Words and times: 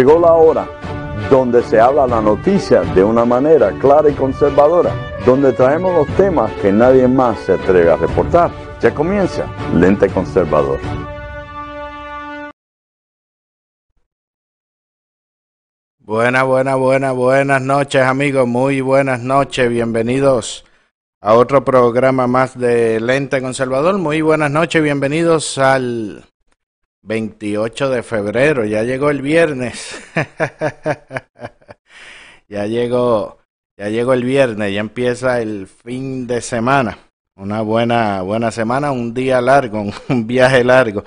Llegó 0.00 0.18
la 0.18 0.32
hora 0.32 0.66
donde 1.28 1.62
se 1.62 1.78
habla 1.78 2.06
la 2.06 2.22
noticia 2.22 2.80
de 2.80 3.04
una 3.04 3.26
manera 3.26 3.70
clara 3.82 4.08
y 4.08 4.14
conservadora, 4.14 4.90
donde 5.26 5.52
traemos 5.52 5.94
los 5.94 6.16
temas 6.16 6.50
que 6.62 6.72
nadie 6.72 7.06
más 7.06 7.38
se 7.40 7.52
atreve 7.52 7.92
a 7.92 7.96
reportar. 7.96 8.50
Ya 8.80 8.94
comienza 8.94 9.44
Lente 9.74 10.08
Conservador. 10.08 10.78
Buenas, 15.98 16.46
buenas, 16.46 16.78
buenas, 16.78 17.14
buenas 17.14 17.60
noches 17.60 18.00
amigos, 18.00 18.48
muy 18.48 18.80
buenas 18.80 19.20
noches, 19.20 19.68
bienvenidos 19.68 20.64
a 21.20 21.34
otro 21.34 21.62
programa 21.62 22.26
más 22.26 22.58
de 22.58 23.00
Lente 23.00 23.42
Conservador, 23.42 23.98
muy 23.98 24.22
buenas 24.22 24.50
noches, 24.50 24.82
bienvenidos 24.82 25.58
al 25.58 26.24
28 27.02 27.90
de 27.90 28.02
febrero, 28.02 28.64
ya 28.64 28.82
llegó 28.82 29.10
el 29.10 29.22
viernes. 29.22 29.98
ya 32.48 32.66
llegó, 32.66 33.38
ya 33.76 33.88
llegó 33.88 34.12
el 34.12 34.24
viernes, 34.24 34.74
ya 34.74 34.80
empieza 34.80 35.40
el 35.40 35.66
fin 35.66 36.26
de 36.26 36.40
semana. 36.40 36.98
Una 37.36 37.62
buena, 37.62 38.20
buena 38.22 38.50
semana, 38.50 38.92
un 38.92 39.14
día 39.14 39.40
largo, 39.40 39.86
un 40.08 40.26
viaje 40.26 40.62
largo. 40.62 41.04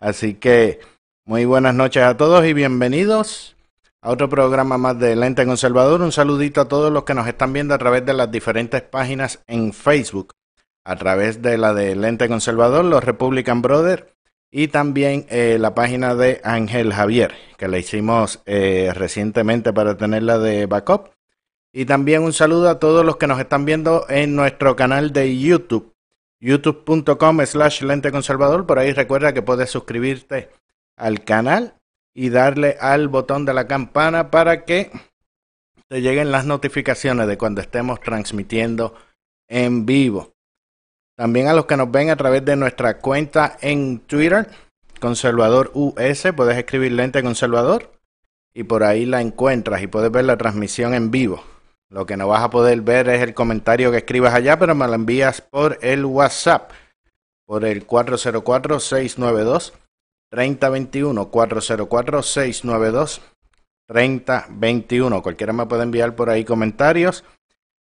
Así 0.00 0.34
que 0.34 0.80
muy 1.24 1.44
buenas 1.44 1.74
noches 1.74 2.02
a 2.02 2.16
todos 2.16 2.44
y 2.44 2.52
bienvenidos 2.52 3.56
a 4.02 4.10
otro 4.10 4.28
programa 4.28 4.78
más 4.78 4.98
de 4.98 5.14
Lente 5.14 5.46
Conservador. 5.46 6.02
Un 6.02 6.12
saludito 6.12 6.60
a 6.60 6.68
todos 6.68 6.92
los 6.92 7.04
que 7.04 7.14
nos 7.14 7.28
están 7.28 7.52
viendo 7.52 7.72
a 7.72 7.78
través 7.78 8.04
de 8.04 8.14
las 8.14 8.30
diferentes 8.30 8.82
páginas 8.82 9.40
en 9.46 9.72
Facebook, 9.72 10.34
a 10.84 10.96
través 10.96 11.40
de 11.40 11.56
la 11.56 11.72
de 11.72 11.94
Lente 11.94 12.28
Conservador, 12.28 12.84
los 12.84 13.04
Republican 13.04 13.62
Brothers 13.62 14.15
y 14.50 14.68
también 14.68 15.26
eh, 15.28 15.58
la 15.60 15.74
página 15.74 16.14
de 16.14 16.40
Ángel 16.44 16.92
Javier, 16.92 17.34
que 17.56 17.68
la 17.68 17.78
hicimos 17.78 18.42
eh, 18.46 18.90
recientemente 18.94 19.72
para 19.72 19.96
tenerla 19.96 20.38
de 20.38 20.66
backup. 20.66 21.10
Y 21.72 21.84
también 21.84 22.22
un 22.22 22.32
saludo 22.32 22.70
a 22.70 22.78
todos 22.78 23.04
los 23.04 23.16
que 23.16 23.26
nos 23.26 23.38
están 23.38 23.64
viendo 23.64 24.06
en 24.08 24.34
nuestro 24.34 24.76
canal 24.76 25.12
de 25.12 25.38
YouTube, 25.38 25.94
youtube.com 26.40 27.44
slash 27.44 27.82
lente 27.82 28.10
conservador. 28.10 28.66
Por 28.66 28.78
ahí 28.78 28.92
recuerda 28.92 29.34
que 29.34 29.42
puedes 29.42 29.70
suscribirte 29.70 30.48
al 30.96 31.24
canal 31.24 31.74
y 32.14 32.30
darle 32.30 32.76
al 32.80 33.08
botón 33.08 33.44
de 33.44 33.52
la 33.52 33.66
campana 33.66 34.30
para 34.30 34.64
que 34.64 34.90
te 35.88 36.00
lleguen 36.00 36.32
las 36.32 36.46
notificaciones 36.46 37.26
de 37.26 37.36
cuando 37.36 37.60
estemos 37.60 38.00
transmitiendo 38.00 38.94
en 39.48 39.84
vivo. 39.84 40.35
También 41.16 41.48
a 41.48 41.54
los 41.54 41.66
que 41.66 41.76
nos 41.76 41.90
ven 41.90 42.10
a 42.10 42.16
través 42.16 42.44
de 42.44 42.56
nuestra 42.56 42.98
cuenta 42.98 43.56
en 43.60 44.00
Twitter, 44.00 44.48
Conservador 45.00 45.70
US, 45.74 46.32
puedes 46.34 46.56
escribir 46.56 46.92
lente 46.92 47.22
conservador 47.22 47.92
y 48.54 48.64
por 48.64 48.82
ahí 48.82 49.04
la 49.04 49.20
encuentras 49.20 49.82
y 49.82 49.86
puedes 49.86 50.10
ver 50.10 50.24
la 50.24 50.36
transmisión 50.36 50.94
en 50.94 51.10
vivo. 51.10 51.42
Lo 51.90 52.06
que 52.06 52.16
no 52.16 52.28
vas 52.28 52.42
a 52.42 52.50
poder 52.50 52.80
ver 52.80 53.08
es 53.08 53.22
el 53.22 53.34
comentario 53.34 53.90
que 53.90 53.98
escribas 53.98 54.34
allá, 54.34 54.58
pero 54.58 54.74
me 54.74 54.86
lo 54.86 54.94
envías 54.94 55.40
por 55.40 55.78
el 55.82 56.04
WhatsApp, 56.04 56.70
por 57.44 57.64
el 57.64 57.86
404-692. 57.86 59.72
3021 60.30 61.28
404 61.28 62.22
692 62.22 63.20
3021 63.86 65.22
cualquiera 65.22 65.52
me 65.52 65.66
puede 65.66 65.84
enviar 65.84 66.16
por 66.16 66.30
ahí 66.30 66.44
comentarios 66.44 67.22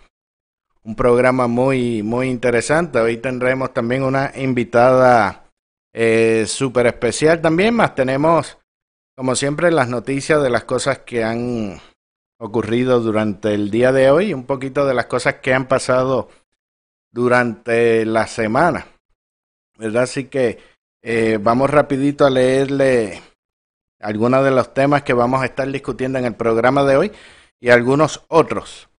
un 0.84 0.96
programa 0.96 1.48
muy, 1.48 2.04
muy 2.04 2.30
interesante. 2.30 3.00
Hoy 3.00 3.18
tendremos 3.18 3.74
también 3.74 4.04
una 4.04 4.32
invitada 4.36 5.42
eh, 5.94 6.46
súper 6.48 6.88
especial 6.88 7.42
también, 7.42 7.76
más 7.76 7.96
tenemos 7.96 8.58
como 9.22 9.36
siempre, 9.36 9.70
las 9.70 9.88
noticias 9.88 10.42
de 10.42 10.50
las 10.50 10.64
cosas 10.64 10.98
que 10.98 11.24
han 11.24 11.80
ocurrido 12.40 13.02
durante 13.02 13.54
el 13.54 13.70
día 13.70 13.92
de 13.92 14.10
hoy, 14.10 14.34
un 14.34 14.48
poquito 14.48 14.88
de 14.88 14.96
las 14.96 15.06
cosas 15.06 15.36
que 15.36 15.54
han 15.54 15.68
pasado 15.68 16.30
durante 17.12 18.04
la 18.04 18.26
semana. 18.26 18.88
¿Verdad? 19.78 20.06
Así 20.06 20.24
que 20.24 20.58
eh, 21.04 21.38
vamos 21.40 21.70
rapidito 21.70 22.26
a 22.26 22.32
leerle 22.32 23.22
algunos 24.00 24.44
de 24.44 24.50
los 24.50 24.74
temas 24.74 25.04
que 25.04 25.14
vamos 25.14 25.44
a 25.44 25.46
estar 25.46 25.72
discutiendo 25.72 26.18
en 26.18 26.26
el 26.26 26.34
programa 26.34 26.84
de 26.84 26.98
hoy 26.98 27.12
y 27.60 27.70
algunos 27.70 28.26
otros 28.28 28.90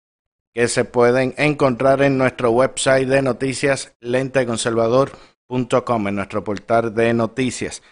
que 0.54 0.68
se 0.68 0.84
pueden 0.84 1.34
encontrar 1.36 2.00
en 2.00 2.16
nuestro 2.16 2.52
website 2.52 3.08
de 3.08 3.22
noticias 3.22 3.92
lenteconservador.com, 3.98 6.06
en 6.06 6.14
nuestro 6.14 6.44
portal 6.44 6.94
de 6.94 7.12
noticias. 7.12 7.82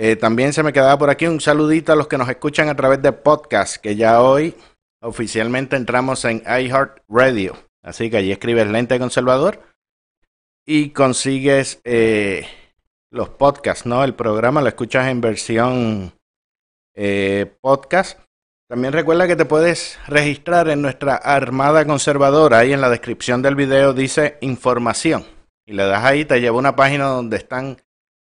Eh, 0.00 0.14
también 0.14 0.52
se 0.52 0.62
me 0.62 0.72
quedaba 0.72 0.96
por 0.96 1.10
aquí 1.10 1.26
un 1.26 1.40
saludito 1.40 1.92
a 1.92 1.96
los 1.96 2.06
que 2.06 2.18
nos 2.18 2.28
escuchan 2.28 2.68
a 2.68 2.76
través 2.76 3.02
de 3.02 3.10
podcast, 3.10 3.78
que 3.78 3.96
ya 3.96 4.22
hoy 4.22 4.54
oficialmente 5.02 5.74
entramos 5.74 6.24
en 6.24 6.40
iHeartRadio. 6.46 7.56
Así 7.82 8.08
que 8.08 8.18
allí 8.18 8.30
escribes 8.30 8.68
Lente 8.68 8.96
Conservador 9.00 9.60
y 10.64 10.90
consigues 10.90 11.80
eh, 11.82 12.46
los 13.10 13.28
podcasts, 13.30 13.86
¿no? 13.86 14.04
El 14.04 14.14
programa 14.14 14.62
lo 14.62 14.68
escuchas 14.68 15.08
en 15.08 15.20
versión 15.20 16.12
eh, 16.94 17.52
podcast. 17.60 18.20
También 18.70 18.92
recuerda 18.92 19.26
que 19.26 19.34
te 19.34 19.46
puedes 19.46 19.98
registrar 20.06 20.68
en 20.68 20.80
nuestra 20.80 21.16
Armada 21.16 21.84
Conservadora. 21.84 22.58
Ahí 22.58 22.72
en 22.72 22.80
la 22.80 22.90
descripción 22.90 23.42
del 23.42 23.56
video 23.56 23.94
dice 23.94 24.38
información. 24.42 25.24
Y 25.66 25.72
le 25.72 25.86
das 25.86 26.04
ahí, 26.04 26.24
te 26.24 26.40
lleva 26.40 26.54
a 26.54 26.60
una 26.60 26.76
página 26.76 27.06
donde 27.06 27.36
están 27.36 27.78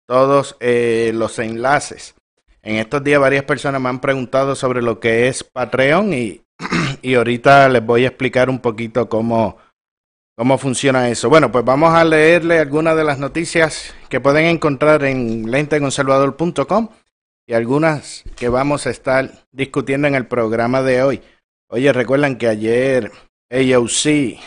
todos 0.09 0.57
eh, 0.61 1.13
los 1.15 1.39
enlaces. 1.39 2.15
En 2.63 2.77
estos 2.77 3.05
días 3.05 3.21
varias 3.21 3.45
personas 3.45 3.81
me 3.81 3.91
han 3.91 4.01
preguntado 4.01 4.57
sobre 4.57 4.83
lo 4.83 4.99
que 4.99 5.29
es 5.29 5.45
Patreon 5.45 6.13
y, 6.15 6.43
y 7.03 7.15
ahorita 7.15 7.69
les 7.69 7.85
voy 7.85 8.05
a 8.05 8.09
explicar 8.09 8.49
un 8.49 8.59
poquito 8.59 9.09
cómo, 9.09 9.59
cómo 10.35 10.57
funciona 10.57 11.11
eso. 11.11 11.29
Bueno, 11.29 11.53
pues 11.53 11.65
vamos 11.65 11.95
a 11.95 12.05
leerle 12.05 12.59
algunas 12.59 12.97
de 12.97 13.05
las 13.05 13.19
noticias 13.19 13.95
que 14.09 14.21
pueden 14.21 14.47
encontrar 14.47 15.05
en 15.05 15.51
lenteconservador.com 15.51 16.89
y 17.47 17.53
algunas 17.53 18.25
que 18.35 18.49
vamos 18.49 18.87
a 18.87 18.91
estar 18.91 19.31
discutiendo 19.53 20.09
en 20.09 20.15
el 20.15 20.27
programa 20.27 20.83
de 20.83 21.03
hoy. 21.03 21.23
Oye, 21.69 21.93
recuerdan 21.93 22.37
que 22.37 22.49
ayer 22.49 23.13
AOC, 23.51 24.39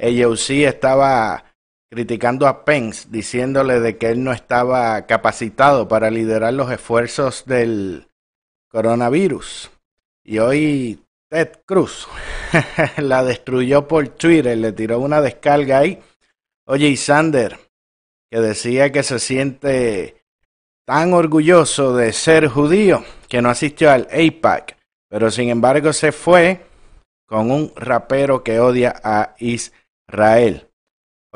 AOC 0.00 0.50
estaba 0.66 1.44
criticando 1.90 2.46
a 2.46 2.64
Pence, 2.64 3.08
diciéndole 3.10 3.80
de 3.80 3.96
que 3.96 4.10
él 4.10 4.24
no 4.24 4.32
estaba 4.32 5.06
capacitado 5.06 5.88
para 5.88 6.10
liderar 6.10 6.52
los 6.52 6.70
esfuerzos 6.70 7.44
del 7.46 8.08
coronavirus. 8.68 9.70
Y 10.24 10.38
hoy 10.38 11.00
Ted 11.28 11.52
Cruz 11.64 12.08
la 12.98 13.22
destruyó 13.24 13.86
por 13.86 14.08
Twitter, 14.08 14.56
le 14.58 14.72
tiró 14.72 14.98
una 15.00 15.20
descarga 15.20 15.78
ahí. 15.78 16.00
Oye, 16.66 16.88
y 16.88 16.96
Sander, 16.96 17.58
que 18.30 18.40
decía 18.40 18.90
que 18.90 19.02
se 19.02 19.18
siente 19.18 20.24
tan 20.84 21.12
orgulloso 21.14 21.96
de 21.96 22.12
ser 22.12 22.48
judío 22.48 23.04
que 23.28 23.42
no 23.42 23.50
asistió 23.50 23.90
al 23.90 24.08
APAC, 24.10 24.76
pero 25.08 25.30
sin 25.30 25.48
embargo 25.48 25.92
se 25.92 26.12
fue 26.12 26.66
con 27.26 27.50
un 27.50 27.72
rapero 27.76 28.42
que 28.44 28.60
odia 28.60 28.94
a 29.02 29.34
Israel. 29.38 30.65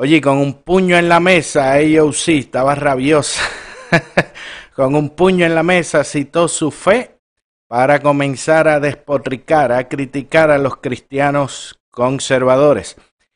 Oye, 0.03 0.19
con 0.19 0.39
un 0.39 0.63
puño 0.63 0.97
en 0.97 1.07
la 1.09 1.19
mesa, 1.19 1.73
AOC 1.73 2.29
estaba 2.29 2.73
rabiosa. 2.73 3.43
con 4.75 4.95
un 4.95 5.11
puño 5.11 5.45
en 5.45 5.53
la 5.53 5.61
mesa 5.61 6.03
citó 6.03 6.47
su 6.47 6.71
fe 6.71 7.19
para 7.67 7.99
comenzar 7.99 8.67
a 8.67 8.79
despotricar, 8.79 9.71
a 9.71 9.87
criticar 9.87 10.49
a 10.49 10.57
los 10.57 10.77
cristianos 10.77 11.79
conservadores. 11.91 12.95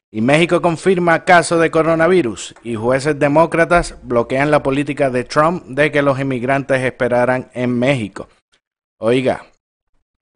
Y 0.09 0.21
México 0.21 0.59
confirma 0.59 1.23
caso 1.23 1.59
de 1.59 1.69
coronavirus 1.69 2.55
y 2.63 2.73
jueces 2.73 3.19
demócratas 3.19 3.99
bloquean 4.01 4.49
la 4.49 4.63
política 4.63 5.11
de 5.11 5.23
Trump 5.23 5.65
de 5.67 5.91
que 5.91 6.01
los 6.01 6.19
inmigrantes 6.19 6.81
esperaran 6.81 7.51
en 7.53 7.77
México. 7.77 8.27
Oiga, 8.97 9.45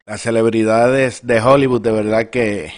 las 0.06 0.20
celebridades 0.20 1.26
de 1.26 1.40
Hollywood 1.40 1.80
de 1.80 1.90
verdad 1.90 2.30
que 2.30 2.72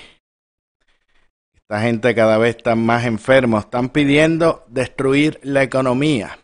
la 1.72 1.80
gente 1.80 2.14
cada 2.14 2.36
vez 2.36 2.56
está 2.56 2.74
más 2.74 3.06
enfermos. 3.06 3.64
Están 3.64 3.88
pidiendo 3.88 4.66
destruir 4.68 5.40
la 5.42 5.62
economía. 5.62 6.38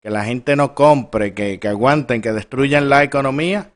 Que 0.00 0.08
la 0.08 0.24
gente 0.24 0.54
no 0.54 0.72
compre, 0.72 1.34
que, 1.34 1.58
que 1.58 1.66
aguanten, 1.66 2.22
que 2.22 2.30
destruyan 2.30 2.88
la 2.88 3.02
economía 3.02 3.72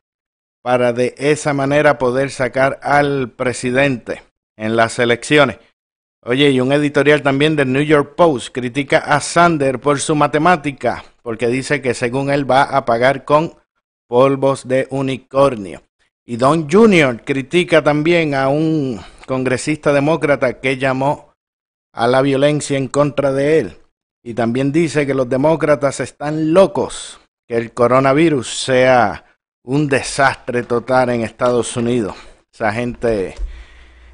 para 0.63 0.93
de 0.93 1.13
esa 1.17 1.53
manera 1.53 1.97
poder 1.97 2.31
sacar 2.31 2.79
al 2.83 3.31
presidente 3.31 4.23
en 4.55 4.77
las 4.77 4.97
elecciones. 4.97 5.57
Oye, 6.23 6.51
y 6.51 6.61
un 6.61 6.71
editorial 6.71 7.21
también 7.21 7.57
del 7.57 7.73
New 7.73 7.83
York 7.83 8.15
Post 8.15 8.53
critica 8.53 8.99
a 8.99 9.19
Sander 9.19 9.81
por 9.81 9.99
su 9.99 10.15
matemática, 10.15 11.03
porque 11.21 11.47
dice 11.47 11.81
que 11.81 11.93
según 11.93 12.31
él 12.31 12.49
va 12.49 12.63
a 12.63 12.85
pagar 12.85 13.25
con 13.25 13.55
polvos 14.07 14.65
de 14.65 14.87
unicornio. 14.89 15.81
Y 16.25 16.37
Don 16.37 16.69
Jr. 16.69 17.23
critica 17.25 17.83
también 17.83 18.35
a 18.35 18.47
un 18.47 19.01
congresista 19.31 19.93
demócrata 19.93 20.59
que 20.59 20.75
llamó 20.75 21.31
a 21.93 22.05
la 22.05 22.21
violencia 22.21 22.77
en 22.77 22.89
contra 22.89 23.31
de 23.31 23.59
él. 23.59 23.77
Y 24.21 24.33
también 24.33 24.73
dice 24.73 25.07
que 25.07 25.13
los 25.13 25.29
demócratas 25.29 26.01
están 26.01 26.53
locos, 26.53 27.21
que 27.47 27.55
el 27.55 27.71
coronavirus 27.71 28.53
sea 28.53 29.23
un 29.63 29.87
desastre 29.87 30.63
total 30.63 31.11
en 31.11 31.21
Estados 31.21 31.77
Unidos. 31.77 32.13
Esa 32.53 32.73
gente 32.73 33.35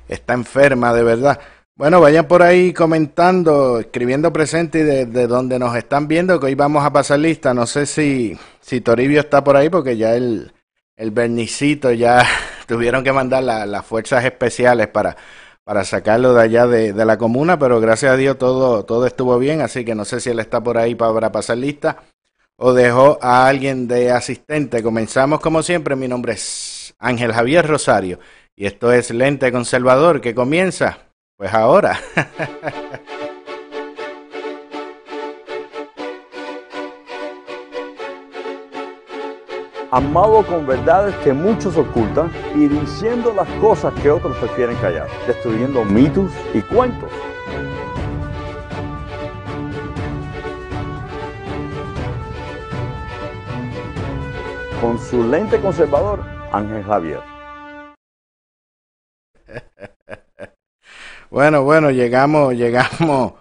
está 0.08 0.36
enferma 0.36 0.94
de 0.94 1.02
verdad. 1.02 1.40
Bueno, 1.76 2.00
vayan 2.00 2.28
por 2.28 2.44
ahí 2.44 2.72
comentando, 2.72 3.80
escribiendo 3.80 4.32
presente 4.32 4.82
y 4.82 4.84
de, 4.84 5.26
donde 5.26 5.58
nos 5.58 5.76
están 5.76 6.08
viendo, 6.08 6.40
que 6.40 6.46
hoy 6.46 6.56
vamos 6.56 6.86
a 6.86 6.94
pasar 6.94 7.18
lista. 7.18 7.56
No 7.56 7.66
sé 7.66 7.88
si, 7.88 8.38
si 8.62 8.82
Toribio 8.82 9.22
está 9.22 9.44
por 9.44 9.58
ahí, 9.58 9.70
porque 9.70 9.98
ya 9.98 10.14
el, 10.14 10.54
el 10.96 11.12
ya 11.98 12.24
tuvieron 12.68 13.04
que 13.04 13.12
mandar 13.12 13.44
las 13.44 13.86
fuerzas 13.86 14.26
especiales 14.26 14.88
para, 14.88 15.18
para 15.64 15.84
sacarlo 15.84 16.34
de 16.34 16.42
allá 16.42 16.68
de, 16.68 16.94
de, 16.94 17.06
la 17.06 17.18
comuna, 17.18 17.58
pero 17.58 17.80
gracias 17.80 18.12
a 18.12 18.18
Dios 18.18 18.38
todo, 18.38 18.86
todo 18.86 19.08
estuvo 19.08 19.40
bien, 19.40 19.62
así 19.62 19.84
que 19.84 19.96
no 19.96 20.06
sé 20.06 20.20
si 20.20 20.30
él 20.30 20.40
está 20.40 20.62
por 20.62 20.78
ahí 20.78 20.96
para 20.96 21.32
pasar 21.32 21.58
lista 21.58 21.98
o 22.58 22.74
dejó 22.74 23.20
a 23.22 23.48
alguien 23.48 23.88
de 23.88 24.12
asistente. 24.12 24.84
Comenzamos 24.84 25.40
como 25.40 25.64
siempre, 25.64 25.96
mi 25.96 26.08
nombre 26.08 26.34
es 26.34 26.96
Ángel 27.00 27.34
Javier 27.34 27.66
Rosario 27.66 28.20
y 28.56 28.66
esto 28.66 28.92
es 28.92 29.12
Lente 29.12 29.52
Conservador 29.52 30.22
que 30.22 30.36
comienza 30.36 30.98
pues 31.38 31.54
ahora. 31.54 32.00
Amado 39.90 40.46
con 40.46 40.68
verdades 40.68 41.16
que 41.24 41.32
muchos 41.32 41.78
ocultan 41.78 42.30
y 42.56 42.68
diciendo 42.68 43.34
las 43.34 43.48
cosas 43.62 43.94
que 44.02 44.12
otros 44.12 44.36
prefieren 44.36 44.76
callar, 44.78 45.08
destruyendo 45.26 45.86
mitos 45.86 46.30
y 46.54 46.62
cuentos. 46.62 47.10
Con 54.82 55.00
su 55.00 55.24
lente 55.24 55.58
conservador, 55.62 56.22
Ángel 56.52 56.84
Javier. 56.84 57.22
Bueno, 61.30 61.64
bueno, 61.64 61.92
llegamos, 61.92 62.54
llegamos, 62.54 63.34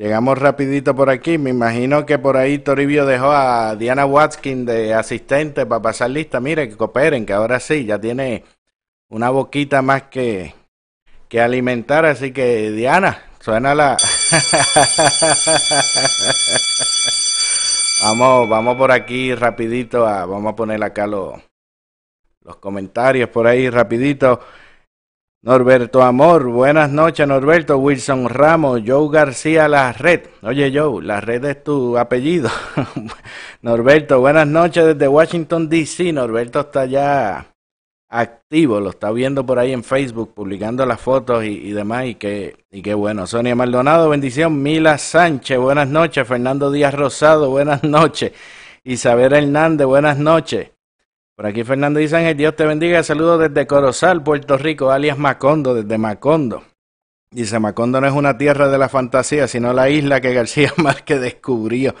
llegamos 0.00 0.38
rapidito 0.38 0.94
por 0.94 1.10
aquí. 1.10 1.36
Me 1.36 1.50
imagino 1.50 2.06
que 2.06 2.18
por 2.18 2.38
ahí 2.38 2.58
Toribio 2.58 3.04
dejó 3.04 3.30
a 3.30 3.76
Diana 3.76 4.06
Watkin 4.06 4.64
de 4.64 4.94
asistente 4.94 5.66
para 5.66 5.82
pasar 5.82 6.08
lista. 6.10 6.40
Mire, 6.40 6.70
que 6.70 6.76
cooperen, 6.76 7.26
que 7.26 7.34
ahora 7.34 7.60
sí, 7.60 7.84
ya 7.84 8.00
tiene 8.00 8.44
una 9.10 9.28
boquita 9.30 9.82
más 9.82 10.04
que, 10.04 10.54
que 11.28 11.42
alimentar. 11.42 12.06
Así 12.06 12.32
que, 12.32 12.70
Diana, 12.70 13.22
suena 13.40 13.74
la... 13.74 13.98
vamos, 18.02 18.48
vamos 18.48 18.76
por 18.76 18.92
aquí 18.92 19.34
rapidito. 19.34 20.06
A, 20.06 20.24
vamos 20.24 20.54
a 20.54 20.56
poner 20.56 20.82
acá 20.82 21.06
los, 21.06 21.34
los 22.42 22.56
comentarios 22.56 23.28
por 23.28 23.46
ahí 23.46 23.68
rapidito. 23.68 24.40
Norberto 25.42 26.02
Amor, 26.02 26.50
buenas 26.50 26.90
noches 26.90 27.26
Norberto, 27.26 27.78
Wilson 27.78 28.28
Ramos, 28.28 28.82
Joe 28.86 29.08
García 29.10 29.68
La 29.68 29.90
Red. 29.90 30.26
Oye 30.42 30.70
Joe, 30.70 31.02
La 31.02 31.22
Red 31.22 31.46
es 31.46 31.64
tu 31.64 31.96
apellido. 31.96 32.50
Norberto, 33.62 34.20
buenas 34.20 34.46
noches 34.46 34.84
desde 34.84 35.08
Washington 35.08 35.70
DC. 35.70 36.12
Norberto 36.12 36.60
está 36.60 36.84
ya 36.84 37.54
activo, 38.10 38.80
lo 38.80 38.90
está 38.90 39.10
viendo 39.12 39.46
por 39.46 39.58
ahí 39.58 39.72
en 39.72 39.82
Facebook, 39.82 40.34
publicando 40.34 40.84
las 40.84 41.00
fotos 41.00 41.42
y, 41.42 41.72
demás, 41.72 42.04
y 42.04 42.16
qué, 42.16 42.56
y 42.70 42.82
qué 42.82 42.92
bueno. 42.92 43.26
Sonia 43.26 43.56
Maldonado, 43.56 44.10
bendición. 44.10 44.62
Mila 44.62 44.98
Sánchez, 44.98 45.56
buenas 45.58 45.88
noches. 45.88 46.28
Fernando 46.28 46.70
Díaz 46.70 46.92
Rosado, 46.92 47.48
buenas 47.48 47.82
noches. 47.82 48.32
Isabel 48.84 49.32
Hernández, 49.32 49.86
buenas 49.86 50.18
noches. 50.18 50.68
Por 51.40 51.46
aquí 51.46 51.64
Fernando 51.64 52.00
dice 52.00 52.18
Ángel, 52.18 52.36
Dios 52.36 52.54
te 52.54 52.66
bendiga. 52.66 53.02
Saludos 53.02 53.40
desde 53.40 53.66
Corozal, 53.66 54.22
Puerto 54.22 54.58
Rico, 54.58 54.90
alias 54.90 55.16
Macondo, 55.16 55.74
desde 55.74 55.96
Macondo. 55.96 56.64
Dice, 57.30 57.58
Macondo 57.58 57.98
no 57.98 58.06
es 58.06 58.12
una 58.12 58.36
tierra 58.36 58.68
de 58.68 58.76
la 58.76 58.90
fantasía, 58.90 59.48
sino 59.48 59.72
la 59.72 59.88
isla 59.88 60.20
que 60.20 60.34
García 60.34 60.70
Márquez 60.76 61.18
descubrió. 61.18 61.94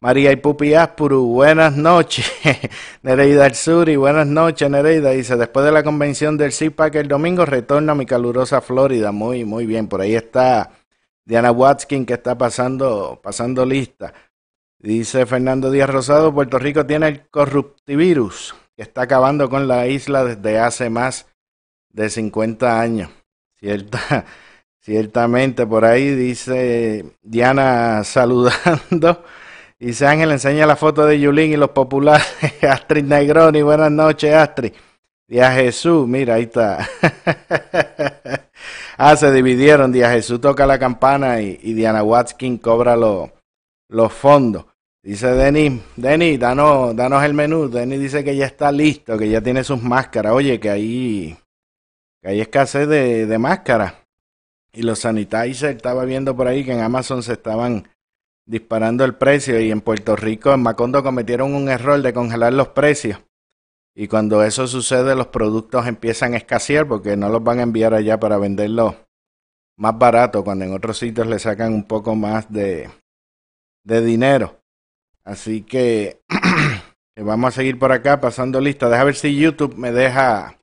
María 0.00 0.32
y 0.32 0.36
Pupi 0.36 0.74
Aspuru, 0.74 1.24
buenas 1.24 1.76
noches. 1.76 2.32
Nereida 3.02 3.46
y 3.86 3.94
buenas 3.94 4.26
noches, 4.26 4.68
Nereida. 4.68 5.10
Dice, 5.10 5.36
después 5.36 5.64
de 5.64 5.70
la 5.70 5.84
convención 5.84 6.36
del 6.36 6.50
CIPAC 6.50 6.96
el 6.96 7.06
domingo, 7.06 7.46
retorno 7.46 7.92
a 7.92 7.94
mi 7.94 8.06
calurosa 8.06 8.60
Florida. 8.60 9.12
Muy, 9.12 9.44
muy 9.44 9.66
bien. 9.66 9.86
Por 9.86 10.00
ahí 10.00 10.16
está 10.16 10.68
Diana 11.24 11.52
Watkin 11.52 12.04
que 12.04 12.14
está 12.14 12.36
pasando, 12.36 13.20
pasando 13.22 13.64
lista. 13.64 14.12
Dice 14.80 15.26
Fernando 15.26 15.70
Díaz 15.70 15.90
Rosado, 15.90 16.34
Puerto 16.34 16.58
Rico 16.58 16.84
tiene 16.84 17.06
el 17.06 17.28
corruptivirus 17.28 18.56
está 18.82 19.02
acabando 19.02 19.48
con 19.50 19.68
la 19.68 19.86
isla 19.86 20.24
desde 20.24 20.58
hace 20.58 20.90
más 20.90 21.26
de 21.90 22.08
50 22.08 22.80
años. 22.80 23.10
Cierta, 23.58 24.24
ciertamente, 24.80 25.66
por 25.66 25.84
ahí 25.84 26.14
dice 26.14 27.04
Diana 27.22 28.04
saludando. 28.04 29.24
Dice 29.80 30.06
Ángel, 30.06 30.30
enseña 30.30 30.66
la 30.66 30.76
foto 30.76 31.06
de 31.06 31.18
Yulín 31.18 31.52
y 31.52 31.56
los 31.56 31.70
populares. 31.70 32.26
Astrid 32.68 33.02
Negroni, 33.02 33.62
buenas 33.62 33.90
noches, 33.90 34.34
Astrid. 34.34 34.74
Día 35.26 35.50
Jesús, 35.52 36.06
mira, 36.06 36.34
ahí 36.34 36.42
está. 36.42 36.86
ah, 38.98 39.16
se 39.16 39.32
dividieron. 39.32 39.90
Día 39.90 40.10
Jesús 40.10 40.38
toca 40.38 40.66
la 40.66 40.78
campana 40.78 41.40
y, 41.40 41.56
Diana 41.72 42.02
Watkin 42.02 42.58
cobra 42.58 42.94
los 42.94 44.12
fondos. 44.12 44.66
Dice 45.02 45.28
Denis, 45.28 45.80
Denis, 45.96 46.38
danos, 46.38 46.94
danos 46.94 47.24
el 47.24 47.32
menú. 47.32 47.68
Denis 47.70 48.00
dice 48.00 48.22
que 48.22 48.36
ya 48.36 48.44
está 48.44 48.70
listo, 48.70 49.16
que 49.16 49.30
ya 49.30 49.40
tiene 49.40 49.64
sus 49.64 49.82
máscaras. 49.82 50.34
Oye, 50.34 50.60
que 50.60 50.68
ahí, 50.68 51.38
que 52.22 52.28
hay 52.28 52.40
escasez 52.40 52.86
de, 52.86 53.26
de 53.26 53.38
máscaras. 53.38 53.94
Y 54.72 54.82
los 54.82 55.00
sanitizers, 55.00 55.74
estaba 55.74 56.04
viendo 56.04 56.36
por 56.36 56.46
ahí 56.46 56.64
que 56.64 56.72
en 56.72 56.80
Amazon 56.80 57.22
se 57.22 57.32
estaban 57.32 57.88
disparando 58.46 59.04
el 59.04 59.14
precio 59.14 59.58
y 59.58 59.70
en 59.70 59.80
Puerto 59.80 60.16
Rico, 60.16 60.52
en 60.52 60.60
Macondo, 60.60 61.02
cometieron 61.02 61.54
un 61.54 61.70
error 61.70 62.02
de 62.02 62.12
congelar 62.12 62.52
los 62.52 62.68
precios. 62.68 63.18
Y 63.96 64.06
cuando 64.06 64.44
eso 64.44 64.66
sucede, 64.66 65.16
los 65.16 65.28
productos 65.28 65.86
empiezan 65.86 66.34
a 66.34 66.36
escasear 66.36 66.86
porque 66.86 67.16
no 67.16 67.30
los 67.30 67.42
van 67.42 67.58
a 67.58 67.62
enviar 67.62 67.94
allá 67.94 68.20
para 68.20 68.36
venderlos 68.36 68.94
más 69.76 69.98
barato, 69.98 70.44
cuando 70.44 70.66
en 70.66 70.74
otros 70.74 70.98
sitios 70.98 71.26
le 71.26 71.38
sacan 71.38 71.72
un 71.72 71.84
poco 71.84 72.14
más 72.14 72.52
de 72.52 72.90
dinero. 73.84 74.59
Así 75.30 75.62
que 75.62 76.20
vamos 77.16 77.54
a 77.54 77.56
seguir 77.56 77.78
por 77.78 77.92
acá 77.92 78.20
pasando 78.20 78.60
lista. 78.60 78.88
Deja 78.88 79.04
ver 79.04 79.14
si 79.14 79.38
YouTube 79.38 79.76
me 79.76 79.92
deja 79.92 80.58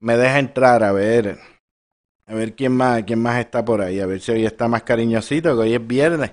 me 0.00 0.16
deja 0.16 0.38
entrar 0.38 0.82
a 0.82 0.92
ver 0.92 1.38
a 2.26 2.34
ver 2.34 2.56
quién 2.56 2.72
más 2.72 3.02
quién 3.02 3.20
más 3.20 3.38
está 3.38 3.62
por 3.66 3.82
ahí, 3.82 4.00
a 4.00 4.06
ver 4.06 4.22
si 4.22 4.32
hoy 4.32 4.46
está 4.46 4.66
más 4.66 4.84
cariñosito, 4.84 5.54
que 5.54 5.60
hoy 5.60 5.74
es 5.74 5.86
viernes. 5.86 6.32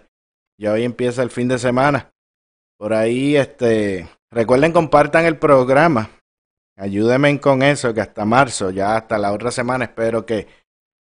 Y 0.58 0.68
hoy 0.68 0.86
empieza 0.86 1.22
el 1.22 1.32
fin 1.32 1.50
de 1.50 1.60
semana. 1.60 2.14
Por 2.78 2.94
ahí 2.94 3.36
este 3.36 4.08
recuerden 4.32 4.72
compartan 4.72 5.26
el 5.26 5.38
programa. 5.38 6.12
Ayúdenme 6.78 7.42
con 7.42 7.62
eso 7.62 7.94
que 7.94 8.00
hasta 8.00 8.24
marzo, 8.24 8.70
ya 8.70 8.96
hasta 8.96 9.18
la 9.18 9.34
otra 9.34 9.52
semana 9.52 9.84
espero 9.84 10.26
que 10.26 10.48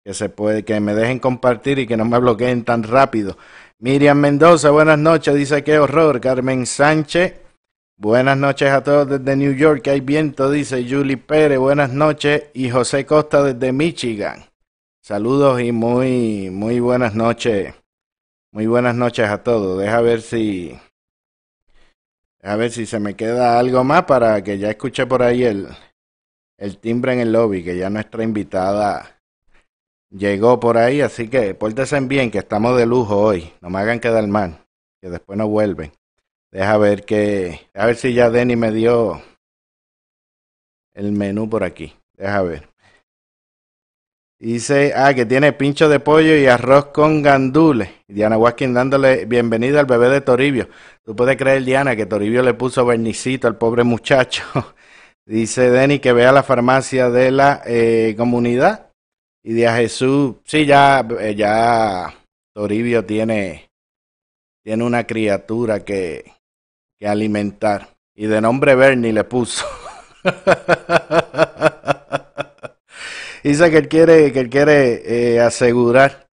que 0.04 0.14
se 0.14 0.28
puede 0.28 0.66
que 0.66 0.80
me 0.82 0.96
dejen 0.96 1.20
compartir 1.20 1.80
y 1.80 1.88
que 1.88 1.96
no 1.96 2.04
me 2.04 2.20
bloqueen 2.20 2.66
tan 2.66 2.84
rápido. 2.84 3.38
Miriam 3.84 4.20
Mendoza, 4.20 4.70
buenas 4.70 5.00
noches, 5.00 5.34
dice 5.34 5.64
qué 5.64 5.80
horror. 5.80 6.22
Carmen 6.22 6.68
Sánchez, 6.68 7.42
buenas 7.98 8.38
noches 8.38 8.70
a 8.70 8.84
todos 8.84 9.10
desde 9.10 9.36
New 9.36 9.54
York, 9.54 9.88
hay 9.88 10.02
viento, 10.02 10.52
dice 10.52 10.86
Julie 10.88 11.18
Pérez, 11.18 11.58
buenas 11.58 11.92
noches. 11.92 12.44
Y 12.54 12.70
José 12.70 13.08
Costa 13.08 13.42
desde 13.42 13.72
Michigan. 13.72 14.46
Saludos 15.02 15.62
y 15.62 15.72
muy, 15.72 16.52
muy 16.52 16.80
buenas 16.80 17.16
noches. 17.16 17.74
Muy 18.52 18.68
buenas 18.68 18.94
noches 18.94 19.28
a 19.28 19.42
todos. 19.42 19.80
Deja 19.80 20.00
ver 20.02 20.22
si. 20.22 20.80
A 22.44 22.56
ver 22.58 22.70
si 22.70 22.86
se 22.86 23.00
me 23.00 23.16
queda 23.16 23.58
algo 23.58 23.84
más 23.84 24.04
para 24.04 24.44
que 24.44 24.60
ya 24.60 24.70
escuche 24.70 25.08
por 25.08 25.24
ahí 25.24 25.44
el, 25.44 25.68
el 26.60 26.78
timbre 26.78 27.14
en 27.14 27.22
el 27.22 27.32
lobby, 27.32 27.64
que 27.64 27.76
ya 27.76 27.90
nuestra 27.90 28.24
invitada 28.24 29.21
llegó 30.12 30.60
por 30.60 30.78
ahí, 30.78 31.02
así 31.02 31.28
que 31.28 31.56
pórtense 31.56 32.00
bien, 32.02 32.32
que 32.32 32.40
estamos 32.40 32.78
de 32.78 32.86
lujo 32.86 33.18
hoy. 33.18 33.54
No 33.62 33.70
me 33.70 33.80
hagan 33.80 34.00
quedar 34.00 34.28
mal, 34.28 34.66
que 35.02 35.10
después 35.10 35.38
no 35.38 35.48
vuelven. 35.48 35.92
Deja 36.52 36.78
ver 36.78 37.06
que, 37.06 37.62
a 37.74 37.86
ver 37.86 37.96
si 37.96 38.14
ya 38.14 38.30
Denny 38.30 38.56
me 38.56 38.72
dio 38.72 39.22
el 40.94 41.12
menú 41.14 41.50
por 41.50 41.64
aquí. 41.64 41.94
Deja 42.18 42.42
ver. 42.42 42.70
Dice, 44.38 44.94
ah, 44.96 45.14
que 45.14 45.28
tiene 45.28 45.54
pincho 45.54 45.88
de 45.88 46.00
pollo 46.00 46.36
y 46.36 46.48
arroz 46.48 46.88
con 46.88 47.22
gandules. 47.22 47.90
Diana 48.08 48.40
Watkins 48.40 48.74
dándole 48.74 49.26
bienvenida 49.26 49.80
al 49.80 49.86
bebé 49.86 50.10
de 50.10 50.22
Toribio. 50.22 50.68
Tú 51.04 51.16
puedes 51.16 51.38
creer, 51.38 51.64
Diana, 51.64 51.96
que 51.96 52.08
Toribio 52.08 52.42
le 52.42 52.56
puso 52.56 52.84
vernicito 52.84 53.48
al 53.48 53.58
pobre 53.58 53.84
muchacho. 53.84 54.44
Dice 55.26 55.70
Denny 55.70 56.00
que 56.00 56.12
vea 56.12 56.32
la 56.32 56.42
farmacia 56.42 57.12
de 57.12 57.30
la 57.32 57.62
eh, 57.66 58.16
comunidad. 58.18 58.91
Y 59.44 59.54
de 59.54 59.68
a 59.68 59.76
Jesús, 59.76 60.36
sí, 60.46 60.66
ya, 60.66 61.06
eh, 61.20 61.34
ya 61.36 62.14
Toribio 62.54 63.04
tiene, 63.06 63.72
tiene 64.64 64.84
una 64.84 65.06
criatura 65.06 65.84
que, 65.84 66.32
que 66.98 67.08
alimentar. 67.08 67.90
Y 68.14 68.28
de 68.28 68.40
nombre 68.40 68.76
Bernie 68.76 69.14
le 69.14 69.24
puso. 69.24 69.66
Dice 73.44 73.72
que 73.72 73.78
él 73.78 73.88
quiere, 73.88 74.32
que 74.32 74.48
quiere 74.48 75.02
eh, 75.34 75.40
asegurar. 75.40 76.28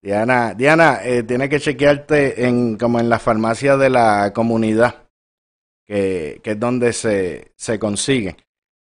Diana, 0.00 0.54
Diana, 0.54 1.00
eh, 1.02 1.24
tiene 1.24 1.48
que 1.48 1.58
chequearte 1.58 2.46
en 2.46 2.76
como 2.76 3.00
en 3.00 3.08
la 3.08 3.18
farmacia 3.18 3.76
de 3.76 3.90
la 3.90 4.32
comunidad, 4.32 5.08
que, 5.84 6.40
que 6.42 6.52
es 6.52 6.60
donde 6.60 6.92
se, 6.92 7.52
se 7.56 7.78
consigue. 7.80 8.36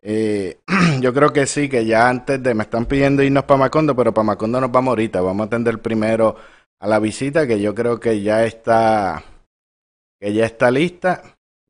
Eh, 0.01 0.59
yo 1.01 1.13
creo 1.13 1.33
que 1.33 1.45
sí, 1.45 1.69
que 1.69 1.85
ya 1.85 2.09
antes 2.09 2.41
de, 2.41 2.53
me 2.53 2.63
están 2.63 2.85
pidiendo 2.85 3.23
irnos 3.23 3.43
para 3.43 3.59
Macondo, 3.59 3.95
pero 3.95 4.13
para 4.13 4.25
Macondo 4.25 4.61
nos 4.61 4.71
vamos 4.71 4.91
ahorita. 4.91 5.21
Vamos 5.21 5.45
a 5.45 5.47
atender 5.47 5.79
primero 5.79 6.35
a 6.79 6.87
la 6.87 6.99
visita, 6.99 7.47
que 7.47 7.59
yo 7.59 7.75
creo 7.75 7.99
que 7.99 8.21
ya 8.21 8.45
está, 8.45 9.23
que 10.19 10.33
ya 10.33 10.45
está 10.45 10.71
lista. 10.71 11.21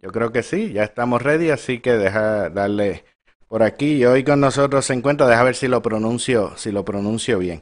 Yo 0.02 0.12
creo 0.12 0.32
que 0.32 0.44
sí, 0.44 0.72
ya 0.72 0.84
estamos 0.84 1.22
ready, 1.22 1.50
así 1.50 1.80
que 1.80 1.94
deja 1.94 2.50
darle 2.50 3.04
por 3.48 3.64
aquí. 3.64 3.98
Y 3.98 4.06
hoy 4.06 4.24
con 4.24 4.40
nosotros 4.40 4.86
se 4.86 4.94
encuentra, 4.94 5.28
deja 5.28 5.44
ver 5.44 5.56
si 5.56 5.68
lo 5.68 5.82
pronuncio, 5.82 6.56
si 6.56 6.72
lo 6.72 6.86
pronuncio 6.86 7.40
bien. 7.40 7.62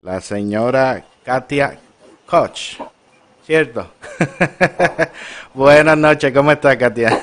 La 0.00 0.20
señora 0.20 1.04
Katia 1.24 1.78
Koch. 2.26 2.80
¿Cierto? 3.42 3.92
Buenas 5.54 5.96
noches, 5.96 6.32
¿cómo 6.32 6.50
está 6.50 6.76
Katia? 6.76 7.20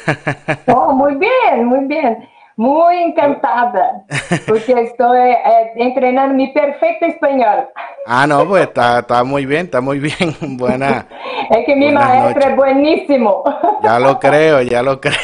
oh, 0.68 0.94
muy 0.94 1.16
bien, 1.16 1.66
muy 1.66 1.86
bien. 1.86 2.33
Muy 2.55 2.98
encantada, 2.98 4.03
porque 4.48 4.74
estoy 4.74 5.19
eh, 5.19 5.72
entrenando 5.75 6.36
mi 6.36 6.53
perfecto 6.53 7.07
español. 7.07 7.67
Ah, 8.05 8.27
no, 8.27 8.45
pues 8.48 8.67
está, 8.67 9.00
está 9.00 9.24
muy 9.24 9.48
bien, 9.48 9.65
está 9.65 9.81
muy 9.81 9.98
bien. 9.98 10.36
Buena. 10.57 11.07
Es 11.50 11.65
que 11.65 11.75
mi 11.75 11.91
maestro 11.91 12.50
es 12.50 12.55
buenísimo. 12.55 13.43
Ya 13.81 13.98
lo 13.98 14.19
creo, 14.19 14.62
ya 14.62 14.83
lo 14.83 15.01
creo. 15.01 15.15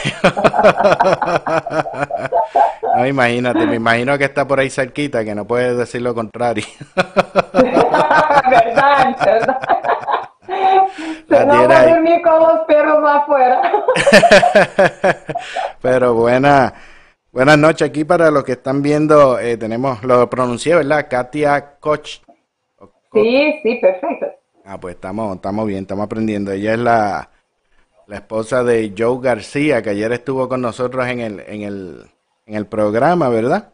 No, 2.96 3.06
imagínate, 3.06 3.68
me 3.68 3.76
imagino 3.76 4.18
que 4.18 4.26
está 4.26 4.48
por 4.48 4.60
ahí 4.60 4.72
cerquita, 4.72 5.24
que 5.24 5.36
no 5.36 5.46
puedes 5.46 5.78
decir 5.78 6.02
lo 6.02 6.16
contrario. 6.16 6.66
verdad, 8.50 9.16
verdad. 9.24 9.60
Se 11.30 11.46
no 11.46 11.68
va 11.68 11.80
a 11.80 11.86
dormir 11.86 12.22
con 12.24 12.40
los 12.40 12.60
perros 12.68 13.08
afuera. 13.08 13.62
Pero 15.82 16.16
buena, 16.16 16.74
buenas 17.40 17.58
noches 17.58 17.88
aquí 17.88 18.04
para 18.04 18.32
los 18.32 18.44
que 18.44 18.52
están 18.52 18.82
viendo. 18.82 19.40
Eh, 19.40 19.56
tenemos, 19.56 20.04
lo 20.04 20.30
pronuncié, 20.30 20.76
¿verdad? 20.76 21.08
Katia 21.10 21.78
Koch. 21.80 22.22
Sí, 23.14 23.60
sí, 23.64 23.76
perfecto. 23.76 24.28
Ah, 24.66 24.78
pues 24.78 24.96
estamos, 24.96 25.36
estamos 25.38 25.66
bien, 25.66 25.84
estamos 25.84 26.06
aprendiendo. 26.06 26.52
Ella 26.52 26.74
es 26.74 26.80
la, 26.80 27.30
la 28.08 28.16
esposa 28.16 28.64
de 28.64 28.94
Joe 28.98 29.20
García, 29.22 29.82
que 29.82 29.92
ayer 29.92 30.12
estuvo 30.12 30.50
con 30.50 30.62
nosotros 30.62 31.08
en 31.08 31.22
el, 31.22 31.40
en 31.48 31.62
el 31.62 32.10
en 32.50 32.56
el 32.56 32.66
programa, 32.66 33.30
¿verdad? 33.30 33.70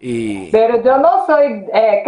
Y... 0.00 0.50
Pero 0.50 0.82
yo 0.82 0.96
no 0.98 1.26
soy 1.26 1.66
eh, 1.74 2.02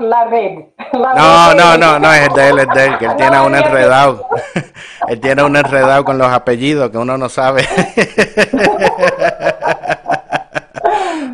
la 0.00 0.24
red. 0.30 0.58
no, 0.92 1.54
no, 1.54 1.76
no, 1.76 1.98
no, 1.98 2.12
es 2.12 2.32
de 2.34 2.48
él, 2.48 2.58
es 2.60 2.68
de 2.68 2.86
él, 2.86 2.98
que 2.98 3.06
él 3.06 3.16
tiene 3.18 3.40
un 3.40 3.54
enredado. 3.54 4.28
él 5.08 5.20
tiene 5.20 5.42
un 5.42 5.56
enredado 5.56 6.04
con 6.04 6.16
los 6.16 6.28
apellidos 6.28 6.90
que 6.90 6.98
uno 6.98 7.18
no 7.18 7.28
sabe. 7.28 7.62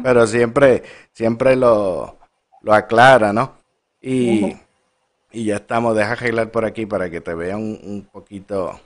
Pero 0.08 0.26
siempre, 0.26 0.82
siempre 1.12 1.54
lo, 1.54 2.16
lo 2.62 2.72
aclara, 2.72 3.30
¿no? 3.30 3.52
Y, 4.00 4.56
y 5.30 5.44
ya 5.44 5.56
estamos, 5.56 5.94
deja 5.94 6.12
arreglar 6.12 6.50
por 6.50 6.64
aquí 6.64 6.86
para 6.86 7.10
que 7.10 7.20
te 7.20 7.34
vea 7.34 7.58
un, 7.58 7.78
un 7.84 8.08
poquito 8.10 8.80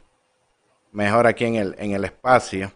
mejor 0.91 1.29
aquí 1.29 1.45
en 1.45 1.55
el, 1.55 1.77
en 1.79 1.93
el 1.93 2.05
espacio. 2.05 2.73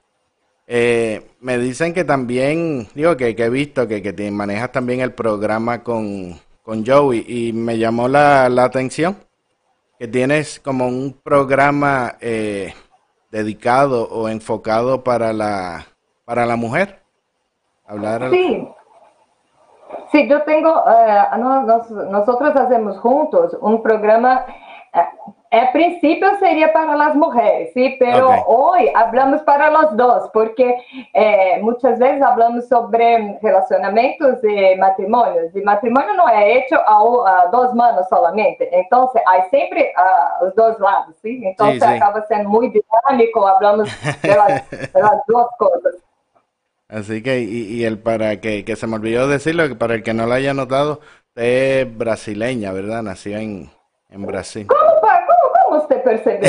Eh, 0.68 1.26
me 1.40 1.58
dicen 1.58 1.92
que 1.92 2.04
también, 2.04 2.86
digo 2.94 3.16
que, 3.16 3.34
he 3.36 3.50
visto 3.50 3.88
que, 3.88 4.00
que 4.00 4.12
te 4.12 4.30
manejas 4.30 4.70
también 4.70 5.00
el 5.00 5.12
programa 5.12 5.82
con, 5.82 6.38
con 6.62 6.86
Joey 6.86 7.24
y 7.26 7.52
me 7.52 7.78
llamó 7.78 8.06
la, 8.06 8.48
la 8.48 8.62
atención 8.62 9.16
que 9.98 10.06
tienes 10.06 10.60
como 10.60 10.86
un 10.86 11.14
programa 11.20 12.16
eh, 12.20 12.72
dedicado 13.28 14.04
o 14.08 14.28
enfocado 14.28 15.02
para 15.02 15.32
la, 15.32 15.88
para 16.24 16.46
la 16.46 16.54
mujer. 16.54 17.05
Hablar 17.86 18.30
sí. 18.30 18.68
Sí, 20.10 20.28
yo 20.28 20.42
tengo, 20.42 20.82
uh, 20.84 22.10
nosotros 22.10 22.56
hacemos 22.56 22.98
juntos 22.98 23.56
un 23.60 23.82
programa 23.82 24.44
a 25.52 25.72
principio 25.72 26.28
sería 26.38 26.72
para 26.72 26.96
las 26.96 27.14
mujeres, 27.14 27.70
sí, 27.72 27.96
pero 27.98 28.28
hoy 28.46 28.90
hablamos 28.94 29.42
para 29.42 29.70
los 29.70 29.96
dos, 29.96 30.28
porque 30.32 30.76
eh, 31.14 31.60
muchas 31.62 31.98
veces 31.98 32.20
hablamos 32.20 32.68
sobre 32.68 33.38
relacionamientos 33.40 34.38
y 34.42 34.76
matrimonios, 34.76 35.54
y 35.54 35.60
matrimonio 35.60 36.14
no 36.14 36.28
es 36.28 36.64
hecho 36.64 36.80
a, 36.86 37.46
dos 37.52 37.74
manos 37.74 38.06
solamente, 38.08 38.68
entonces 38.76 39.22
hay 39.26 39.42
siempre 39.50 39.92
a 39.96 40.44
los 40.44 40.54
dos 40.56 40.78
lados, 40.80 41.14
sí, 41.22 41.40
entonces 41.44 41.82
acaba 41.82 42.24
siendo 42.26 42.48
muy 42.48 42.70
dinámico, 42.70 43.46
hablamos 43.46 43.88
de 44.22 44.36
las, 44.36 44.64
dos 45.26 45.48
cosas. 45.58 45.94
Así 46.88 47.22
que, 47.22 47.40
y, 47.40 47.84
el 47.84 47.98
para 47.98 48.40
que, 48.40 48.64
que 48.64 48.76
se 48.76 48.86
me 48.86 48.96
olvidó 48.96 49.26
decirlo, 49.26 49.68
que 49.68 49.74
para 49.74 49.94
el 49.94 50.02
que 50.04 50.14
no 50.14 50.26
lo 50.26 50.34
haya 50.34 50.54
notado, 50.54 51.00
es 51.34 51.96
brasileña, 51.96 52.72
¿verdad? 52.72 53.02
Nació 53.02 53.38
en, 53.38 53.70
en 54.08 54.26
Brasil. 54.26 54.66
¿Cómo, 54.68 54.80
cómo 55.64 55.82
usted 55.82 56.02
percibió? 56.02 56.48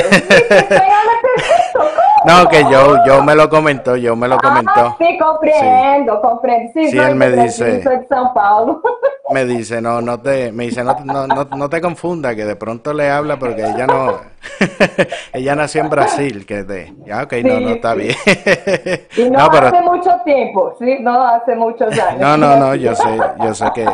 no, 2.25 2.47
que 2.49 2.61
yo, 2.71 2.97
yo 3.05 3.23
me 3.23 3.35
lo 3.35 3.49
comentó, 3.49 3.95
yo 3.95 4.15
me 4.15 4.27
lo 4.27 4.35
ah, 4.35 4.41
comentó. 4.41 4.71
Ah, 4.75 4.95
sí, 4.99 5.17
comprendo, 5.17 6.13
sí. 6.13 6.21
comprendo. 6.21 6.71
Sí, 6.73 6.91
sí 6.91 6.97
él 6.99 7.15
me 7.15 7.31
dice. 7.31 7.83
Soy 7.83 7.97
de 7.97 8.07
São 8.07 8.31
Paulo. 8.33 8.81
Me 9.29 9.45
dice, 9.45 9.81
no, 9.81 10.01
no 10.01 10.21
te, 10.21 10.51
me 10.53 10.65
dice, 10.65 10.83
no, 10.83 10.97
no, 11.03 11.27
no, 11.27 11.43
no 11.43 11.69
te 11.69 11.81
confunda, 11.81 12.33
que 12.33 12.45
de 12.45 12.55
pronto 12.55 12.93
le 12.93 13.09
habla 13.09 13.37
porque 13.37 13.61
ella 13.61 13.85
no, 13.85 14.21
ella 15.33 15.55
nació 15.55 15.81
en 15.81 15.89
Brasil, 15.89 16.45
que 16.45 16.63
de, 16.63 16.93
ya, 17.05 17.23
ok, 17.23 17.33
no, 17.43 17.59
no, 17.59 17.69
está 17.71 17.93
bien. 17.93 18.15
y 19.17 19.29
no, 19.29 19.39
hace 19.39 19.81
mucho 19.81 20.11
tiempo, 20.23 20.75
sí, 20.79 20.97
no 21.01 21.27
hace 21.27 21.55
muchos 21.55 21.91
años. 21.99 22.21
No, 22.21 22.37
no, 22.37 22.55
no, 22.57 22.75
yo 22.75 22.95
sé, 22.95 23.17
yo 23.43 23.53
sé 23.53 23.65
que 23.75 23.85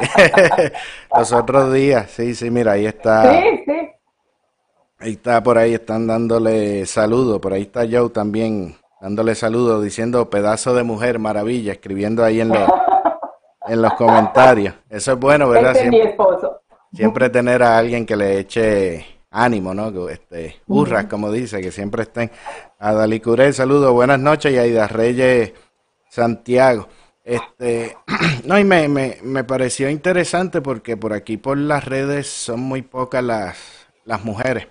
los 1.15 1.31
otros 1.31 1.73
días, 1.73 2.11
sí, 2.11 2.35
sí, 2.35 2.51
mira, 2.51 2.73
ahí 2.73 2.85
está. 2.85 3.31
Sí, 3.31 3.63
sí. 3.65 3.89
Ahí 4.99 5.11
está, 5.13 5.41
por 5.41 5.57
ahí 5.57 5.73
están 5.73 6.07
dándole 6.07 6.85
saludos, 6.85 7.39
por 7.39 7.53
ahí 7.53 7.63
está 7.63 7.81
Joe 7.89 8.09
también 8.09 8.75
dándole 9.01 9.35
saludos, 9.35 9.83
diciendo 9.83 10.29
pedazo 10.29 10.73
de 10.75 10.83
mujer, 10.83 11.19
maravilla, 11.19 11.73
escribiendo 11.73 12.23
ahí 12.23 12.39
en 12.39 12.49
los, 12.49 12.69
en 13.67 13.81
los 13.81 13.93
comentarios. 13.93 14.75
Eso 14.89 15.13
es 15.13 15.19
bueno, 15.19 15.49
¿verdad? 15.49 15.71
Este 15.71 15.81
siempre, 15.81 16.03
mi 16.03 16.09
esposo. 16.09 16.61
siempre 16.91 17.29
tener 17.29 17.63
a 17.63 17.77
alguien 17.77 18.05
que 18.05 18.15
le 18.15 18.39
eche 18.39 19.05
ánimo, 19.31 19.73
¿no? 19.73 20.09
Este, 20.09 20.61
burras, 20.65 21.05
como 21.05 21.31
dice, 21.31 21.61
que 21.61 21.71
siempre 21.71 22.03
estén. 22.03 22.31
A 22.79 22.93
Dalí 22.93 23.19
Curé, 23.19 23.53
saludos, 23.53 23.91
buenas 23.91 24.19
noches, 24.19 24.53
y 24.53 24.57
a 24.57 24.61
Aida 24.61 24.87
Reyes 24.87 25.53
Santiago. 26.09 26.87
Este, 27.23 27.97
no, 28.45 28.59
y 28.59 28.63
me, 28.63 28.87
me, 28.87 29.17
me 29.23 29.43
pareció 29.43 29.89
interesante 29.89 30.61
porque 30.61 30.97
por 30.97 31.13
aquí, 31.13 31.37
por 31.37 31.57
las 31.57 31.85
redes, 31.85 32.27
son 32.27 32.59
muy 32.59 32.81
pocas 32.81 33.23
las, 33.23 33.57
las 34.05 34.23
mujeres 34.23 34.67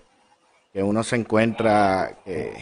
que 0.73 0.83
uno 0.83 1.03
se 1.03 1.17
encuentra, 1.17 2.13
que, 2.25 2.55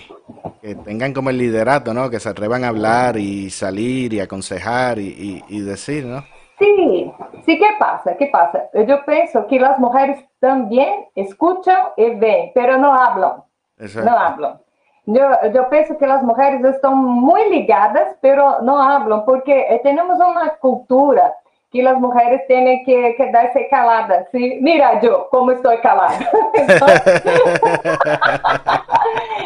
tengan 0.85 1.13
como 1.13 1.31
el 1.31 1.39
liderato, 1.39 1.95
¿no? 1.95 2.11
Que 2.11 2.19
se 2.19 2.29
atrevan 2.29 2.65
a 2.65 2.69
hablar 2.69 3.17
y 3.17 3.51
salir 3.51 4.13
y 4.13 4.21
aconsejar 4.21 4.99
y, 4.99 5.45
y, 5.49 5.61
decir, 5.61 6.05
¿no? 6.05 6.25
Sí, 6.59 7.13
sí, 7.47 7.59
¿qué 7.59 7.69
pasa? 7.79 8.17
¿Qué 8.17 8.27
pasa? 8.27 8.69
Yo 8.87 9.05
pienso 9.07 9.47
que 9.47 9.61
las 9.61 9.79
mujeres 9.79 10.25
también 10.41 11.07
escuchan 11.15 11.79
y 11.97 12.11
ven, 12.11 12.51
pero 12.55 12.77
no 12.79 12.93
hablan. 12.95 13.45
No 13.79 14.19
hablan. 14.19 14.61
Yo, 15.07 15.23
yo 15.55 15.71
pienso 15.71 15.97
que 15.97 16.07
las 16.07 16.23
mujeres 16.23 16.63
están 16.65 16.97
muy 16.97 17.49
ligadas, 17.49 18.17
pero 18.21 18.61
no 18.63 18.83
hablan, 18.83 19.25
porque 19.25 19.81
tenemos 19.83 20.17
una 20.17 20.51
cultura 20.61 21.35
que 21.71 21.83
las 21.83 22.01
mujeres 22.01 22.47
tienen 22.47 22.85
que 22.85 23.15
quedarse 23.17 23.69
caladas. 23.69 24.27
¿sí? 24.33 24.59
Mira 24.61 25.01
yo, 25.01 25.29
cómo 25.31 25.53
estoy 25.53 25.79
calada. 25.79 26.19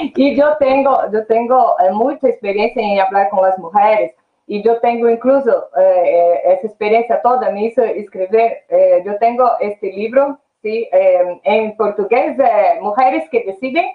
y 0.16 0.34
yo 0.34 0.56
tengo, 0.58 0.98
yo 1.12 1.26
tengo 1.26 1.76
eh, 1.80 1.92
mucha 1.92 2.28
experiencia 2.28 2.82
en 2.82 3.00
hablar 3.00 3.28
con 3.30 3.42
las 3.42 3.58
mujeres 3.58 4.14
y 4.46 4.62
yo 4.62 4.78
tengo 4.80 5.08
incluso 5.08 5.68
eh, 5.76 6.40
esa 6.44 6.66
experiencia 6.66 7.20
toda, 7.22 7.50
me 7.50 7.66
hizo 7.66 7.82
escribir, 7.82 8.52
eh, 8.68 9.02
yo 9.04 9.16
tengo 9.18 9.50
este 9.60 9.92
libro, 9.92 10.38
¿sí? 10.62 10.88
Eh, 10.92 11.40
en 11.44 11.76
portugués, 11.76 12.36
Mujeres 12.80 13.28
que 13.30 13.44
deciden, 13.44 13.86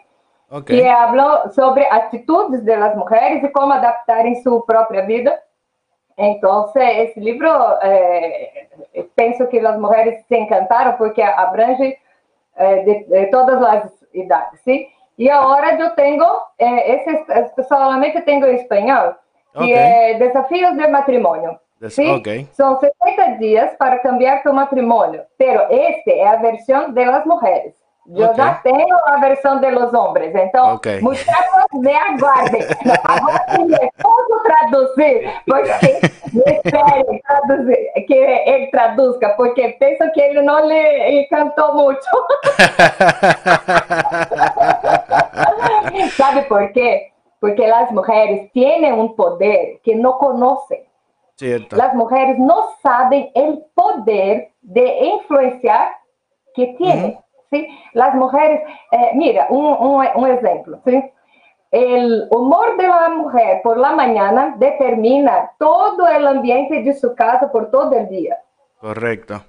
que 0.66 0.90
habló 0.90 1.52
sobre 1.52 1.86
actitudes 1.92 2.66
de 2.66 2.78
las 2.78 2.96
mujeres 2.96 3.44
y 3.44 3.52
cómo 3.52 3.74
adaptar 3.74 4.26
en 4.26 4.42
su 4.42 4.66
propia 6.20 6.28
vida. 6.28 6.36
Entonces, 6.36 6.84
ese 7.10 7.20
libro, 7.20 7.78
pienso 9.16 9.48
que 9.50 9.62
las 9.62 9.80
mujeres 9.80 10.26
se 10.28 10.38
encantaron 10.38 10.96
porque 10.98 11.24
abrange 11.24 12.00
de, 12.58 13.06
de, 13.08 13.28
todas 13.28 13.62
las 13.62 13.92
edades, 14.14 14.60
¿sí? 14.64 14.90
Y 15.18 15.30
ahora 15.30 15.78
yo 15.78 15.94
tengo, 15.94 16.44
ese 16.58 17.26
solamente 17.68 18.22
tengo 18.22 18.46
en 18.48 18.56
español, 18.56 19.18
que 19.54 19.74
é 19.74 20.18
Desafios 20.18 20.76
de 20.78 20.88
Matrimônio. 20.88 21.60
¿sí? 21.88 22.10
Okay. 22.10 22.48
Son 22.56 22.80
60 22.80 23.38
días 23.38 23.76
para 23.78 24.02
cambiar 24.02 24.44
tu 24.44 24.54
matrimonio, 24.54 25.26
pero 25.38 25.68
este 25.70 26.22
es 26.22 26.26
la 26.26 26.38
versión 26.38 26.94
de 26.94 27.06
las 27.06 27.26
mujeres. 27.26 27.76
Yo 28.12 28.26
okay. 28.26 28.38
ya 28.38 28.60
tengo 28.64 28.98
la 29.08 29.18
versión 29.18 29.62
de 29.62 29.72
los 29.72 29.94
hombres, 29.94 30.34
então, 30.34 30.74
okay. 30.76 31.00
muchachos, 31.00 31.66
me 31.74 31.96
aguardem. 31.96 32.64
Agora 33.04 33.46
me 33.68 33.92
posso 34.02 34.44
traduzir, 34.44 35.30
porque 35.46 36.00
me 36.34 36.62
traduzir, 36.64 38.06
que 38.08 38.16
ele 38.16 38.68
traduzca, 38.72 39.36
porque 39.38 39.78
penso 39.80 40.12
que 40.12 40.22
ele 40.22 40.42
não 40.42 40.68
lhe 40.68 41.22
encantou 41.22 41.76
muito. 41.76 42.04
Sabe 46.18 46.42
por 46.44 46.72
quê? 46.72 47.12
porque 47.40 47.68
las 47.68 47.92
mujeres 47.92 48.52
tienen 48.52 48.94
un 48.94 49.16
poder 49.16 49.80
que 49.84 49.96
no 49.96 50.18
conocen. 50.18 50.84
Cierto. 51.36 51.76
Las 51.76 51.94
mujeres 51.96 52.38
no 52.38 52.68
saben 52.84 53.32
el 53.34 53.64
poder 53.74 54.52
de 54.62 55.06
influenciar 55.06 55.92
que 56.54 56.76
tienen. 56.78 57.18
¿Sí? 57.52 57.68
Las 57.94 58.16
mujeres, 58.16 58.62
eh, 58.92 59.12
mira, 59.16 59.48
un, 59.50 59.66
un, 59.66 60.08
un, 60.16 60.30
ejemplo. 60.30 60.80
¿sí? 60.86 61.04
El 61.72 62.28
humor 62.32 62.78
de 62.78 62.88
la 62.88 63.10
mujer 63.10 63.62
por 63.64 63.78
la 63.78 63.92
mañana 63.92 64.56
determina 64.58 65.52
todo 65.60 66.08
el 66.08 66.26
ambiente 66.26 66.82
de 66.82 66.94
su 66.94 67.14
casa 67.16 67.52
por 67.52 67.70
todo 67.70 67.94
el 67.94 68.08
día. 68.10 68.38
Correcto. 68.80 69.42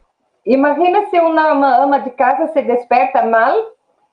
Imagínese 0.45 1.21
una 1.21 1.50
ama 1.50 1.99
de 2.00 2.14
casa 2.14 2.49
se 2.49 2.62
despierta 2.62 3.23
mal 3.25 3.54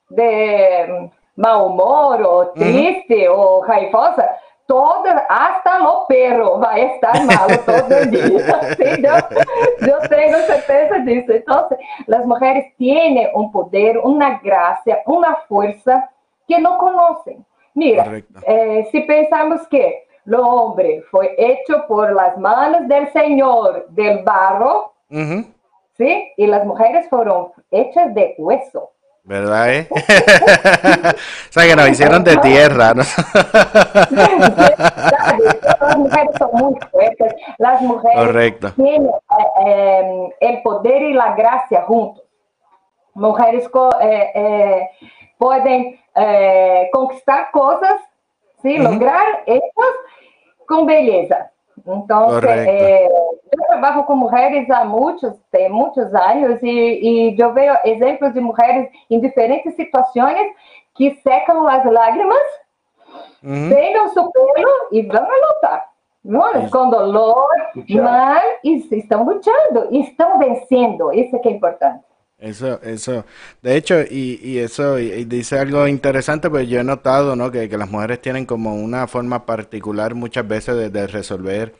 de 0.08 1.10
mau 1.36 1.66
humor, 1.66 2.20
o 2.22 2.46
triste, 2.46 3.28
uhum. 3.28 3.38
ou 3.38 3.60
raivosa, 3.62 4.28
toda, 4.68 5.26
hasta 5.28 5.82
o 5.82 6.06
perro 6.06 6.58
vai 6.60 6.94
estar 6.94 7.24
mal 7.24 7.48
todo 7.64 8.10
dia. 8.10 8.60
¿sí? 8.76 9.02
Yo, 9.02 9.86
yo 9.86 10.08
tengo 10.08 10.36
certeza 10.46 11.00
disso. 11.00 11.32
Então, 11.32 11.68
as 12.12 12.26
mulheres 12.26 12.66
têm 12.78 13.32
um 13.34 13.48
poder, 13.48 13.96
uma 13.98 14.34
graça, 14.34 15.02
uma 15.06 15.34
força 15.48 16.04
que 16.46 16.58
não 16.58 16.78
conhecem. 16.78 17.44
Mira, 17.74 18.22
eh, 18.44 18.84
se 18.90 19.00
pensamos 19.00 19.66
que 19.68 20.02
o 20.26 20.36
homem 20.36 21.00
foi 21.10 21.34
hecho 21.38 21.82
por 21.88 22.12
las 22.12 22.36
manos 22.38 22.86
del 22.86 23.10
Senhor 23.12 23.86
del 23.88 24.22
barro. 24.22 24.92
¿sí? 25.98 26.32
y 26.36 26.50
as 26.50 26.64
mulheres 26.64 27.08
foram 27.08 27.52
hechas 27.70 28.14
de 28.14 28.34
hueso. 28.38 28.90
¿Verdad, 29.28 29.74
eh? 29.74 29.88
o 29.90 31.52
sea, 31.52 31.66
que 31.66 31.76
nos 31.76 31.90
hicieron 31.90 32.24
de 32.24 32.38
tierra, 32.38 32.94
¿no? 32.94 33.02
Las 35.80 35.98
mujeres 35.98 36.30
son 36.38 36.50
muy 36.54 36.74
fuertes. 36.90 37.34
Las 37.58 37.82
mujeres 37.82 38.74
tienen 38.74 39.06
eh, 39.06 39.12
eh, 39.66 40.28
el 40.40 40.62
poder 40.62 41.02
y 41.02 41.12
la 41.12 41.34
gracia 41.34 41.82
juntos. 41.82 42.24
Mujeres 43.12 43.68
eh, 44.00 44.88
pueden 45.36 46.00
conquistar 46.90 47.50
cosas, 47.50 48.00
¿sí? 48.62 48.78
lograr 48.78 49.42
hechos 49.44 49.92
con 50.66 50.86
belleza. 50.86 51.50
Então, 51.88 52.38
é, 52.40 53.06
eu 53.06 53.66
trabalho 53.66 54.04
com 54.04 54.14
mulheres 54.14 54.68
há 54.70 54.84
muitos, 54.84 55.32
tem 55.50 55.70
muitos 55.70 56.14
anos 56.14 56.62
e, 56.62 56.68
e 57.30 57.40
eu 57.40 57.52
vejo 57.54 57.74
exemplos 57.84 58.34
de 58.34 58.40
mulheres 58.40 58.90
em 59.08 59.18
diferentes 59.20 59.74
situações 59.74 60.52
que 60.94 61.18
secam 61.22 61.66
as 61.66 61.84
lágrimas, 61.84 62.42
uhum. 63.42 63.70
pegam 63.70 64.08
seu 64.08 64.30
pelo 64.30 64.88
e 64.92 65.02
vão 65.02 65.24
lutar. 65.24 65.88
Não, 66.24 66.68
com 66.68 66.90
dolor, 66.90 67.48
mas 67.88 68.92
estão 68.92 69.24
lutando, 69.24 69.88
estão 69.92 70.38
vencendo. 70.38 71.10
Isso 71.14 71.34
é 71.36 71.38
que 71.38 71.48
é 71.48 71.52
importante. 71.52 72.04
Eso, 72.38 72.80
eso, 72.82 73.24
de 73.62 73.76
hecho, 73.76 74.00
y, 74.00 74.38
y 74.40 74.58
eso 74.58 74.96
y, 75.00 75.24
dice 75.24 75.58
algo 75.58 75.88
interesante, 75.88 76.48
pues 76.48 76.68
yo 76.68 76.78
he 76.78 76.84
notado, 76.84 77.34
¿no? 77.34 77.50
Que, 77.50 77.68
que, 77.68 77.76
las 77.76 77.90
mujeres 77.90 78.22
tienen 78.22 78.46
como 78.46 78.76
una 78.76 79.08
forma 79.08 79.44
particular 79.44 80.14
muchas 80.14 80.46
veces 80.46 80.92
de, 80.92 81.06
resolver 81.08 81.74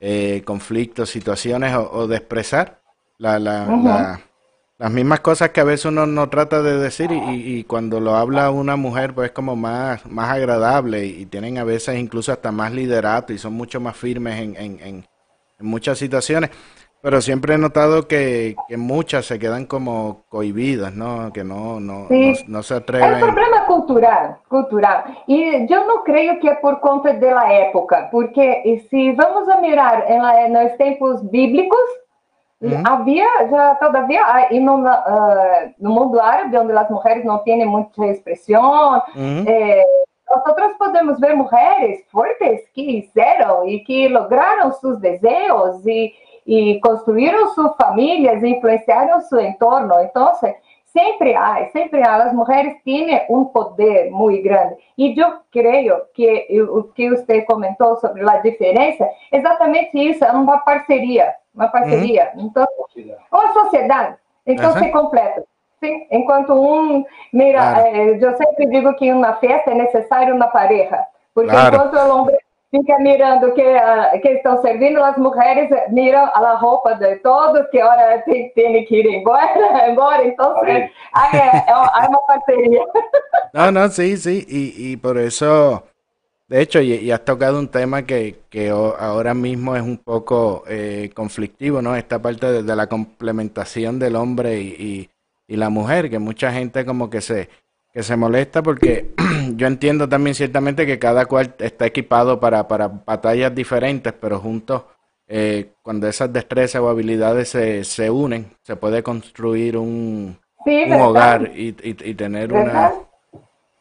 eh, 0.00 0.42
conflictos, 0.44 1.08
situaciones 1.08 1.74
o, 1.74 2.06
de 2.08 2.18
expresar 2.18 2.82
la, 3.16 3.38
la, 3.38 4.20
las 4.76 4.90
mismas 4.92 5.20
cosas 5.20 5.48
que 5.48 5.62
a 5.62 5.64
veces 5.64 5.86
uno 5.86 6.04
no 6.04 6.28
trata 6.28 6.60
de 6.60 6.76
decir 6.76 7.10
y, 7.10 7.58
y, 7.60 7.64
cuando 7.64 7.98
lo 7.98 8.14
habla 8.14 8.50
una 8.50 8.76
mujer, 8.76 9.14
pues 9.14 9.30
es 9.30 9.32
como 9.32 9.56
más, 9.56 10.04
más 10.04 10.28
agradable 10.30 11.06
y, 11.06 11.24
tienen 11.24 11.56
a 11.56 11.64
veces 11.64 11.98
incluso 11.98 12.32
hasta 12.32 12.52
más 12.52 12.70
liderato 12.72 13.32
y 13.32 13.38
son 13.38 13.54
mucho 13.54 13.80
más 13.80 13.96
firmes 13.96 14.38
en, 14.40 14.56
en, 14.56 14.78
en 14.82 15.06
muchas 15.66 15.96
situaciones. 15.96 16.50
Pero 17.02 17.20
siempre 17.20 17.54
he 17.54 17.58
notado 17.58 18.06
que, 18.06 18.54
que, 18.68 18.76
muchas 18.76 19.26
se 19.26 19.40
quedan 19.40 19.66
como 19.66 20.22
cohibidas, 20.28 20.94
¿no? 20.94 21.32
Que 21.32 21.42
no, 21.42 21.80
no, 21.80 22.06
no, 22.46 22.62
se 22.62 22.74
atreven. 22.74 23.14
Es 23.14 23.22
un 23.24 23.34
problema 23.34 23.66
cultural, 23.66 24.36
cultural. 24.48 25.04
Y 25.26 25.66
yo 25.66 25.84
no 25.84 26.04
creo 26.04 26.38
que 26.38 26.48
es 26.50 26.58
por 26.60 26.78
cuenta 26.80 27.12
de 27.12 27.30
la 27.32 27.58
época, 27.58 28.08
porque 28.12 28.86
si 28.88 29.10
vamos 29.12 29.48
a 29.48 29.60
mirar 29.60 30.04
en, 30.08 30.22
la, 30.22 30.46
en 30.46 30.52
los 30.52 30.76
tiempos 30.78 31.28
bíblicos, 31.28 31.80
había 32.84 33.26
ya 33.50 33.76
todavía 33.80 34.22
hay 34.24 34.56
en 34.56 34.68
uh, 34.68 34.84
no 35.78 35.90
mundo 35.90 36.22
árabe, 36.22 36.56
donde 36.56 36.74
las 36.74 36.88
mujeres 36.88 37.24
no 37.24 37.40
tienen 37.40 37.66
mucha 37.66 38.06
expresión, 38.06 39.02
eh, 39.16 39.82
nosotros 40.30 40.72
podemos 40.78 41.18
ver 41.18 41.36
mujeres 41.36 42.04
fuertes 42.10 42.62
que 42.72 42.80
hicieron 42.80 43.68
y 43.68 43.84
que 43.84 44.08
lograron 44.08 44.72
sus 44.80 45.00
deseos 45.00 45.86
y 45.86 46.14
y 46.44 46.80
construyeron 46.80 47.54
sus 47.54 47.74
familias, 47.76 48.42
influenciaron 48.42 49.22
su 49.22 49.38
entorno. 49.38 50.00
Entonces, 50.00 50.56
siempre 50.92 51.34
hay, 51.36 51.70
siempre 51.70 52.02
hay, 52.04 52.18
las 52.18 52.34
mujeres 52.34 52.82
tienen 52.84 53.22
un 53.28 53.52
poder 53.52 54.10
muy 54.10 54.42
grande. 54.42 54.76
Y 54.96 55.14
yo 55.14 55.42
creo 55.50 56.08
que 56.14 56.46
lo 56.50 56.92
que 56.92 57.12
usted 57.12 57.44
comentó 57.46 57.96
sobre 57.96 58.22
la 58.22 58.40
diferencia, 58.40 59.10
exactamente 59.30 59.90
eso, 60.10 60.26
es 60.26 60.34
una 60.34 60.62
parcería, 60.64 61.36
una 61.54 61.70
parcería. 61.70 62.32
Entonces, 62.36 62.74
una 63.30 63.52
sociedad, 63.54 64.18
entonces 64.44 64.92
completa. 64.92 65.42
¿sí? 65.80 66.06
Enquanto 66.10 66.54
um, 66.54 67.04
mira, 67.32 67.74
claro. 67.74 67.96
eh, 67.96 68.18
eu 68.20 68.36
sempre 68.36 68.66
digo 68.66 68.94
que 68.94 69.12
uma 69.12 69.34
festa 69.34 69.72
é 69.72 69.74
necessário 69.74 70.34
uma 70.34 70.46
pareja, 70.46 71.04
porque 71.34 71.50
claro. 71.50 71.74
enquanto 71.74 71.94
o 71.94 72.18
homem 72.20 72.36
fica 72.72 72.98
mirando 72.98 73.52
que, 73.52 73.62
uh, 73.62 74.20
que 74.20 74.28
estão 74.30 74.60
servindo, 74.62 75.04
as 75.04 75.16
mulheres 75.18 75.68
miram 75.90 76.24
a 76.24 76.54
roupa 76.56 76.94
de 76.94 77.16
todos, 77.16 77.68
que 77.70 77.82
hora 77.82 78.22
tem, 78.22 78.48
tem 78.54 78.84
que 78.86 78.96
ir 78.96 79.06
embora, 79.06 79.52
embora 79.88 80.26
então 80.26 80.56
hay, 80.64 80.90
hay 81.12 82.08
una 82.08 82.18
parcería. 82.26 82.82
No, 83.54 83.70
no, 83.70 83.86
sí, 83.90 84.16
sí, 84.16 84.46
y, 84.48 84.92
y 84.92 84.96
por 84.96 85.18
eso, 85.18 85.84
de 86.48 86.62
hecho, 86.62 86.80
y, 86.80 86.94
y 86.94 87.10
has 87.10 87.22
tocado 87.22 87.58
un 87.58 87.68
tema 87.68 88.06
que, 88.06 88.36
que 88.48 88.70
ahora 88.70 89.34
mismo 89.34 89.76
es 89.76 89.82
un 89.82 89.98
poco 89.98 90.64
eh, 90.66 91.10
conflictivo, 91.14 91.82
¿no? 91.82 91.94
Esta 91.94 92.18
parte 92.22 92.50
de, 92.50 92.62
de, 92.62 92.76
la 92.76 92.86
complementación 92.86 93.98
del 93.98 94.16
hombre 94.16 94.58
y, 94.58 94.68
y, 94.68 95.10
y 95.52 95.56
la 95.56 95.68
mujer, 95.68 96.08
que 96.08 96.18
mucha 96.18 96.50
gente 96.50 96.86
como 96.86 97.10
que 97.10 97.20
se 97.20 97.50
que 97.92 98.02
se 98.02 98.16
molesta 98.16 98.62
porque 98.62 99.10
yo 99.56 99.66
entiendo 99.66 100.08
también 100.08 100.34
ciertamente 100.34 100.86
que 100.86 100.98
cada 100.98 101.26
cual 101.26 101.54
está 101.58 101.86
equipado 101.86 102.40
para, 102.40 102.68
para 102.68 102.88
batallas 102.88 103.54
diferentes, 103.54 104.12
pero 104.12 104.38
juntos, 104.38 104.82
eh, 105.28 105.72
cuando 105.82 106.08
esas 106.08 106.32
destrezas 106.32 106.82
o 106.82 106.88
habilidades 106.88 107.48
se, 107.48 107.84
se 107.84 108.10
unen, 108.10 108.56
se 108.62 108.76
puede 108.76 109.02
construir 109.02 109.76
un, 109.76 110.38
un 110.66 110.92
hogar 110.92 111.52
y, 111.54 111.74
y, 111.82 112.14
tener 112.14 112.52
una... 112.52 112.92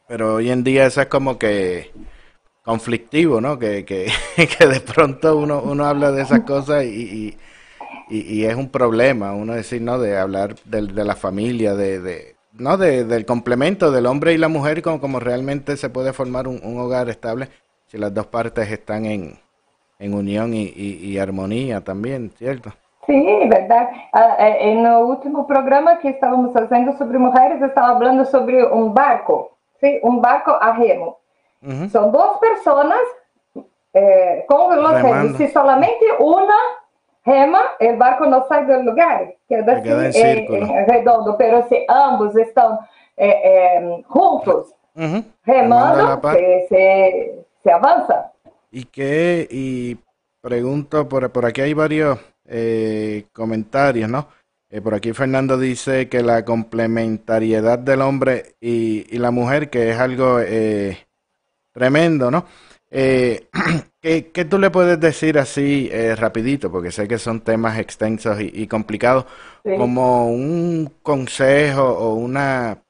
Pero 0.08 0.36
hoy 0.36 0.52
en 0.52 0.64
día 0.64 0.86
eso 0.86 1.02
es 1.02 1.08
como 1.08 1.38
que 1.38 1.92
conflictivo, 2.64 3.42
¿no? 3.42 3.58
Que, 3.58 3.86
que, 3.86 4.12
que 4.58 4.68
de 4.68 4.80
pronto 4.82 5.38
uno, 5.38 5.62
uno 5.62 5.86
habla 5.86 6.12
de 6.12 6.22
esas 6.24 6.42
cosas 6.42 6.84
y, 6.86 7.38
y, 8.10 8.18
y, 8.18 8.46
es 8.46 8.56
un 8.56 8.70
problema, 8.70 9.34
uno 9.34 9.54
decir, 9.54 9.82
¿no? 9.82 10.00
De 10.00 10.18
hablar 10.18 10.56
de, 10.66 10.82
de 10.82 11.06
la 11.06 11.16
familia, 11.16 11.76
de, 11.76 12.00
de 12.00 12.36
no 12.62 12.78
de, 12.78 13.04
del 13.04 13.26
complemento 13.26 13.91
del 13.91 14.06
hombre 14.06 14.34
y 14.34 14.38
la 14.38 14.47
mujer 14.47 14.82
como, 14.82 15.02
como 15.02 15.19
realmente 15.19 15.76
se 15.78 15.89
puede 15.89 16.13
formar 16.13 16.47
un, 16.47 16.62
hogar 16.80 17.10
estable 17.10 17.50
si 17.88 17.97
las 17.97 18.13
dos 18.13 18.28
partes 18.28 18.71
están 18.71 19.06
en, 19.06 19.38
en 20.00 20.13
unión 20.13 20.52
y, 20.54 21.17
armonía 21.17 21.82
también, 21.82 22.32
¿cierto? 22.38 22.71
Sí, 23.06 23.26
verdad. 23.50 23.89
Ah, 24.13 24.36
eh, 24.39 24.71
en 24.71 24.86
el 24.86 25.04
último 25.04 25.45
programa 25.45 25.97
que 26.00 26.10
estábamos 26.10 26.56
haciendo 26.56 26.95
sobre 26.97 27.17
mujeres, 27.17 27.62
estaba 27.62 27.89
hablando 27.89 28.24
sobre 28.26 28.63
un 28.63 28.93
barco, 28.93 29.58
¿sí? 29.82 30.00
Un 30.04 30.21
barco 30.21 30.58
a 30.62 30.74
remo. 30.74 31.17
Son 31.91 32.12
dos 32.12 32.39
personas 32.39 33.00
eh, 33.93 34.45
con 34.47 34.82
los 34.82 35.02
remos. 35.02 35.38
Si 35.38 35.47
solamente 35.50 36.06
una 36.19 36.56
rema, 37.24 37.62
el 37.80 37.98
barco 37.98 38.26
no 38.26 38.46
sale 38.48 38.74
del 38.74 38.86
lugar, 38.86 39.36
queda, 39.48 40.08
así, 40.08 40.22
en 40.22 40.88
redondo. 40.88 41.36
Pero 41.38 41.68
si 41.68 41.86
ambos 41.88 42.36
están 42.36 42.80
juntos, 44.08 44.74
remando, 45.46 46.22
se, 46.70 47.46
se 47.64 47.72
avanza. 47.72 48.32
Y 48.72 48.86
que, 48.86 49.48
y 49.50 49.98
pregunto, 50.42 51.08
por, 51.08 51.30
por 51.32 51.46
aquí 51.46 51.62
hay 51.62 51.74
varios 51.74 52.20
eh, 52.46 53.26
comentarios, 53.34 54.10
¿no? 54.10 54.28
Eh, 54.70 54.82
por 54.82 54.94
aquí 54.94 55.14
Fernando 55.14 55.58
dice 55.58 56.10
que 56.10 56.24
la 56.24 56.46
complementariedad 56.46 57.78
del 57.78 58.02
hombre 58.02 58.56
y, 58.60 59.18
la 59.18 59.32
mujer, 59.32 59.70
que 59.70 59.92
es 59.92 60.00
algo 60.00 60.40
eh, 60.40 60.98
tremendo, 61.74 62.32
¿no? 62.32 62.46
¿qué, 64.02 64.32
¿qué, 64.32 64.46
tú 64.46 64.60
le 64.60 64.70
puedes 64.70 65.00
decir 65.00 65.38
así 65.40 65.90
rapidito? 66.16 66.72
Porque 66.72 66.92
sé 66.92 67.08
que 67.08 67.18
son 67.18 67.42
temas 67.42 67.80
extensos 67.80 68.38
y, 68.40 68.68
complicados, 68.68 69.26
como 69.64 70.28
un 70.32 70.94
consejo 71.02 71.84
o 71.84 72.16
una 72.16 72.84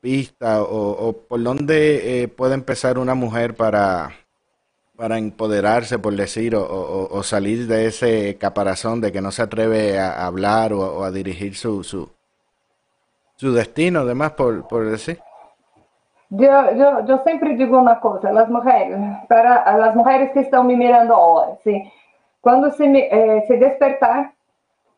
pista 0.00 0.62
o, 0.62 1.08
o 1.08 1.12
por 1.12 1.42
dónde 1.42 2.32
puede 2.36 2.54
empezar 2.54 2.98
una 2.98 3.14
mujer 3.14 3.54
para 3.54 4.12
para 5.00 5.16
empoderarse, 5.16 5.98
por 5.98 6.14
decir, 6.14 6.54
o, 6.54 7.22
salir 7.22 7.66
de 7.66 7.86
ese 7.86 8.36
caparazón 8.36 9.00
de 9.00 9.10
que 9.10 9.22
no 9.22 9.32
se 9.32 9.40
atreve 9.40 9.98
a 9.98 10.26
hablar 10.26 10.74
o, 10.74 11.02
a 11.02 11.10
dirigir 11.10 11.56
su, 11.56 11.82
su, 11.82 12.10
su 13.36 13.50
destino, 13.54 14.00
además, 14.00 14.32
por, 14.32 14.68
por 14.68 14.90
decir? 14.90 15.18
Yo, 16.30 16.72
yo, 16.74 17.04
yo 17.06 17.18
siempre 17.24 17.56
digo 17.56 17.78
una 17.78 17.98
cosa, 17.98 18.32
las 18.32 18.48
mujeres, 18.48 18.98
para 19.28 19.76
las 19.76 19.96
mujeres 19.96 20.30
que 20.30 20.40
están 20.40 20.66
me 20.66 20.76
mirando 20.76 21.14
ahora, 21.14 21.56
¿sí? 21.64 21.90
cuando 22.40 22.70
se, 22.70 22.84
eh, 22.86 23.44
se 23.46 23.56
despertar, 23.56 24.32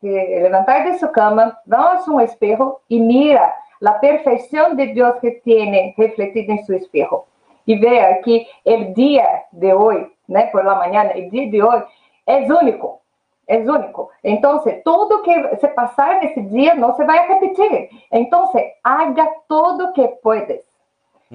levantar 0.01 0.85
de 0.85 0.99
su 0.99 1.11
cama, 1.11 1.59
vamos 1.65 2.07
a 2.07 2.11
un 2.11 2.21
espejo 2.21 2.81
y 2.87 2.99
mira 2.99 3.55
la 3.79 3.99
perfección 3.99 4.75
de 4.77 4.87
Dios 4.87 5.15
que 5.21 5.31
tiene 5.43 5.93
refletida 5.97 6.53
en 6.53 6.65
su 6.65 6.73
espejo 6.73 7.25
y 7.65 7.79
vea 7.79 8.21
que 8.21 8.47
el 8.63 8.93
día 8.93 9.45
de 9.51 9.73
hoy, 9.73 10.13
¿no? 10.27 10.39
por 10.51 10.65
la 10.65 10.75
mañana, 10.75 11.11
el 11.11 11.29
día 11.29 11.49
de 11.49 11.63
hoy 11.63 11.83
es 12.25 12.49
único, 12.49 13.01
es 13.47 13.67
único. 13.67 14.09
Entonces, 14.21 14.83
todo 14.83 15.21
que 15.21 15.57
se 15.59 15.67
pasar 15.69 16.23
en 16.23 16.29
ese 16.29 16.41
día 16.41 16.75
no 16.75 16.95
se 16.95 17.05
va 17.05 17.15
a 17.15 17.27
repetir. 17.27 17.89
Entonces, 18.11 18.63
haga 18.83 19.29
todo 19.47 19.93
que 19.93 20.17
puedes, 20.21 20.65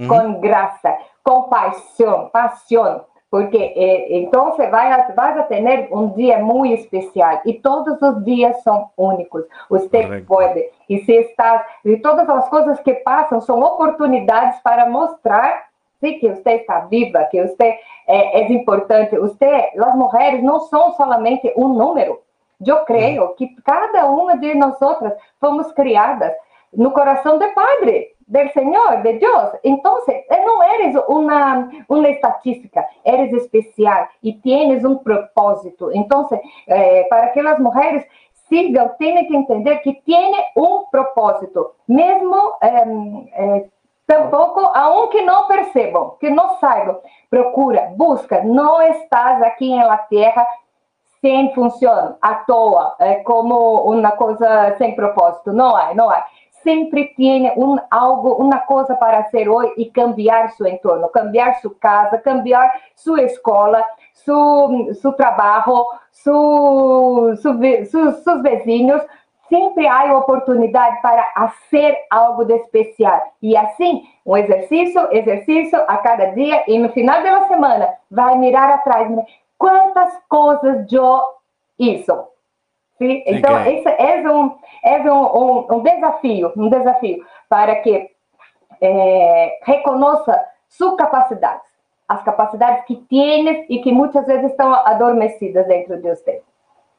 con 0.07 0.41
gracia, 0.41 0.99
con 1.23 1.49
pasión, 1.49 2.31
pasión, 2.31 3.03
porque 3.31 3.73
eh, 3.77 4.07
entonces 4.11 4.71
vas, 4.71 5.15
vas, 5.15 5.37
a 5.39 5.49
tener 5.49 5.89
un 5.91 6.15
día 6.15 6.39
muy 6.39 6.73
especial 6.75 7.41
y 7.45 7.61
todos 7.61 8.01
los 8.01 8.25
días 8.25 8.63
son 8.63 8.87
únicos. 8.97 9.45
Usted 9.69 10.25
puede. 10.25 10.71
Y 10.87 11.01
si 11.01 11.17
estás, 11.17 11.63
y 11.85 11.97
todas 12.01 12.27
las 12.27 12.49
cosas 12.49 12.81
que 12.81 12.95
pasan 12.95 13.43
son 13.43 13.63
oportunidades 13.63 14.61
para 14.63 14.87
mostrar 14.87 15.69
sí, 16.01 16.19
que 16.21 16.29
usted 16.29 16.53
está 16.53 16.87
viva, 16.87 17.29
que 17.31 17.43
usted 17.43 17.75
eh, 18.07 18.31
es 18.35 18.51
importante. 18.51 19.19
Usted, 19.19 19.65
las 19.75 19.95
mujeres 19.95 20.43
no 20.43 20.61
son 20.61 20.95
solamente 20.97 21.53
un 21.57 21.77
número. 21.77 22.23
Yo 22.59 22.85
creo 22.85 23.35
que 23.37 23.55
cada 23.65 24.07
una 24.07 24.35
de 24.35 24.55
nosotras 24.55 25.15
fomos 25.39 25.73
criadas 25.75 26.33
no 26.73 26.93
corazón 26.93 27.39
del 27.39 27.51
Padre, 27.55 28.17
del 28.29 28.53
Señor, 28.53 29.03
de. 29.03 29.21
Entonces, 29.63 30.15
eh, 30.29 30.43
no 30.47 30.63
eres 30.63 30.97
una, 31.09 31.71
una 31.89 32.09
estatística, 32.09 32.87
eres 33.03 33.33
especial 33.33 34.09
y 34.21 34.41
tienes 34.41 34.85
un 34.85 35.03
propósito. 35.03 35.91
Entonces, 35.93 36.41
eh, 36.67 37.07
para 37.11 37.33
que 37.33 37.43
las 37.43 37.59
mujeres 37.59 38.07
sigan, 38.49 38.93
tienen 38.99 39.27
que 39.27 39.37
entender 39.37 39.81
que 39.83 39.95
tiene 40.05 40.37
un 40.55 40.85
propósito, 40.91 41.75
mesmo 41.87 42.55
em, 42.61 43.29
eh, 43.35 43.71
Tampouco, 44.09 44.61
aunque 44.75 45.21
não 45.21 45.47
percebam, 45.47 46.17
que 46.19 46.31
não 46.31 46.57
saibam, 46.59 46.99
procura, 47.29 47.93
busca. 47.95 48.43
Não 48.43 48.81
estás 48.81 49.43
aqui 49.43 49.77
na 49.77 49.99
Terra 49.99 50.47
sem 51.21 51.53
função, 51.55 52.17
à 52.23 52.37
toa, 52.37 52.97
é 53.01 53.17
como 53.17 53.83
uma 53.83 54.13
coisa 54.13 54.75
sem 54.79 54.95
propósito. 54.95 55.53
Não 55.53 55.77
há, 55.77 55.95
não 55.95 56.09
há. 56.09 56.25
Sempre 56.63 57.15
tem 57.17 57.51
um, 57.57 57.77
algo, 57.91 58.35
uma 58.35 58.59
coisa 58.59 58.95
para 58.97 59.25
ser 59.25 59.49
hoje 59.49 59.73
e 59.77 59.87
cambiar 59.87 60.51
seu 60.51 60.67
entorno, 60.67 61.09
cambiar 61.09 61.61
sua 61.61 61.75
casa, 61.81 62.19
cambiar 62.19 62.75
sua 62.95 63.23
escola, 63.23 63.85
seu, 64.13 64.95
seu 64.95 65.13
trabalho, 65.13 65.87
seu, 66.11 67.35
seu, 67.37 67.87
seus, 67.87 68.17
seus 68.17 68.43
vizinhos, 68.43 69.03
sempre 69.49 69.87
há 69.87 70.17
oportunidade 70.17 71.01
para 71.01 71.25
fazer 71.35 71.97
algo 72.11 72.45
de 72.45 72.55
especial. 72.55 73.23
E 73.43 73.57
assim, 73.57 74.03
um 74.25 74.37
exercício, 74.37 75.09
exercício 75.11 75.83
a 75.89 75.97
cada 75.99 76.27
dia, 76.27 76.65
e 76.69 76.79
no 76.79 76.91
final 76.91 77.23
da 77.23 77.49
semana, 77.49 77.89
vai 78.11 78.37
mirar 78.37 78.71
atrás, 78.71 79.09
quantas 79.57 80.13
coisas 80.29 80.87
eu 80.93 81.23
isso. 81.79 82.38
Sim? 82.99 83.23
Então, 83.27 83.61
okay. 83.61 83.79
esse 83.79 83.89
é, 83.89 84.29
um, 84.29 84.57
é 84.85 85.01
um, 85.11 85.25
um, 85.25 85.75
um, 85.77 85.83
desafio, 85.83 86.53
um 86.57 86.69
desafio 86.69 87.25
para 87.49 87.77
que 87.77 88.11
é, 88.81 89.59
reconheça 89.63 90.41
suas 90.69 90.97
capacidades, 90.97 91.69
as 92.09 92.23
capacidades 92.23 92.85
que 92.87 92.97
tienes 93.09 93.65
e 93.69 93.81
que 93.81 93.93
muitas 93.93 94.27
vezes 94.27 94.51
estão 94.51 94.75
adormecidas 94.75 95.67
dentro 95.67 95.97
de 95.97 96.11
você. 96.11 96.43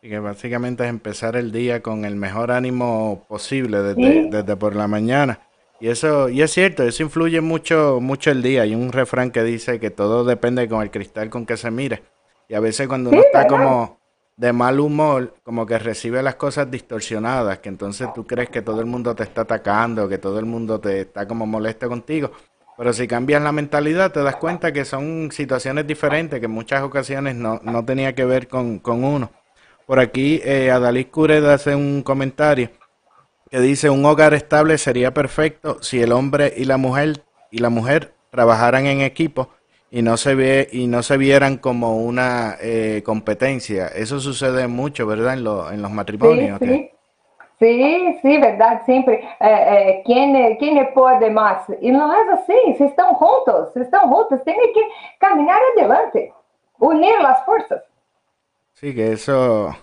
Y 0.02 0.08
que 0.08 0.20
básicamente 0.20 0.84
es 0.86 0.90
empezar 0.90 1.36
el 1.36 1.52
día 1.52 1.82
con 1.82 2.06
el 2.06 2.16
mejor 2.16 2.52
ánimo 2.52 3.26
posible 3.28 3.82
desde, 3.82 4.30
desde 4.30 4.56
por 4.56 4.74
la 4.74 4.88
mañana. 4.88 5.42
Y 5.82 5.90
eso, 5.90 6.30
y 6.30 6.42
es 6.42 6.52
cierto, 6.52 6.84
eso 6.84 7.04
influye 7.04 7.42
mucho, 7.42 8.00
mucho 8.02 8.32
el 8.32 8.42
día. 8.42 8.62
Hay 8.62 8.76
un 8.76 8.94
refrán 8.94 9.32
que 9.32 9.44
dice 9.44 9.80
que 9.80 9.90
todo 9.90 10.24
depende 10.24 10.70
con 10.70 10.82
el 10.82 10.90
cristal 10.90 11.30
con 11.30 11.46
que 11.46 11.58
se 11.58 11.70
mire. 11.70 12.04
Y 12.48 12.56
a 12.56 12.62
veces 12.62 12.88
cuando 12.88 13.10
uno 13.10 13.20
está 13.20 13.46
como 13.46 13.99
de 14.40 14.54
mal 14.54 14.80
humor, 14.80 15.36
como 15.44 15.66
que 15.66 15.78
recibe 15.78 16.24
las 16.24 16.36
cosas 16.36 16.72
distorsionadas, 16.72 17.60
que 17.60 17.68
entonces 17.68 18.08
tú 18.16 18.26
crees 18.26 18.50
que 18.50 18.62
todo 18.62 18.80
el 18.80 18.86
mundo 18.86 19.14
te 19.14 19.24
está 19.24 19.42
atacando, 19.42 20.08
que 20.08 20.18
todo 20.18 20.40
el 20.40 20.46
mundo 20.46 20.80
te 20.80 21.02
está 21.02 21.28
como 21.28 21.46
molesto 21.46 21.90
contigo. 21.90 22.32
Pero 22.78 22.94
si 22.94 23.06
cambias 23.06 23.42
la 23.42 23.52
mentalidad, 23.52 24.14
te 24.14 24.24
das 24.24 24.38
cuenta 24.38 24.72
que 24.72 24.86
son 24.86 25.30
situaciones 25.34 25.86
diferentes, 25.86 26.40
que 26.40 26.46
en 26.46 26.54
muchas 26.54 26.84
ocasiones 26.84 27.36
no, 27.36 27.60
no 27.64 27.84
tenía 27.84 28.16
que 28.16 28.24
ver 28.24 28.48
con, 28.48 28.80
con 28.80 29.04
uno. 29.04 29.30
Por 29.86 30.00
aquí, 30.00 30.40
eh, 30.46 30.72
Adalí 30.72 31.04
Cureda 31.04 31.56
hace 31.56 31.76
un 31.76 32.02
comentario 32.02 32.70
que 33.52 33.60
dice: 33.60 33.90
Un 33.90 34.06
hogar 34.06 34.34
estable 34.34 34.78
sería 34.78 35.14
perfecto 35.14 35.80
si 35.82 36.02
el 36.02 36.14
hombre 36.14 36.54
y 36.56 36.64
la 36.64 36.78
mujer 36.78 37.26
y 37.52 37.58
la 37.58 37.70
mujer 37.70 38.14
trabajaran 38.30 38.86
en 38.86 39.02
equipo 39.02 39.50
y 39.92 40.02
no 40.02 40.18
se 40.18 40.36
ve 40.36 40.68
y 40.72 40.88
no 40.88 41.02
se 41.04 41.18
vieran 41.18 41.58
como 41.58 41.98
una 41.98 42.58
eh, 42.62 43.02
competencia. 43.04 43.88
Eso 43.88 44.20
sucede 44.20 44.68
mucho, 44.68 45.08
¿verdad? 45.08 45.34
En, 45.34 45.44
lo, 45.44 45.72
en 45.72 45.82
los 45.82 45.92
matrimonios. 45.92 46.60
Sí, 46.60 46.92
sí. 47.60 48.20
sí, 48.22 48.38
verdad, 48.38 48.82
siempre. 48.86 49.16
Eh, 49.40 49.48
eh, 49.48 50.04
¿quién, 50.06 50.58
¿Quién 50.58 50.90
puede 50.94 51.30
más? 51.32 51.64
Y 51.82 51.92
no 51.92 52.12
es 52.14 52.30
así, 52.30 52.76
si 52.78 52.84
están 52.84 53.14
juntos, 53.16 53.72
si 53.74 53.82
están 53.82 54.10
juntos, 54.10 54.44
tienen 54.44 54.74
que 54.74 54.82
caminar 55.20 55.60
adelante, 55.76 56.34
unir 56.78 57.20
las 57.22 57.44
fuerzas. 57.46 57.84
Sí, 58.74 58.96
que 58.96 59.12
eso, 59.14 59.76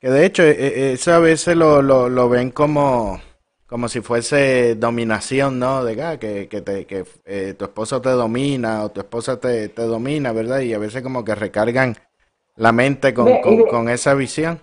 que 0.00 0.10
de 0.10 0.26
hecho, 0.26 0.42
e, 0.42 0.50
e, 0.50 0.92
eso 0.94 1.12
a 1.12 1.18
veces 1.20 1.54
lo, 1.54 1.82
lo, 1.82 2.08
lo 2.08 2.28
ven 2.28 2.50
como, 2.50 3.20
como 3.68 3.88
si 3.88 4.00
fuese 4.00 4.74
dominación, 4.76 5.58
¿no? 5.58 5.84
De 5.84 6.02
ah, 6.02 6.18
que, 6.18 6.48
que, 6.48 6.62
te, 6.62 6.86
que 6.86 7.04
eh, 7.26 7.54
tu 7.56 7.66
esposo 7.66 8.00
te 8.00 8.08
domina 8.08 8.82
o 8.82 8.88
tu 8.88 9.00
esposa 9.00 9.38
te, 9.38 9.68
te, 9.68 9.82
domina, 9.82 10.32
¿verdad? 10.32 10.60
Y 10.60 10.72
a 10.72 10.78
veces 10.78 11.02
como 11.02 11.22
que 11.22 11.34
recargan 11.34 11.94
la 12.56 12.72
mente 12.72 13.12
con, 13.12 13.28
con, 13.40 13.66
con 13.66 13.88
esa 13.90 14.14
visión. 14.14 14.58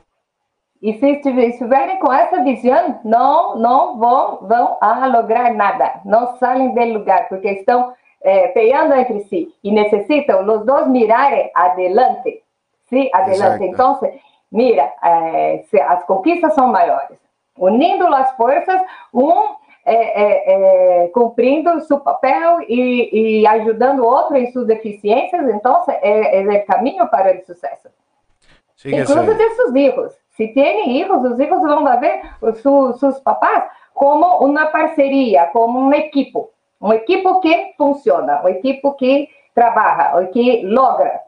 Y 0.81 0.93
si 0.95 1.09
estiverem 1.11 1.99
con 1.99 2.15
esa 2.15 2.43
visión, 2.43 2.99
no, 3.03 3.55
no 3.55 3.95
van, 3.97 4.47
van 4.81 5.03
a 5.03 5.07
lograr 5.07 5.55
nada, 5.55 6.01
no 6.03 6.37
salen 6.37 6.73
del 6.73 6.93
lugar, 6.93 7.27
porque 7.29 7.51
están 7.51 7.93
eh, 8.21 8.51
peleando 8.53 8.95
entre 8.95 9.21
sí 9.25 9.53
y 9.61 9.71
necesitan 9.71 10.45
los 10.45 10.65
dos 10.65 10.87
mirar 10.87 11.51
adelante. 11.53 12.43
¿sí? 12.89 13.09
Adelante. 13.13 13.67
Entonces, 13.67 14.15
mira, 14.49 14.93
eh, 15.03 15.65
as 15.87 16.03
conquistas 16.05 16.55
são 16.55 16.67
maiores. 16.67 17.19
Unindo 17.57 18.07
as 18.07 18.35
forças, 18.35 18.81
um 19.13 19.55
cumprindo 21.13 21.79
seu 21.81 21.99
papel 21.99 22.61
e, 22.67 23.41
e 23.41 23.47
ajudando 23.47 24.03
outro 24.03 24.35
em 24.35 24.51
suas 24.51 24.65
deficiências, 24.65 25.47
então 25.47 25.83
é, 25.87 26.41
é 26.41 26.63
o 26.63 26.65
caminho 26.65 27.07
para 27.07 27.37
o 27.37 27.45
sucesso. 27.45 27.89
Incluso 28.83 29.35
de 29.35 29.49
seus 29.51 29.71
filhos. 29.71 30.13
Se 30.31 30.47
tem 30.49 30.85
filhos, 30.85 31.23
os 31.23 31.37
filhos 31.37 31.61
vão 31.61 31.99
ver 31.99 32.21
os 32.41 32.99
seus 32.99 33.19
papás 33.19 33.65
como 33.93 34.39
uma 34.39 34.65
parceria, 34.67 35.45
como 35.47 35.79
um 35.79 35.93
equipo. 35.93 36.51
Um 36.81 36.91
equipo 36.91 37.39
que 37.39 37.73
funciona, 37.77 38.43
um 38.43 38.49
equipo 38.49 38.93
que 38.95 39.29
trabaja, 39.53 40.19
o 40.19 40.27
que 40.29 40.61
logra. 40.63 41.21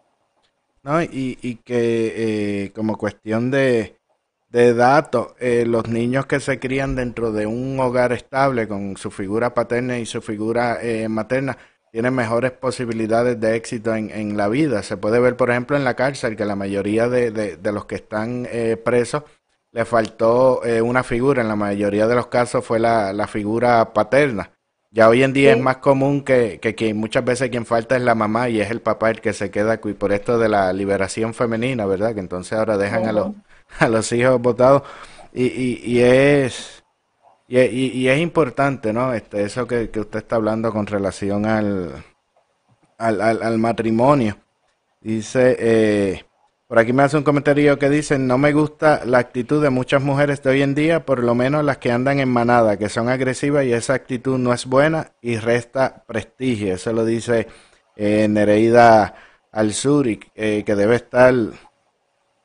No, 0.83 1.01
y, 1.01 1.37
y 1.41 1.55
que 1.55 2.65
eh, 2.65 2.71
como 2.73 2.97
cuestión 2.97 3.49
de, 3.49 3.96
de 4.49 4.73
datos, 4.73 5.33
eh, 5.39 5.65
los 5.67 5.87
niños 5.87 6.25
que 6.25 6.39
se 6.39 6.59
crían 6.59 6.95
dentro 6.95 7.31
de 7.31 7.45
un 7.45 7.79
hogar 7.79 8.13
estable 8.13 8.67
con 8.67 8.97
su 8.97 9.11
figura 9.11 9.53
paterna 9.53 9.99
y 9.99 10.05
su 10.05 10.21
figura 10.21 10.79
eh, 10.81 11.09
materna 11.09 11.57
tienen 11.91 12.13
mejores 12.13 12.51
posibilidades 12.51 13.39
de 13.39 13.55
éxito 13.55 13.95
en, 13.95 14.11
en, 14.11 14.37
la 14.37 14.47
vida. 14.47 14.83
Se 14.83 14.97
puede 14.97 15.19
ver, 15.19 15.35
por 15.35 15.49
ejemplo, 15.49 15.75
en 15.75 15.83
la 15.83 15.95
cárcel 15.95 16.35
que 16.35 16.45
la 16.45 16.55
mayoría 16.55 17.09
de, 17.09 17.31
de, 17.31 17.57
de 17.57 17.71
los 17.71 17.85
que 17.85 17.95
están 17.95 18.47
eh, 18.51 18.77
presos 18.77 19.23
le 19.71 19.85
faltó 19.85 20.63
eh, 20.65 20.81
una 20.81 21.03
figura, 21.03 21.41
en 21.41 21.47
la 21.47 21.55
mayoría 21.55 22.07
de 22.07 22.15
los 22.15 22.27
casos 22.27 22.65
fue 22.65 22.79
la, 22.79 23.13
la 23.13 23.27
figura 23.27 23.93
paterna. 23.93 24.51
Ya 24.91 25.09
hoy 25.09 25.21
en 25.21 25.33
día 25.33 25.51
es 25.51 25.59
más 25.59 25.77
común 25.77 26.23
que, 26.23 26.59
que, 26.61 26.73
que, 26.73 26.93
muchas 26.93 27.23
veces 27.23 27.49
quien 27.49 27.65
falta 27.65 27.95
es 27.97 28.01
la 28.01 28.15
mamá 28.15 28.49
y 28.49 28.61
es 28.61 28.71
el 28.71 28.81
papá 28.81 29.09
el 29.09 29.21
que 29.21 29.33
se 29.33 29.51
queda 29.51 29.79
por 29.79 30.13
esto 30.13 30.39
de 30.39 30.49
la 30.49 30.71
liberación 30.73 31.33
femenina, 31.33 31.85
¿verdad? 31.85 32.13
Que 32.13 32.21
entonces 32.21 32.53
ahora 32.57 32.77
dejan 32.77 33.05
a 33.05 33.11
los, 33.11 33.27
a 33.79 33.87
los 33.87 34.11
hijos 34.11 34.41
votados 34.41 34.83
y, 35.33 35.45
y, 35.45 35.81
y 35.85 36.01
es 36.01 36.83
y, 37.47 37.59
y, 37.59 38.09
es 38.09 38.19
importante, 38.19 38.91
¿no? 38.91 39.13
Este, 39.13 39.43
eso 39.43 39.65
que, 39.65 39.89
que, 39.89 40.01
usted 40.01 40.19
está 40.19 40.35
hablando 40.35 40.71
con 40.73 40.85
relación 40.85 41.45
al, 41.45 42.03
al, 42.97 43.21
al, 43.21 43.57
matrimonio. 43.57 44.37
Dice, 44.99 45.55
eh, 45.57 46.25
por 46.67 46.79
aquí 46.79 46.91
me 46.91 47.03
hace 47.03 47.15
un 47.15 47.23
comentario 47.23 47.79
que 47.79 47.89
dice, 47.89 48.19
no 48.19 48.37
me 48.37 48.51
gusta 48.51 49.05
la 49.05 49.19
actitud 49.19 49.63
de 49.63 49.69
muchas 49.69 50.03
mujeres 50.03 50.43
de 50.43 50.49
hoy 50.49 50.61
en 50.61 50.75
día, 50.75 51.05
por 51.05 51.23
lo 51.23 51.35
menos 51.35 51.63
las 51.63 51.77
que 51.77 51.91
andan 51.91 52.19
en 52.19 52.27
manada, 52.27 52.77
que 52.77 52.89
son 52.89 53.07
agresivas 53.07 53.65
y 53.65 53.71
esa 53.71 53.93
actitud 53.93 54.37
no 54.37 54.51
es 54.51 54.65
buena 54.65 55.13
y 55.21 55.37
resta 55.37 56.03
prestigio. 56.05 56.73
Eso 56.73 56.91
lo 56.91 57.05
dice 57.05 57.47
eh, 57.95 58.27
Nereida 58.27 59.15
Alzuri, 59.53 60.19
eh, 60.35 60.63
que 60.65 60.75
debe 60.75 60.97
estar 60.97 61.33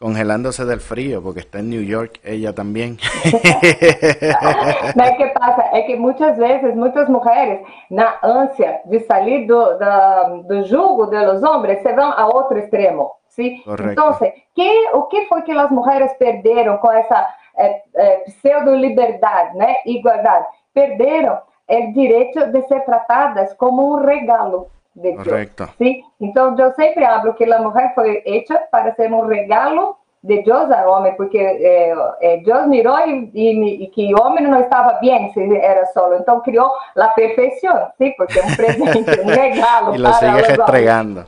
congelándose 0.02 0.64
del 0.64 0.80
frío, 0.80 1.22
porque 1.22 1.38
está 1.38 1.60
en 1.60 1.70
New 1.70 1.80
York 1.80 2.18
ella 2.24 2.52
también. 2.52 2.98
Mas 4.96 5.16
que 5.16 5.26
pasa? 5.28 5.62
É 5.72 5.82
que 5.82 5.94
muitas 5.94 6.36
vezes, 6.36 6.74
muitas 6.74 7.08
mulheres, 7.08 7.60
na 7.88 8.18
ânsia 8.20 8.80
de 8.84 8.98
sair 9.06 9.46
do, 9.46 9.78
do, 9.78 10.42
do 10.48 10.64
jugo 10.66 11.06
dos 11.06 11.40
homens, 11.44 11.82
se 11.82 11.92
vão 11.92 12.10
a 12.10 12.26
outro 12.26 12.58
extremo. 12.58 13.12
¿sí? 13.28 13.62
Entonces, 13.64 14.34
¿qué, 14.56 14.90
o 14.92 15.06
qué 15.08 15.26
fue 15.28 15.44
que 15.44 15.54
las 15.54 15.70
mujeres 15.70 16.12
perdieron 16.18 16.78
con 16.78 16.96
esa 16.96 17.28
eh, 17.56 17.82
eh, 17.94 18.24
pseudo-liberdade, 18.26 19.56
né? 19.56 19.76
igualdade? 19.86 20.46
Perderam 20.74 21.38
o 21.68 21.92
direito 21.92 22.46
de 22.48 22.60
ser 22.62 22.84
tratadas 22.84 23.54
como 23.54 23.94
um 23.94 24.04
regalo 24.04 24.66
de 24.94 25.14
Correcto. 25.16 25.68
¿sí? 25.78 26.04
Então, 26.20 26.56
eu 26.58 26.72
sempre 26.74 27.04
hablo 27.04 27.34
que 27.34 27.44
a 27.44 27.58
mulher 27.58 27.94
foi 27.94 28.20
feita 28.22 28.58
para 28.70 28.94
ser 28.94 29.12
um 29.12 29.26
regalo 29.26 29.96
de 30.22 30.40
Deus 30.42 30.70
ao 30.70 30.92
homem, 30.92 31.14
porque 31.14 31.36
eh, 31.36 31.94
eh, 32.20 32.36
Deus 32.44 32.68
mirou 32.68 32.96
e, 33.00 33.30
e, 33.34 33.84
e, 33.84 33.86
que 33.88 34.14
o 34.14 34.22
homem 34.22 34.46
não 34.46 34.60
estava 34.60 34.92
bem 35.00 35.32
se 35.32 35.56
era 35.56 35.84
solo. 35.86 36.14
Então 36.14 36.40
criou 36.40 36.70
a 36.96 37.08
perfeição, 37.08 37.88
sim, 37.98 38.12
porque 38.16 38.38
é 38.38 38.44
um 38.44 38.54
presente, 38.54 39.20
um 39.20 39.26
regalo. 39.34 39.96
E 39.96 39.98
lo 39.98 40.12
sigue 40.12 40.52
entregando. 40.52 41.26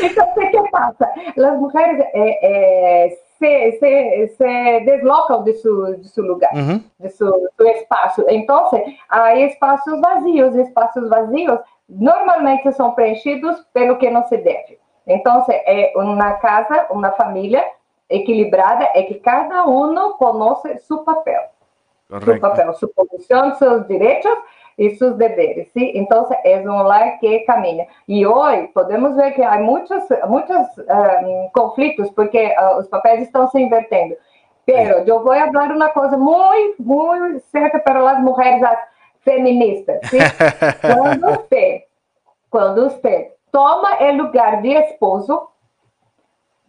Então, 0.00 0.24
o 0.36 0.50
que 0.50 0.70
passa? 0.70 1.10
As 1.36 1.58
mulheres 1.58 2.06
eh, 2.14 2.38
eh, 2.42 3.18
se, 3.38 4.80
deslocam 4.84 5.42
de 5.42 5.54
seu, 5.54 5.96
de 5.96 6.20
lugar, 6.20 6.52
uhum. 6.54 6.82
de 6.98 7.08
espaço. 7.68 8.24
Então, 8.28 8.70
há 9.08 9.36
espaços 9.36 10.00
vazios, 10.00 10.54
espaços 10.56 11.08
vazios 11.08 11.58
normalmente 11.88 12.72
são 12.72 12.92
preenchidos 12.92 13.60
pelo 13.72 13.96
que 13.98 14.10
não 14.10 14.24
se 14.26 14.36
deve. 14.36 14.78
Então, 15.06 15.44
é 15.48 15.92
uma 15.96 16.34
casa, 16.34 16.86
uma 16.90 17.12
família 17.12 17.64
equilibrada 18.08 18.88
é 18.94 19.02
que 19.02 19.14
cada 19.14 19.66
um 19.66 20.12
conhece 20.12 20.78
seu 20.86 20.98
papel. 20.98 21.42
Correcto. 22.08 22.32
Seu 22.32 22.40
papel, 22.40 22.74
sua 22.74 22.88
posição, 22.94 23.54
seus 23.56 23.86
direitos 23.86 24.32
e 24.78 24.96
seus 24.96 25.16
deveres. 25.16 25.68
¿sí? 25.72 25.92
Então, 25.94 26.28
é 26.44 26.58
um 26.60 26.82
lar 26.82 27.18
que 27.18 27.40
caminha. 27.40 27.86
E 28.08 28.26
hoje 28.26 28.68
podemos 28.68 29.16
ver 29.16 29.32
que 29.32 29.42
há 29.42 29.58
muitos, 29.58 30.04
muitos 30.28 30.56
um, 30.78 31.50
conflitos, 31.54 32.10
porque 32.10 32.54
uh, 32.58 32.78
os 32.78 32.88
papéis 32.88 33.22
estão 33.22 33.48
se 33.48 33.60
invertendo. 33.60 34.16
Pero 34.66 35.04
eu 35.06 35.22
vou 35.22 35.34
falar 35.34 35.70
uma 35.70 35.90
coisa 35.90 36.16
muito, 36.16 36.82
muito 36.82 37.40
certa 37.50 37.78
para 37.78 38.10
as 38.10 38.20
mulheres 38.20 38.62
feminista. 39.20 40.00
¿sí? 40.04 40.18
Cuando 40.80 41.30
usted, 41.30 41.82
cuando 42.48 42.86
usted 42.86 43.32
toma 43.50 43.96
el 44.00 44.16
lugar 44.16 44.62
de 44.62 44.78
esposo, 44.78 45.50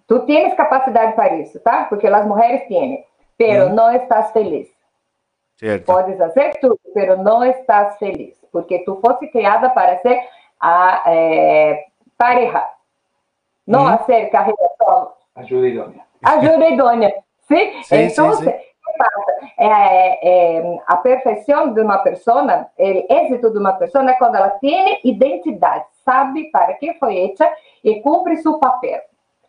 tú 0.07 0.25
tienes 0.25 0.53
capacidad 0.55 1.15
para 1.15 1.35
eso, 1.35 1.59
¿tá? 1.59 1.87
Porque 1.89 2.09
las 2.09 2.25
mujeres 2.25 2.67
tienen, 2.67 3.03
pero 3.37 3.69
no 3.69 3.89
estás 3.89 4.31
feliz. 4.31 4.74
Cierto. 5.55 5.93
Puedes 5.93 6.19
hacer 6.19 6.57
tú, 6.61 6.77
pero 6.93 7.17
no 7.17 7.43
estás 7.43 7.97
feliz, 7.97 8.37
porque 8.51 8.83
tú 8.85 8.99
fuiste 9.01 9.31
creada 9.31 9.73
para 9.73 10.01
ser 10.01 10.19
a 10.59 11.03
eh, 11.07 11.85
pareja, 12.17 12.69
no 13.65 13.87
hacer 13.87 14.29
carrera 14.29 14.57
solo. 14.77 15.15
Ayuda 15.35 15.67
idónea. 15.67 16.05
Ayuda 16.23 16.69
idónea, 16.69 17.13
¿sí? 17.47 17.71
sí 17.83 17.95
Entonces, 17.95 18.53
sí, 18.53 18.75
passa? 18.97 19.35
É, 19.57 20.57
é, 20.57 20.79
a 20.85 20.97
perfeição 20.97 21.73
de 21.73 21.81
uma 21.81 21.99
pessoa, 21.99 22.67
o 22.77 23.13
êxito 23.13 23.51
de 23.51 23.57
uma 23.57 23.73
pessoa 23.73 24.09
é 24.09 24.13
quando 24.13 24.35
ela 24.35 24.49
tem 24.51 24.99
identidade, 25.03 25.85
sabe 26.03 26.51
para 26.51 26.73
que 26.73 26.93
foi 26.95 27.13
feita 27.13 27.49
e 27.83 28.01
cumpre 28.01 28.37
seu 28.37 28.59
papel. 28.59 29.01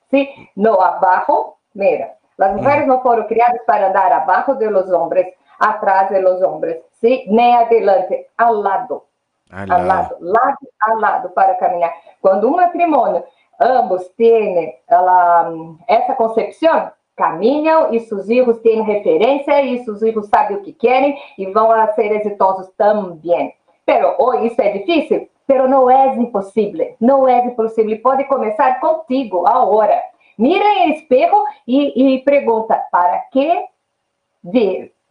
Se 0.08 0.28
no 0.56 0.80
abaixo, 0.80 1.54
mira, 1.74 2.12
as 2.38 2.54
mulheres 2.54 2.86
não 2.86 3.02
foram 3.02 3.26
criadas 3.26 3.62
para 3.66 3.88
andar 3.88 4.12
abaixo 4.12 4.54
de 4.54 4.68
los 4.68 4.90
homens, 4.90 5.26
atrás 5.58 6.10
de 6.10 6.20
los 6.20 6.42
homens, 6.42 6.78
¿sí? 7.00 7.24
nem 7.28 7.54
adelante, 7.54 8.28
ao 8.36 8.54
lado. 8.54 9.04
Al 9.50 9.68
lado. 9.68 9.86
lado, 9.86 10.16
lado 10.20 10.58
a 10.80 10.94
lado 10.94 11.30
para 11.30 11.54
caminhar. 11.56 11.92
Quando 12.20 12.48
um 12.48 12.56
matrimônio, 12.56 13.22
ambos 13.60 14.08
têm 14.16 14.76
ela, 14.88 15.52
essa 15.86 16.14
concepção, 16.14 16.90
caminham 17.16 17.92
e 17.92 18.00
seus 18.00 18.26
filhos 18.26 18.58
têm 18.60 18.82
referência 18.82 19.62
e 19.62 19.84
seus 19.84 20.00
filhos 20.00 20.28
sabem 20.28 20.58
o 20.58 20.62
que 20.62 20.72
querem 20.72 21.16
e 21.38 21.46
vão 21.46 21.70
a 21.70 21.88
ser 21.94 22.12
exitosos 22.12 22.68
também. 22.76 23.54
Pero 23.84 24.14
hoje 24.18 24.48
isso 24.48 24.60
é 24.60 24.72
difícil, 24.72 25.28
pero 25.46 25.68
não 25.68 25.90
é 25.90 26.14
impossível, 26.16 26.94
não 27.00 27.28
é 27.28 27.44
impossível. 27.44 27.98
Pode 28.02 28.24
começar 28.24 28.80
contigo 28.80 29.46
agora. 29.46 30.02
Mira 30.36 30.64
em 30.64 30.92
espejo 30.92 31.36
e, 31.66 32.16
e 32.16 32.24
pergunta: 32.24 32.82
para 32.90 33.18
que 33.30 33.64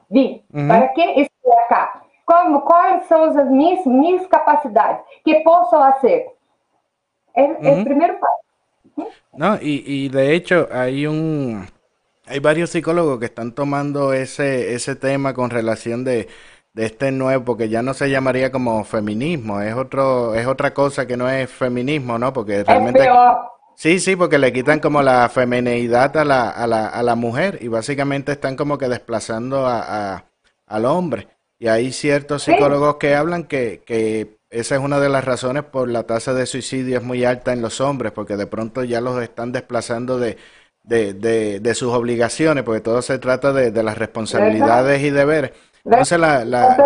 vir? 0.10 0.44
Uhum. 0.54 0.68
Para 0.68 0.88
que 0.90 1.02
estou 1.02 1.54
acá? 1.60 2.02
Como, 2.26 2.62
quais 2.62 3.06
são 3.06 3.24
as 3.24 3.50
minhas, 3.50 3.86
minhas 3.86 4.26
capacidades? 4.28 5.02
que 5.24 5.36
posso 5.42 5.72
fazer? 5.72 6.28
É, 7.36 7.44
uhum. 7.44 7.58
é 7.62 7.82
o 7.82 7.84
primeiro 7.84 8.20
passo. 8.20 8.46
No, 9.34 9.56
y, 9.62 9.84
y 9.86 10.10
de 10.10 10.34
hecho 10.34 10.70
hay 10.72 11.06
un, 11.06 11.68
hay 12.28 12.40
varios 12.40 12.70
psicólogos 12.70 13.20
que 13.20 13.26
están 13.26 13.52
tomando 13.54 14.14
ese, 14.14 14.74
ese 14.74 14.96
tema 14.96 15.34
con 15.34 15.50
relación 15.50 16.06
de, 16.06 16.30
de 16.74 16.86
este 16.86 17.12
nuevo, 17.12 17.44
porque 17.44 17.70
ya 17.70 17.82
no 17.82 17.94
se 17.94 18.10
llamaría 18.10 18.52
como 18.52 18.84
feminismo, 18.84 19.62
es 19.62 19.76
otro, 19.76 20.34
es 20.36 20.48
otra 20.48 20.74
cosa 20.74 21.06
que 21.06 21.18
no 21.18 21.30
es 21.30 21.50
feminismo, 21.50 22.18
¿no? 22.18 22.34
Porque 22.34 22.64
realmente... 22.64 23.08
Sí, 23.76 24.00
sí, 24.00 24.16
porque 24.16 24.38
le 24.38 24.54
quitan 24.54 24.80
como 24.80 25.02
la 25.02 25.28
feminidad 25.30 26.16
a 26.18 26.26
la, 26.26 26.50
a 26.50 26.66
la, 26.66 26.88
a 26.88 27.04
la 27.04 27.16
mujer 27.16 27.60
y 27.62 27.68
básicamente 27.68 28.32
están 28.32 28.56
como 28.56 28.78
que 28.78 28.88
desplazando 28.88 29.68
a, 29.68 30.26
al 30.66 30.86
hombre. 30.86 31.28
Y 31.60 31.68
hay 31.68 31.92
ciertos 31.92 32.44
psicólogos 32.44 32.96
que 32.96 33.16
hablan 33.16 33.46
que, 33.46 33.82
que 33.86 34.38
esa 34.50 34.76
es 34.76 34.82
una 34.82 35.00
de 35.00 35.10
las 35.10 35.26
razones 35.26 35.64
por 35.64 35.90
la 35.90 36.04
tasa 36.04 36.34
de 36.34 36.46
suicidio 36.46 36.98
es 36.98 37.04
muy 37.04 37.26
alta 37.26 37.54
en 37.54 37.62
los 37.62 37.82
hombres, 37.82 38.12
porque 38.14 38.38
de 38.38 38.48
pronto 38.48 38.84
ya 38.84 39.02
los 39.02 39.22
están 39.22 39.52
desplazando 39.52 40.18
de, 40.18 40.38
de, 40.84 41.14
de, 41.14 41.60
de 41.60 41.76
sus 41.76 41.94
obligaciones, 41.94 42.64
porque 42.64 42.82
todo 42.82 43.02
se 43.02 43.20
trata 43.20 43.52
de, 43.52 43.72
de 43.72 43.84
las 43.84 43.98
responsabilidades 43.98 45.02
y 45.02 45.10
deberes. 45.10 45.52
Entonces 45.84 46.20
la, 46.20 46.46
la, 46.46 46.78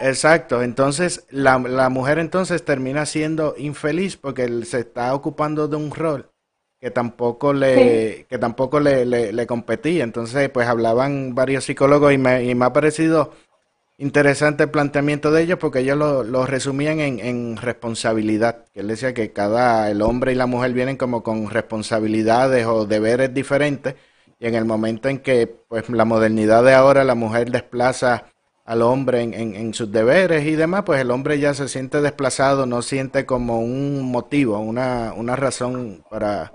exacto, 0.00 0.62
entonces 0.62 1.26
la, 1.30 1.58
la 1.58 1.88
mujer 1.88 2.18
entonces 2.18 2.64
termina 2.64 3.06
siendo 3.06 3.54
infeliz 3.58 4.16
porque 4.16 4.44
él 4.44 4.66
se 4.66 4.80
está 4.80 5.14
ocupando 5.14 5.68
de 5.68 5.76
un 5.76 5.90
rol 5.90 6.32
que 6.82 6.90
tampoco 6.90 7.52
le, 7.52 8.26
que 8.28 8.38
tampoco 8.38 8.80
le, 8.80 9.06
le, 9.06 9.46
competía. 9.46 10.02
Entonces, 10.02 10.48
pues 10.48 10.66
hablaban 10.66 11.32
varios 11.32 11.62
psicólogos 11.62 12.12
y 12.12 12.18
me, 12.18 12.42
y 12.42 12.56
me 12.56 12.64
ha 12.64 12.72
parecido 12.72 13.30
interesante 13.98 14.64
el 14.64 14.70
planteamiento 14.70 15.30
de 15.30 15.42
ellos 15.42 15.58
porque 15.60 15.78
ellos 15.78 15.96
lo, 15.96 16.24
lo 16.24 16.44
resumían 16.44 16.98
en, 16.98 17.20
en, 17.20 17.56
responsabilidad, 17.56 18.64
que 18.74 18.80
él 18.80 18.88
decía 18.88 19.14
que 19.14 19.32
cada, 19.32 19.92
el 19.92 20.02
hombre 20.02 20.32
y 20.32 20.34
la 20.34 20.46
mujer 20.46 20.72
vienen 20.72 20.96
como 20.96 21.22
con 21.22 21.50
responsabilidades 21.50 22.66
o 22.66 22.84
deberes 22.84 23.32
diferentes 23.32 23.94
y 24.40 24.48
en 24.48 24.56
el 24.56 24.64
momento 24.64 25.08
en 25.08 25.20
que 25.20 25.46
pues 25.46 25.88
la 25.88 26.04
modernidad 26.04 26.64
de 26.64 26.74
ahora 26.74 27.04
la 27.04 27.14
mujer 27.14 27.52
desplaza 27.52 28.24
al 28.72 28.80
hombre 28.80 29.20
en, 29.20 29.34
en, 29.34 29.74
sus 29.74 29.92
deberes 29.92 30.46
y 30.46 30.56
demás, 30.56 30.84
pues 30.86 30.98
el 30.98 31.10
hombre 31.10 31.38
ya 31.38 31.52
se 31.52 31.68
siente 31.68 32.00
desplazado, 32.00 32.64
no 32.64 32.80
siente 32.80 33.26
como 33.26 33.60
un 33.60 34.10
motivo, 34.10 34.58
una, 34.60 35.12
una 35.14 35.36
razón 35.36 36.02
para, 36.08 36.52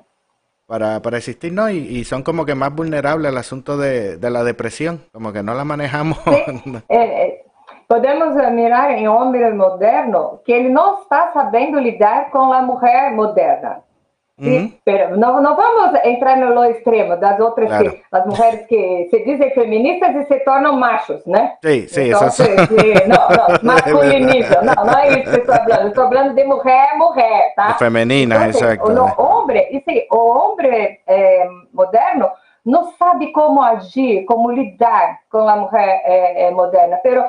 para, 0.66 1.00
para 1.04 1.18
existir, 1.18 1.54
¿no? 1.54 1.70
Y, 1.70 2.04
son 2.06 2.24
como 2.24 2.44
que 2.44 2.56
más 2.56 2.74
vulnerables 2.74 3.32
al 3.32 3.38
asunto 3.38 3.78
de, 3.78 4.18
de 4.18 4.30
la 4.32 4.44
depresión, 4.44 5.04
como 5.14 5.32
que 5.32 5.44
no 5.44 5.54
la 5.54 5.64
manejamos. 5.64 6.18
Eh, 6.90 6.98
eh, 6.98 7.46
podemos 7.88 8.36
mirar 8.52 8.92
en 8.92 9.08
hombre 9.08 9.54
moderno 9.54 10.42
que 10.44 10.60
él 10.60 10.74
no 10.74 11.02
está 11.04 11.32
sabiendo 11.34 11.80
lidiar 11.80 12.32
con 12.32 12.50
la 12.50 12.64
mujer 12.64 13.14
moderna. 13.14 13.82
Pero 14.84 15.18
no, 15.18 15.42
no, 15.42 15.56
vamos 15.56 16.00
entrar 16.04 16.38
en 16.38 16.54
lo 16.54 16.64
extremo 16.64 17.18
das 17.18 17.40
outras 17.40 17.70
claro. 17.70 17.92
que 17.92 18.04
as 18.12 18.26
mulheres 18.28 18.68
que 18.68 19.08
se 19.10 19.24
dizem 19.26 19.50
feministas 19.52 20.16
e 20.16 20.26
se 20.26 20.40
tornam 20.42 20.78
machos, 20.78 21.26
né? 21.26 21.58
Sim, 21.64 21.88
sim, 21.88 22.10
então, 22.10 22.28
isso 22.28 22.44
não, 23.08 23.18
não, 23.18 23.60
masculinizam, 23.64 24.64
não, 24.64 24.86
não 24.86 25.00
é 25.00 25.20
isso 25.20 25.32
que 25.32 25.40
estou 25.40 25.56
falando, 25.56 25.88
estou 25.88 26.08
falando 26.08 26.36
de 26.36 26.44
mulher, 26.44 26.98
mulher, 26.98 27.54
tá? 27.56 27.74
Feminina, 27.80 28.36
então, 28.36 28.50
exato. 28.50 28.92
O 28.92 29.22
homem, 29.22 29.68
e 29.72 29.82
sim, 29.82 30.06
o 30.12 30.18
homem 30.18 31.00
é, 31.08 31.48
moderno 31.74 32.30
não 32.64 32.92
sabe 32.92 33.32
como 33.32 33.64
agir, 33.64 34.24
como 34.26 34.52
lidar 34.52 35.20
com 35.32 35.50
a 35.50 35.56
mulher 35.56 36.02
é, 36.06 36.44
é, 36.44 36.52
moderna, 36.52 37.00
pero 37.02 37.24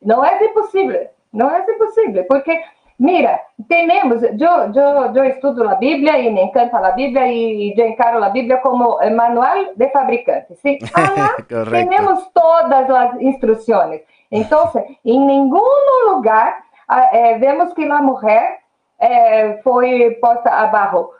não 0.00 0.24
é 0.24 0.44
impossível, 0.44 1.08
não 1.32 1.50
é 1.50 1.66
impossível, 1.68 2.24
porque 2.28 2.62
Mira, 2.98 3.42
tenemos, 3.68 4.22
yo, 4.36 4.72
yo, 4.72 5.12
yo 5.12 5.22
estudio 5.24 5.64
la 5.64 5.74
Biblia 5.74 6.18
y 6.18 6.32
me 6.32 6.44
encanta 6.44 6.80
la 6.80 6.92
Biblia 6.92 7.30
y 7.30 7.76
yo 7.76 7.84
encaro 7.84 8.18
la 8.18 8.30
Biblia 8.30 8.60
como 8.62 9.00
el 9.00 9.14
manual 9.14 9.72
de 9.74 9.90
fabricante, 9.90 10.56
¿sí? 10.56 10.78
tenemos 11.48 12.32
todas 12.32 12.88
las 12.88 13.20
instrucciones. 13.20 14.02
Entonces, 14.30 14.82
en 15.04 15.26
ningún 15.26 15.62
lugar 16.08 16.54
ah, 16.88 17.08
eh, 17.12 17.36
vemos 17.38 17.74
que 17.74 17.84
la 17.84 18.00
mujer 18.00 18.60
eh, 18.98 19.60
fue 19.62 20.16
puesta 20.20 20.62
abajo. 20.62 21.12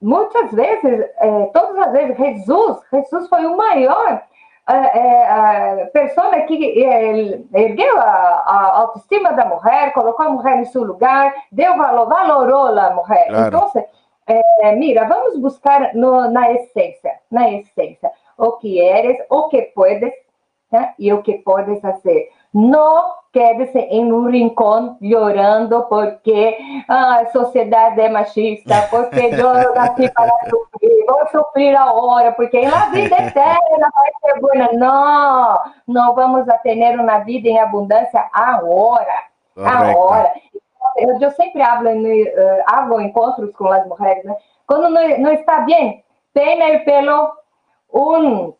Muchas 0.00 0.50
veces, 0.52 1.10
eh, 1.20 1.50
todas 1.52 1.74
las 1.76 1.92
veces, 1.92 2.16
Jesús, 2.16 2.78
Jesús 2.90 3.28
fue 3.28 3.46
un 3.46 3.56
mayor 3.56 4.22
a, 4.74 5.82
a 5.82 5.86
pessoa 5.86 6.40
que 6.42 6.82
ergueu 7.54 7.98
a, 7.98 8.02
a, 8.02 8.78
autoestima 8.80 9.32
da 9.32 9.46
mulher, 9.46 9.92
colocou 9.92 10.26
a 10.26 10.30
mulher 10.30 10.60
em 10.60 10.64
seu 10.66 10.84
lugar, 10.84 11.34
deu 11.50 11.76
valor, 11.76 12.08
valorou 12.08 12.78
a 12.78 12.90
mulher. 12.90 13.28
Claro. 13.28 13.46
Então, 13.46 13.86
é, 14.26 14.72
mira, 14.76 15.06
vamos 15.06 15.38
buscar 15.38 15.94
no, 15.94 16.30
na 16.30 16.52
essência, 16.52 17.12
na 17.30 17.50
essência, 17.50 18.10
o 18.36 18.52
que 18.52 18.78
eres, 18.78 19.16
o 19.30 19.48
que 19.48 19.62
puedes 19.74 20.12
né? 20.70 20.94
e 20.98 21.12
o 21.12 21.22
que 21.22 21.38
podes 21.38 21.80
fazer. 21.80 22.28
Não 22.52 23.14
quede-se 23.32 23.78
em 23.78 24.10
um 24.12 24.30
rincão 24.30 24.96
llorando 25.02 25.84
porque 25.84 26.56
ah, 26.88 27.20
a 27.20 27.30
sociedade 27.30 28.00
é 28.00 28.08
machista, 28.08 28.88
porque 28.90 29.20
eu 29.20 29.74
nasci 29.74 30.10
para 30.12 30.28
sofrer, 30.48 31.06
vou 31.06 31.28
sofrer 31.28 31.76
agora, 31.76 32.32
porque 32.32 32.58
a 32.58 32.86
vida 32.86 33.16
eterna 33.20 33.90
vai 33.94 34.10
ser 34.20 34.40
boa. 34.40 34.72
Não, 34.72 35.58
não 35.86 36.14
vamos 36.14 36.48
a 36.48 36.58
ter 36.58 36.98
uma 36.98 37.18
vida 37.18 37.48
em 37.48 37.58
abundância 37.58 38.24
agora. 38.32 39.24
Agora. 39.56 40.32
Eu, 40.96 41.20
eu 41.20 41.30
sempre 41.32 41.62
hablo, 41.62 41.90
uh, 41.90 42.62
hago 42.66 43.00
encontros 43.00 43.52
com 43.54 43.68
as 43.68 43.86
mulheres, 43.86 44.24
né? 44.24 44.34
Quando 44.66 44.90
não, 44.90 45.18
não 45.18 45.32
está 45.32 45.60
bem, 45.60 46.04
o 46.34 46.84
pelo, 46.84 47.32
um 47.92 48.54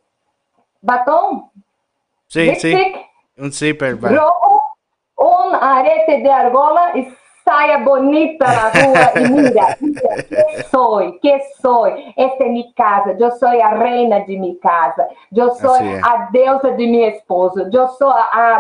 batom, 0.83 1.51
sim, 2.29 2.55
sim, 2.55 2.95
um 3.39 3.51
zíper, 3.51 3.99
rojo, 4.01 4.33
un 5.17 5.55
arete 5.55 6.19
de 6.23 6.31
argola 6.31 6.93
y 6.95 7.09
saia 7.45 7.79
bonita 7.79 8.47
na 8.47 8.69
rua 8.69 9.13
e 9.15 9.29
mira, 9.29 9.77
mira, 9.81 10.23
que 10.23 10.63
sou, 10.65 11.13
que 11.19 11.41
sou, 11.63 11.87
esta 11.87 12.45
é 12.45 12.49
minha 12.49 12.73
casa, 12.77 13.17
eu 13.19 13.31
sou 13.33 13.49
a 13.49 13.69
reina 13.69 14.21
de 14.27 14.37
minha 14.37 14.59
casa, 14.61 15.09
eu 15.35 15.51
sou 15.53 15.71
assim 15.71 16.01
a 16.03 16.29
deusa 16.31 16.73
de 16.73 16.87
meu 16.87 17.09
esposo, 17.09 17.67
eu 17.73 17.89
sou 17.89 18.11
a, 18.11 18.29
a, 18.33 18.59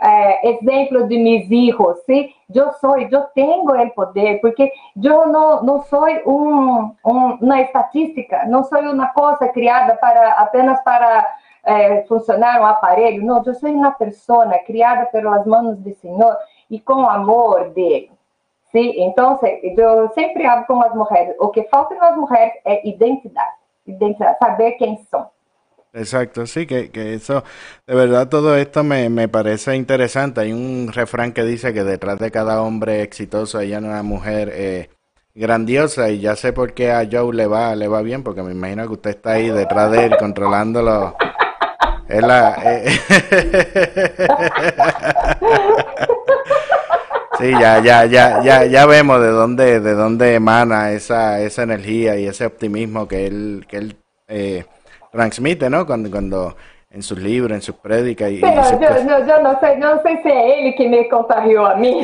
a 0.00 0.46
exemplo 0.48 1.06
de 1.06 1.16
meus 1.18 1.46
filhos, 1.46 1.98
sim? 2.06 2.28
eu 2.52 2.72
sou, 2.74 2.98
eu 2.98 3.22
tenho 3.34 3.64
o 3.64 3.90
poder, 3.90 4.40
porque 4.40 4.70
eu 5.02 5.28
não, 5.28 5.62
não 5.62 5.82
sou 5.82 6.06
um, 6.26 6.92
um, 7.06 7.38
uma 7.40 7.60
estatística, 7.60 8.46
não 8.46 8.64
sou 8.64 8.80
uma 8.80 9.08
coisa 9.08 9.48
criada 9.48 9.94
para 9.96 10.32
apenas 10.32 10.82
para 10.82 11.24
eh, 11.66 12.04
funcionar 12.08 12.60
um 12.60 12.66
aparelho. 12.66 13.24
Não, 13.24 13.42
eu 13.44 13.54
sou 13.54 13.70
uma 13.70 13.92
pessoa 13.92 14.46
criada 14.66 15.06
pelas 15.06 15.46
mãos 15.46 15.78
do 15.78 15.94
Senhor 15.94 16.36
e 16.70 16.80
com 16.80 17.08
amor 17.08 17.70
dele. 17.70 18.10
Sim? 18.70 18.92
Então, 19.04 19.38
eu 19.76 20.08
sempre 20.10 20.44
hablo 20.46 20.66
com 20.66 20.82
as 20.82 20.94
mulheres. 20.94 21.36
O 21.38 21.48
que 21.48 21.62
falta 21.64 21.94
nas 21.94 22.16
mulheres 22.16 22.54
é 22.64 22.86
identidade. 22.88 23.56
Identidade, 23.86 24.38
saber 24.38 24.72
quem 24.72 24.96
são. 25.10 25.28
Exacto, 25.92 26.44
sí, 26.48 26.66
que, 26.66 26.90
que 26.90 27.14
eso, 27.14 27.44
de 27.86 27.94
verdad 27.94 28.28
todo 28.28 28.56
esto 28.56 28.82
me, 28.82 29.08
me 29.08 29.28
parece 29.28 29.76
interesante. 29.76 30.40
Hay 30.40 30.52
un 30.52 30.90
refrán 30.92 31.32
que 31.32 31.44
dice 31.44 31.72
que 31.72 31.84
detrás 31.84 32.18
de 32.18 32.32
cada 32.32 32.60
hombre 32.62 33.02
exitoso 33.02 33.58
hay 33.58 33.74
una 33.76 34.02
mujer 34.02 34.50
eh, 34.52 34.90
grandiosa 35.36 36.10
y 36.10 36.18
ya 36.20 36.34
sé 36.34 36.52
por 36.52 36.74
qué 36.74 36.90
a 36.90 37.06
Joe 37.10 37.32
le 37.32 37.46
va, 37.46 37.76
le 37.76 37.86
va 37.86 38.02
bien, 38.02 38.24
porque 38.24 38.42
me 38.42 38.50
imagino 38.50 38.88
que 38.88 38.92
usted 38.94 39.10
está 39.10 39.32
ahí 39.32 39.50
detrás 39.50 39.92
de 39.92 40.06
él 40.06 40.16
controlándolo 40.18 41.16
es 42.08 42.22
la. 42.22 42.56
Eh, 42.64 42.98
sí, 47.38 47.50
ya, 47.50 47.82
ya, 47.82 48.04
ya, 48.06 48.42
ya, 48.42 48.64
ya 48.64 48.86
vemos 48.86 49.20
de 49.20 49.28
dónde, 49.28 49.80
de 49.80 49.94
dónde 49.94 50.34
emana 50.34 50.92
esa, 50.92 51.40
esa 51.40 51.62
energía 51.62 52.18
y 52.18 52.26
ese 52.26 52.46
optimismo 52.46 53.08
que 53.08 53.26
él, 53.26 53.66
que 53.68 53.76
él 53.78 53.96
eh, 54.28 54.64
transmite, 55.12 55.70
¿no? 55.70 55.86
Cuando, 55.86 56.10
cuando 56.10 56.56
en 56.94 57.02
sus 57.02 57.18
libros, 57.18 57.56
en 57.56 57.60
sus 57.60 57.74
prédicas. 57.74 58.30
Y, 58.30 58.40
Pero 58.40 58.80
yo, 58.80 59.04
no, 59.04 59.26
yo 59.26 59.42
no 59.42 59.58
sé, 59.58 59.76
no 59.78 60.00
sé 60.02 60.20
si 60.22 60.28
es 60.28 60.58
él 60.58 60.72
que 60.76 60.88
me 60.88 61.08
contagió 61.08 61.66
a 61.66 61.74
mí. 61.74 61.90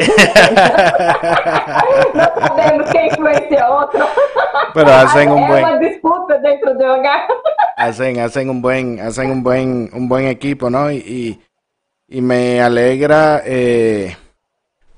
no 2.14 2.24
sabemos 2.48 2.90
qué 2.90 3.06
influencia 3.06 3.66
a 3.66 3.84
otro. 3.84 4.04
Pero 4.74 4.90
hacen 4.90 5.30
un 5.30 5.46
buen... 5.48 5.78
Disputa 5.78 6.38
dentro 6.38 6.74
del 6.74 6.90
hogar. 6.90 7.20
hacen, 7.76 8.18
hacen 8.18 8.50
un 8.50 8.60
buen, 8.60 8.98
hacen 8.98 9.30
un 9.30 9.44
buen, 9.44 9.90
un 9.92 10.08
buen 10.08 10.26
equipo, 10.26 10.70
¿no? 10.70 10.90
Y, 10.90 11.40
y, 12.08 12.20
me 12.20 12.60
alegra 12.60 13.42
eh, 13.44 14.16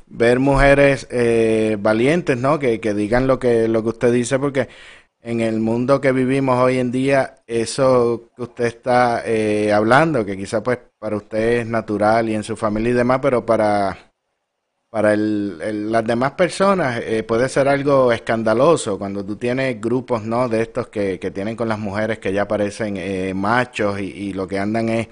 ver 0.06 0.38
mujeres 0.38 1.06
eh, 1.10 1.76
valientes, 1.78 2.38
¿no? 2.38 2.58
Que, 2.58 2.80
que 2.80 2.94
digan 2.94 3.26
lo 3.26 3.38
que, 3.38 3.68
lo 3.68 3.82
que 3.82 3.90
usted 3.90 4.10
dice, 4.10 4.38
porque 4.38 4.68
en 5.22 5.40
el 5.40 5.60
mundo 5.60 6.00
que 6.00 6.10
vivimos 6.10 6.58
hoy 6.58 6.78
en 6.78 6.90
día, 6.90 7.36
eso 7.46 8.30
que 8.36 8.42
usted 8.42 8.64
está 8.64 9.22
eh, 9.24 9.72
hablando, 9.72 10.26
que 10.26 10.36
quizá 10.36 10.62
pues 10.62 10.78
para 10.98 11.16
usted 11.16 11.60
es 11.60 11.66
natural 11.66 12.28
y 12.28 12.34
en 12.34 12.42
su 12.42 12.56
familia 12.56 12.90
y 12.90 12.94
demás, 12.94 13.20
pero 13.22 13.46
para, 13.46 14.12
para 14.90 15.14
el, 15.14 15.92
las 15.92 16.04
demás 16.04 16.32
personas 16.32 17.00
eh, 17.04 17.22
puede 17.22 17.48
ser 17.48 17.68
algo 17.68 18.10
escandaloso 18.10 18.98
cuando 18.98 19.24
tú 19.24 19.36
tienes 19.36 19.80
grupos 19.80 20.24
no 20.24 20.48
de 20.48 20.62
estos 20.62 20.88
que, 20.88 21.20
que 21.20 21.30
tienen 21.30 21.54
con 21.54 21.68
las 21.68 21.78
mujeres 21.78 22.18
que 22.18 22.32
ya 22.32 22.48
parecen 22.48 22.96
eh, 22.96 23.32
machos 23.32 24.00
y, 24.00 24.32
lo 24.32 24.48
que 24.48 24.58
andan 24.58 24.88
es 24.88 25.08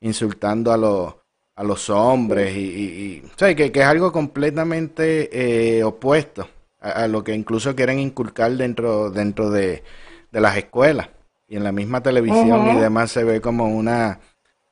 insultando 0.00 0.72
a 0.72 0.76
los 0.76 1.14
a 1.56 1.62
los 1.62 1.88
hombres 1.88 2.54
y, 2.56 2.60
y, 2.60 3.54
que, 3.54 3.70
que, 3.72 3.80
es 3.80 3.86
algo 3.86 4.10
completamente 4.12 5.82
opuesto 5.84 6.48
a, 6.84 7.08
lo 7.08 7.24
que 7.24 7.34
incluso 7.34 7.74
quieren 7.74 7.98
inculcar 7.98 8.52
dentro, 8.52 9.10
dentro 9.10 9.50
de, 9.50 9.82
las 10.30 10.56
escuelas. 10.56 11.08
Y 11.48 11.56
en 11.56 11.64
la 11.64 11.72
misma 11.72 12.02
televisión 12.02 12.76
y 12.76 12.80
demás 12.80 13.10
se 13.10 13.24
ve 13.24 13.40
como 13.40 13.66
una 13.66 14.20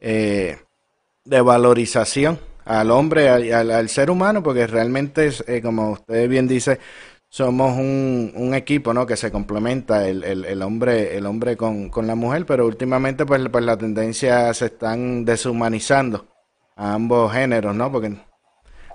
eh, 0.00 0.58
devalorización 1.24 2.38
al 2.64 2.90
hombre, 2.90 3.28
al, 3.28 3.70
al, 3.70 3.88
ser 3.88 4.10
humano, 4.10 4.42
porque 4.42 4.66
realmente, 4.66 5.26
es, 5.26 5.44
eh, 5.46 5.60
como 5.62 5.92
usted 5.92 6.28
bien 6.28 6.46
dice, 6.46 6.78
somos 7.28 7.76
un, 7.76 8.32
un 8.36 8.54
equipo 8.54 8.92
¿no? 8.92 9.06
que 9.06 9.16
se 9.16 9.32
complementa 9.32 10.06
el, 10.06 10.22
el, 10.22 10.44
el 10.44 10.60
hombre 10.60 11.16
el 11.16 11.24
hombre 11.24 11.56
con, 11.56 11.88
con, 11.88 12.06
la 12.06 12.14
mujer 12.14 12.44
pero 12.44 12.66
últimamente 12.66 13.24
pues, 13.24 13.40
pues 13.50 13.64
la 13.64 13.78
tendencia 13.78 14.52
se 14.52 14.66
están 14.66 15.24
deshumanizando 15.24 16.26
a 16.76 16.92
ambos 16.92 17.32
géneros 17.32 17.74
no 17.74 17.90
porque 17.90 18.18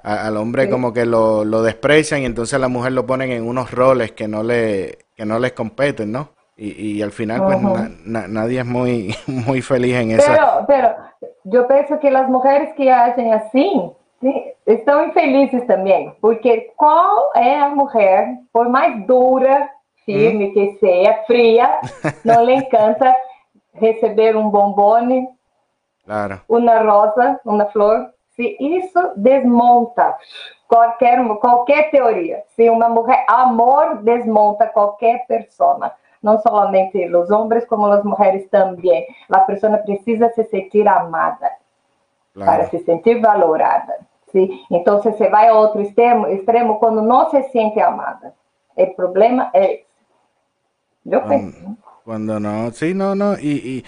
al 0.08 0.38
hombre 0.38 0.70
como 0.70 0.94
que 0.94 1.06
lo, 1.06 1.44
lo 1.44 1.62
desprecian 1.62 2.22
y 2.22 2.26
entonces 2.26 2.54
a 2.54 2.60
la 2.60 2.70
mujer 2.70 2.94
lo 2.94 3.06
ponen 3.06 3.32
en 3.32 3.46
unos 3.46 3.72
roles 3.72 4.14
que 4.14 4.28
no 4.28 4.42
le 4.42 5.00
que 5.16 5.26
no 5.26 5.38
les 5.40 5.52
competen, 5.52 6.12
¿no? 6.12 6.30
Y, 6.60 7.04
al 7.04 7.12
final, 7.12 7.44
pues 7.44 7.60
nadie 8.04 8.62
es 8.62 8.66
muy, 8.66 9.16
muy 9.28 9.62
feliz 9.62 9.96
en 9.96 10.12
eso. 10.12 10.26
Pero, 10.26 10.66
pero 10.68 10.96
yo 11.44 11.68
pienso 11.68 12.00
que 12.00 12.10
las 12.10 12.28
mujeres 12.28 12.74
que 12.76 12.92
hacen 12.92 13.32
así 13.32 13.92
están 14.66 15.06
infelizes 15.06 15.68
también, 15.68 16.16
porque 16.20 16.74
¿cuál 16.76 17.10
es 17.36 17.60
la 17.60 17.70
mujer, 17.70 18.40
por 18.52 18.70
más 18.70 19.06
dura, 19.06 19.72
firme 20.04 20.52
que 20.54 20.78
sea, 20.80 21.22
fría, 21.28 21.80
no 22.24 22.42
le 22.44 22.56
encanta 22.56 23.16
recibir 23.76 24.36
un 24.36 24.52
bombón, 24.52 25.30
claro. 26.06 26.42
una 26.48 26.82
rosa, 26.82 27.40
una 27.44 27.68
flor? 27.68 28.16
Si 28.38 28.56
eso 28.60 29.12
desmonta 29.16 30.18
cualquier, 30.68 31.20
cualquier 31.42 31.92
teoría, 31.92 32.44
si 32.56 32.70
una 32.70 32.88
mujer, 32.88 33.18
amor 33.28 34.02
desmonta 34.04 34.72
cualquier 34.72 35.26
persona 35.28 35.94
não 36.22 36.40
somente 36.40 37.16
os 37.16 37.30
homens, 37.30 37.66
como 37.66 37.86
as 37.88 38.04
mulheres 38.04 38.50
também. 38.50 39.06
A 39.32 39.40
pessoa 39.42 39.78
precisa 39.78 40.30
se 40.30 40.44
sentir 40.46 40.88
amada 40.88 41.52
claro. 42.34 42.52
para 42.52 42.70
se 42.70 42.80
sentir 42.80 43.22
valorada. 43.22 44.00
¿sí? 44.32 44.64
Então, 44.72 45.02
você 45.02 45.30
vai 45.30 45.48
a 45.48 45.54
outro 45.54 45.82
extremo, 45.82 46.28
extremo 46.28 46.80
quando 46.80 47.02
não 47.02 47.30
se 47.30 47.42
sente 47.44 47.80
amada. 47.80 48.34
O 48.76 48.88
problema 48.88 49.50
é 49.54 49.74
esse. 49.74 49.88
Eu 51.06 51.22
penso. 51.22 51.78
Cuando 52.04 52.40
no, 52.40 52.72
sí, 52.72 52.94
no, 52.94 53.16
no, 53.16 53.38
y, 53.38 53.80
y 53.80 53.86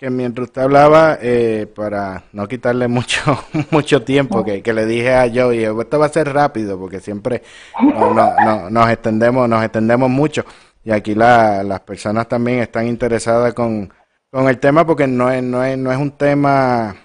que 0.00 0.08
mientras 0.08 0.48
usted 0.48 0.62
hablaba, 0.62 1.18
eh, 1.20 1.66
para 1.76 2.24
no 2.32 2.48
quitarle 2.48 2.88
mucho 2.88 3.20
mucho 3.70 4.02
tiempo, 4.02 4.42
que, 4.42 4.62
que, 4.62 4.72
le 4.72 4.86
dije 4.86 5.14
a 5.14 5.30
Joey, 5.30 5.64
esto 5.64 5.98
va 5.98 6.06
a 6.06 6.08
ser 6.08 6.32
rápido, 6.32 6.78
porque 6.78 7.00
siempre 7.00 7.42
no, 7.82 8.14
no, 8.14 8.34
no, 8.42 8.70
nos 8.70 8.88
extendemos, 8.88 9.46
nos 9.46 9.62
extendemos 9.62 10.08
mucho 10.08 10.42
y 10.82 10.90
aquí 10.90 11.14
la, 11.14 11.62
las 11.62 11.80
personas 11.80 12.26
también 12.28 12.60
están 12.60 12.86
interesadas 12.86 13.52
con, 13.52 13.92
con, 14.30 14.48
el 14.48 14.58
tema 14.58 14.86
porque 14.86 15.06
no 15.06 15.30
es, 15.30 15.42
no 15.42 15.62
es, 15.62 15.76
no 15.76 15.92
es 15.92 15.98
un 15.98 16.12
tema 16.12 16.96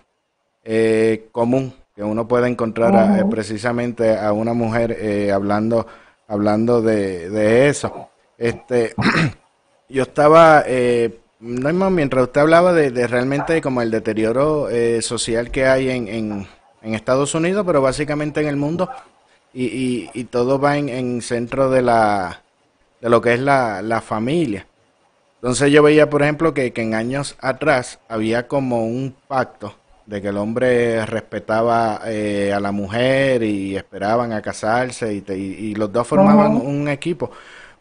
eh, 0.63 1.27
común 1.33 1.73
que 1.93 2.01
uno 2.01 2.25
puede 2.25 2.47
encontrar 2.47 3.19
eh, 3.19 3.25
precisamente 3.29 4.17
a 4.17 4.31
una 4.31 4.53
mujer 4.53 4.95
eh, 4.97 5.33
hablando 5.33 5.85
hablando 6.29 6.81
de, 6.81 7.29
de, 7.29 7.67
eso. 7.67 8.09
Este, 8.37 8.93
yo 9.89 10.03
estaba, 10.03 10.63
no 11.45 11.73
más, 11.73 11.91
mientras 11.91 12.23
usted 12.23 12.41
hablaba 12.41 12.73
de, 12.73 12.91
de, 12.91 13.07
realmente 13.07 13.61
como 13.61 13.81
el 13.81 13.91
deterioro 13.91 14.67
social 15.01 15.51
que 15.51 15.67
hay 15.67 15.89
en, 15.89 16.07
en, 16.07 16.47
en, 16.81 16.93
Estados 16.95 17.35
Unidos, 17.35 17.63
pero 17.65 17.81
básicamente 17.81 18.41
en 18.41 18.47
el 18.47 18.55
mundo, 18.55 18.89
y, 19.53 19.65
y, 19.65 20.09
y 20.13 20.23
todo 20.25 20.59
va 20.59 20.77
en, 20.77 20.89
en 20.89 21.21
centro 21.21 21.69
de 21.69 21.81
la 21.81 22.41
de 23.01 23.09
lo 23.09 23.21
que 23.21 23.33
es 23.33 23.39
la, 23.39 23.81
la 23.81 24.01
familia. 24.01 24.65
Entonces 25.35 25.71
yo 25.71 25.83
veía, 25.83 26.09
por 26.09 26.23
ejemplo, 26.23 26.53
que, 26.53 26.73
que, 26.73 26.81
en 26.81 26.95
años 26.95 27.35
atrás 27.39 27.99
había 28.09 28.47
como 28.47 28.85
un 28.85 29.15
pacto 29.27 29.75
de 30.05 30.21
que 30.21 30.29
el 30.29 30.37
hombre 30.37 31.05
respetaba 31.05 32.01
eh, 32.05 32.51
a 32.51 32.59
la 32.59 32.71
mujer 32.71 33.43
y 33.43 33.75
esperaban 33.75 34.33
a 34.33 34.41
casarse 34.41 35.13
y, 35.13 35.23
y, 35.31 35.75
los 35.75 35.91
dos 35.91 36.07
formaban 36.07 36.55
un 36.55 36.87
equipo. 36.87 37.29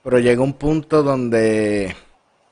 Pero 0.03 0.19
llegó 0.19 0.45
un 0.45 0.55
punto 0.55 1.03
donde, 1.03 1.97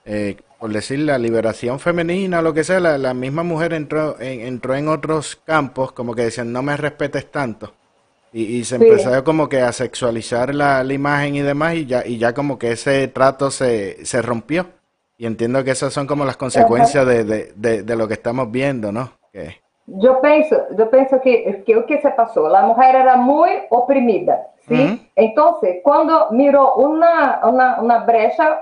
eh, 0.06 0.36
por 0.62 0.70
decir 0.72 1.00
la 1.00 1.18
liberación 1.18 1.80
femenina 1.80 2.40
lo 2.40 2.54
que 2.54 2.62
sea, 2.62 2.78
la, 2.78 2.96
la 2.96 3.14
misma 3.14 3.42
mujer 3.42 3.72
entró 3.72 4.14
en, 4.20 4.42
entró 4.42 4.76
en 4.76 4.86
otros 4.86 5.34
campos 5.34 5.90
como 5.90 6.14
que 6.14 6.22
decían, 6.22 6.52
no 6.52 6.62
me 6.62 6.76
respetes 6.76 7.32
tanto. 7.32 7.72
Y, 8.32 8.62
se 8.62 8.76
empezó 8.76 9.24
como 9.24 9.48
que 9.48 9.60
a 9.60 9.72
sexualizar 9.72 10.54
la, 10.54 10.84
imagen 10.84 11.34
y 11.34 11.40
demás 11.40 11.74
y 11.74 11.86
ya, 11.86 12.06
y 12.06 12.16
ya 12.16 12.32
como 12.32 12.60
que 12.60 12.70
ese 12.70 13.08
trato 13.08 13.50
se, 13.50 14.06
se 14.06 14.22
rompió. 14.22 14.68
Y 15.18 15.26
entiendo 15.26 15.64
que 15.64 15.72
esas 15.72 15.92
son 15.92 16.06
como 16.06 16.24
las 16.24 16.36
consecuencias 16.36 17.04
de, 17.08 17.24
de, 17.24 17.82
de, 17.82 17.96
lo 17.96 18.06
que 18.06 18.14
estamos 18.14 18.48
viendo, 18.48 18.92
¿no? 18.92 19.10
Que... 19.32 19.56
Yo 19.86 20.20
pienso, 20.22 20.56
yo 20.78 20.88
pienso 20.88 21.20
que, 21.20 21.64
que 21.66 21.76
o 21.76 21.86
que 21.86 22.00
se 22.00 22.10
pasó, 22.10 22.48
la 22.48 22.62
mujer 22.62 22.94
era 22.94 23.16
muy 23.16 23.50
oprimida, 23.68 24.46
¿sí? 24.68 25.10
Entonces, 25.16 25.80
cuando 25.82 26.28
miró 26.30 26.76
una, 26.76 27.40
una, 27.42 27.80
una 27.80 27.98
brecha, 28.04 28.60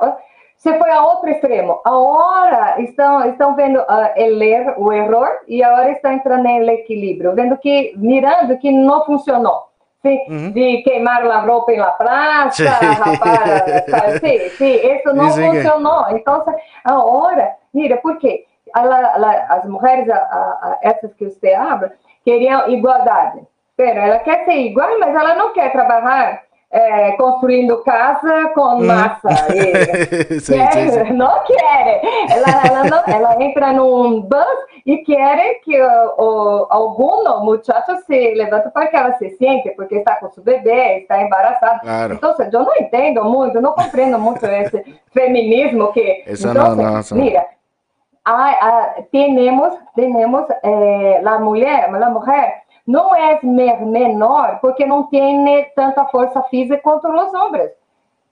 se 0.61 0.75
fue 0.75 0.91
a 0.91 1.03
otro 1.03 1.31
extremo. 1.31 1.81
Ahora 1.85 2.75
están, 2.77 3.31
están 3.31 3.57
viendo 3.57 3.81
uh, 3.81 4.11
el, 4.15 4.43
er, 4.43 4.75
o 4.77 4.93
error 4.93 5.31
y 5.47 5.63
ahora 5.63 5.89
está 5.89 6.13
entrando 6.13 6.49
en 6.51 6.57
el 6.63 6.69
equilibrio, 6.69 7.33
viendo 7.33 7.59
que, 7.59 7.93
mirando 7.97 8.59
que 8.61 8.71
no 8.71 9.03
funcionó. 9.07 9.69
¿sí? 10.03 10.21
Uh 10.29 10.53
De 10.53 10.83
quemar 10.85 11.25
la 11.25 11.41
ropa 11.47 11.73
en 11.73 11.81
la 11.81 11.97
plaza, 11.97 12.51
sí, 12.51 12.65
rapaz, 12.65 14.21
sí, 14.21 14.39
sí, 14.59 14.81
eso 14.83 15.15
no 15.15 15.31
sí, 15.31 15.43
funcionó. 15.43 16.05
Que... 16.09 16.17
Entonces, 16.17 16.55
ahora, 16.85 17.57
mira, 17.73 17.99
¿por 18.03 18.19
qué? 18.19 18.47
A 18.75 18.85
la, 18.85 18.97
a 18.99 19.19
la, 19.19 19.31
as 19.49 19.65
mujeres, 19.65 20.11
a, 20.11 20.17
a, 20.17 20.79
essas 20.83 21.13
que 21.15 21.25
você 21.25 21.55
habla, 21.55 21.91
queriam 22.23 22.69
igualdade. 22.69 23.41
Pero 23.77 23.99
ela 23.99 24.19
quer 24.19 24.45
ser 24.45 24.59
igual, 24.59 24.91
mas 25.01 25.09
ela 25.09 25.35
não 25.35 25.55
quer 25.55 25.73
trabalhar 25.73 26.43
é, 26.73 27.13
construindo 27.13 27.83
casa 27.83 28.51
com 28.55 28.77
hum. 28.77 28.87
massa. 28.87 29.29
E 29.53 30.39
sim, 30.41 30.55
quer, 30.55 30.73
sim, 30.73 30.91
sim. 30.91 31.13
Não 31.13 31.43
quer. 31.45 32.01
Ela, 32.31 32.67
ela, 32.67 32.85
não, 32.85 33.03
ela 33.15 33.43
entra 33.43 33.73
num 33.73 34.21
bus 34.23 34.59
e 34.87 34.99
quer 34.99 35.61
que 35.65 35.81
o, 35.81 36.15
o, 36.19 36.67
algum 36.71 37.45
muchacho 37.45 37.97
se 38.07 38.35
levante 38.35 38.71
para 38.71 38.87
que 38.87 38.97
ela 38.97 39.13
se 39.15 39.31
siente, 39.31 39.71
porque 39.71 39.97
está 39.97 40.17
com 40.17 40.31
seu 40.31 40.43
bebê, 40.43 40.99
está 40.99 41.21
embaraçada. 41.21 41.81
Claro. 41.81 42.15
Então, 42.15 42.35
eu 42.39 42.65
não 42.65 42.77
entendo 42.77 43.25
muito, 43.25 43.61
não 43.61 43.73
compreendo 43.73 44.19
muito 44.19 44.45
esse 44.47 44.85
feminismo 45.13 45.93
que... 45.93 46.25
Isso 46.27 46.49
então, 46.49 46.77
não, 46.77 46.85
não, 46.85 47.03
mira, 47.13 47.45
a, 48.25 48.51
a, 48.51 49.03
temos, 49.11 49.75
temos 49.97 50.47
eh, 50.63 51.23
a 51.25 51.39
mulher, 51.39 51.87
a 51.87 52.11
mulher 52.11 52.63
não 52.91 53.15
é 53.15 53.39
menor 53.43 54.59
porque 54.61 54.85
não 54.85 55.05
tem 55.05 55.71
tanta 55.77 56.05
força 56.07 56.43
física 56.45 56.81
quanto 56.83 57.09
os 57.09 57.35
homens. 57.35 57.71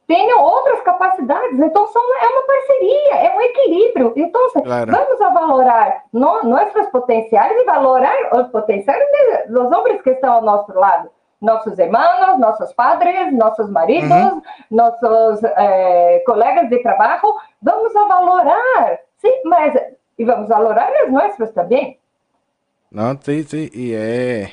Tem 0.07 0.33
outras 0.33 0.81
capacidades, 0.81 1.61
então 1.61 1.87
são, 1.89 2.03
é 2.17 2.27
uma 2.29 2.43
parceria, 2.43 3.15
é 3.15 3.37
um 3.37 3.41
equilíbrio. 3.43 4.13
Então, 4.17 4.41
claro. 4.65 4.91
vamos 4.91 5.21
a 5.21 5.29
valorar 5.29 6.05
no, 6.13 6.43
nossos 6.45 6.87
potenciais 6.87 7.53
e 7.61 7.65
valorar 7.65 8.17
os 8.33 8.49
potenciais 8.49 9.05
dos 9.49 9.71
homens 9.71 10.01
que 10.01 10.11
estão 10.11 10.33
ao 10.33 10.43
nosso 10.43 10.73
lado. 10.73 11.11
Nossos 11.41 11.79
irmãos, 11.79 12.39
nossos 12.39 12.73
padres, 12.73 13.33
nossos 13.33 13.71
maridos, 13.71 14.11
uhum. 14.11 14.43
nossos 14.71 15.45
eh, 15.45 16.23
colegas 16.27 16.69
de 16.69 16.79
trabalho, 16.83 17.21
vamos 17.63 17.95
a 17.95 18.07
valorar, 18.07 18.99
sim, 19.19 19.43
mas 19.45 19.75
e 20.19 20.25
vamos 20.25 20.49
valorar 20.49 20.91
os 21.05 21.13
nossos 21.13 21.53
também. 21.53 21.99
No, 22.91 23.19
sí, 23.23 23.45
sí, 23.45 23.71
y 23.73 23.93
es, 23.93 24.51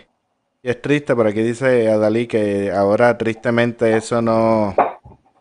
y 0.62 0.70
es 0.70 0.82
triste, 0.82 1.16
por 1.16 1.28
aquí 1.28 1.42
dice 1.42 1.90
Adalí 1.90 2.28
que 2.28 2.72
ahora 2.72 3.18
tristemente 3.18 3.96
eso 3.96 4.22
no, 4.22 4.76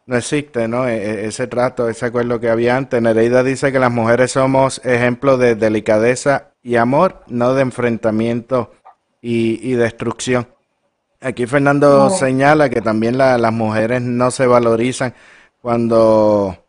no 0.07 0.17
existe, 0.17 0.69
¿no? 0.69 0.87
E, 0.87 0.97
e, 0.97 1.27
ese 1.27 1.47
trato, 1.49 1.89
ese 1.89 2.07
acuerdo 2.07 2.39
que 2.41 2.51
había 2.51 2.77
antes. 2.77 3.03
Nereida 3.03 3.43
dice 3.43 3.73
que 3.73 3.79
las 3.81 3.91
mujeres 3.91 4.33
somos 4.33 4.81
ejemplos 4.85 5.39
de 5.41 5.57
delicadeza 5.57 6.53
y 6.63 6.77
amor, 6.77 7.23
no 7.27 7.55
de 7.55 7.63
enfrentamiento 7.63 8.73
y, 9.21 9.59
y 9.69 9.75
destrucción. 9.75 10.47
Aquí 11.21 11.47
Fernando 11.47 12.11
señala 12.11 12.69
que 12.69 12.83
también 12.83 13.19
la, 13.19 13.39
las 13.39 13.53
mujeres 13.53 14.03
no 14.03 14.31
se 14.31 14.47
valorizan 14.47 15.15
cuando 15.63 16.64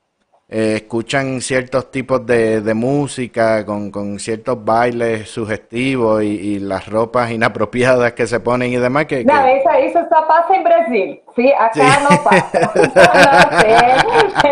eh, 0.47 0.75
escuchan 0.75 1.41
ciertos 1.41 1.89
tipos 1.89 2.23
de, 2.23 2.61
de 2.61 2.73
música 2.75 3.65
con, 3.65 3.89
con, 3.89 4.19
ciertos 4.19 4.63
bailes 4.63 5.27
sugestivos 5.27 6.21
y, 6.21 6.27
y, 6.27 6.59
las 6.59 6.87
ropas 6.87 7.31
inapropiadas 7.31 8.13
que 8.13 8.27
se 8.27 8.39
ponen 8.39 8.71
y 8.71 8.77
demás. 8.77 9.05
Que, 9.05 9.25
que... 9.25 9.25
No, 9.25 9.43
eso, 9.43 9.69
eso 9.71 9.99
só 10.07 10.27
pasa 10.27 10.55
en 10.55 10.63
Brasil, 10.63 11.21
¿sí? 11.35 11.51
Acá 11.51 11.71
sí. 11.73 11.81
no 12.03 12.23
pasa. 12.23 12.71
no 13.51 13.59
sé, 13.59 13.75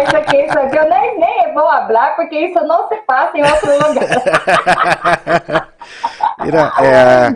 eso 0.02 0.18
que 0.32 0.46
eso, 0.46 0.60
yo 0.74 0.82
nem, 0.90 1.20
nem 1.20 1.54
vou 1.54 1.70
hablar 1.70 2.16
porque 2.16 2.46
eso 2.46 2.66
no 2.66 2.90
se 2.90 2.98
pasa 3.06 3.32
en 3.36 3.46
otro 3.46 3.88
lugar. 3.88 5.70
Mira, 6.44 6.74
eh, 6.82 7.34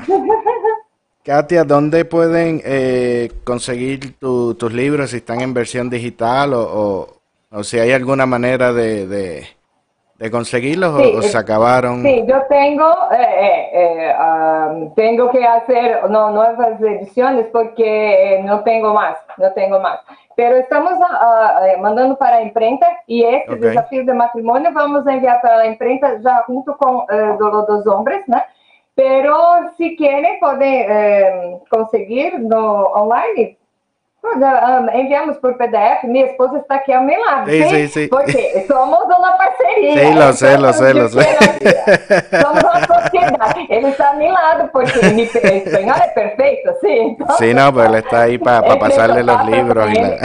Katia, 1.23 1.63
¿dónde 1.63 2.05
pueden 2.05 2.61
eh, 2.65 3.31
conseguir 3.43 4.17
tu, 4.17 4.55
tus 4.55 4.73
libros 4.73 5.11
si 5.11 5.17
están 5.17 5.41
en 5.41 5.53
versión 5.53 5.89
digital 5.89 6.53
o, 6.53 6.61
o 6.61 7.16
o 7.51 7.63
si 7.63 7.79
hay 7.79 7.91
alguna 7.91 8.25
manera 8.25 8.73
de, 8.73 9.07
de, 9.07 9.47
de 10.15 10.31
conseguirlos 10.31 11.01
sí, 11.01 11.13
o, 11.15 11.21
se 11.21 11.37
acabaron. 11.37 12.01
Sí, 12.03 12.25
yo 12.27 12.41
tengo, 12.49 12.91
eh, 13.11 13.69
eh, 13.73 14.15
um, 14.19 14.93
tengo 14.95 15.29
que 15.31 15.45
hacer 15.45 16.09
no, 16.09 16.31
nuevas 16.31 16.81
ediciones 16.81 17.47
porque 17.51 18.35
eh, 18.35 18.43
no 18.43 18.63
tengo 18.63 18.93
más, 18.93 19.17
no 19.37 19.51
tengo 19.53 19.79
más. 19.79 19.99
Pero 20.35 20.55
estamos 20.57 20.93
uh, 20.93 21.81
mandando 21.81 22.15
para 22.15 22.37
a 22.37 22.43
imprenta 22.43 22.85
e 23.07 23.23
esse 23.23 23.49
okay. 23.49 23.69
desafio 23.69 24.05
de 24.05 24.13
matrimônio 24.13 24.71
vamos 24.71 25.07
enviar 25.07 25.41
para 25.41 25.61
a 25.61 25.67
imprenta 25.67 26.21
já 26.21 26.43
junto 26.45 26.75
com 26.75 27.05
uh, 27.05 27.37
do, 27.39 27.65
dos 27.65 27.87
homens, 27.87 28.23
né? 28.27 28.43
Pero 28.95 29.69
se 29.77 29.95
querem 29.95 30.39
podem 30.39 30.85
uh, 30.85 31.61
conseguir 31.71 32.37
no 32.39 32.91
online 32.95 33.57
enviamos 34.93 35.37
por 35.37 35.57
PDF, 35.57 36.03
minha 36.03 36.25
esposa 36.25 36.57
está 36.57 36.75
aqui 36.75 36.91
ao 36.91 37.03
meu 37.03 37.19
lado. 37.19 37.49
Sim, 37.49 37.69
sim, 37.69 37.87
sim. 37.87 38.07
Porque 38.09 38.65
somos 38.67 39.03
uma 39.05 39.31
parceria. 39.33 39.93
Sim, 39.93 40.15
lo 40.15 40.33
sé, 40.33 40.57
lo 40.57 40.73
sé, 40.73 40.93
lo 40.93 41.07
sé. 41.09 41.23
Somos 42.41 42.63
uma 42.63 42.85
sociedade. 42.85 43.67
Ele 43.69 43.89
está 43.89 44.09
a 44.09 44.13
meu 44.15 44.33
lado 44.33 44.69
porque 44.71 44.99
mi 45.09 45.23
espanhol 45.23 45.97
é 45.97 46.07
perfeito, 46.07 46.73
sim. 46.81 47.17
Então, 47.19 47.53
no, 47.53 47.73
pues 47.73 47.85
él 47.87 47.95
está 47.95 48.21
ahí 48.21 48.37
para 48.37 48.67
pa 48.67 48.79
pasarle 48.79 49.23
los 49.23 49.45
libros. 49.45 49.89
Y 49.91 50.01
la... 50.01 50.17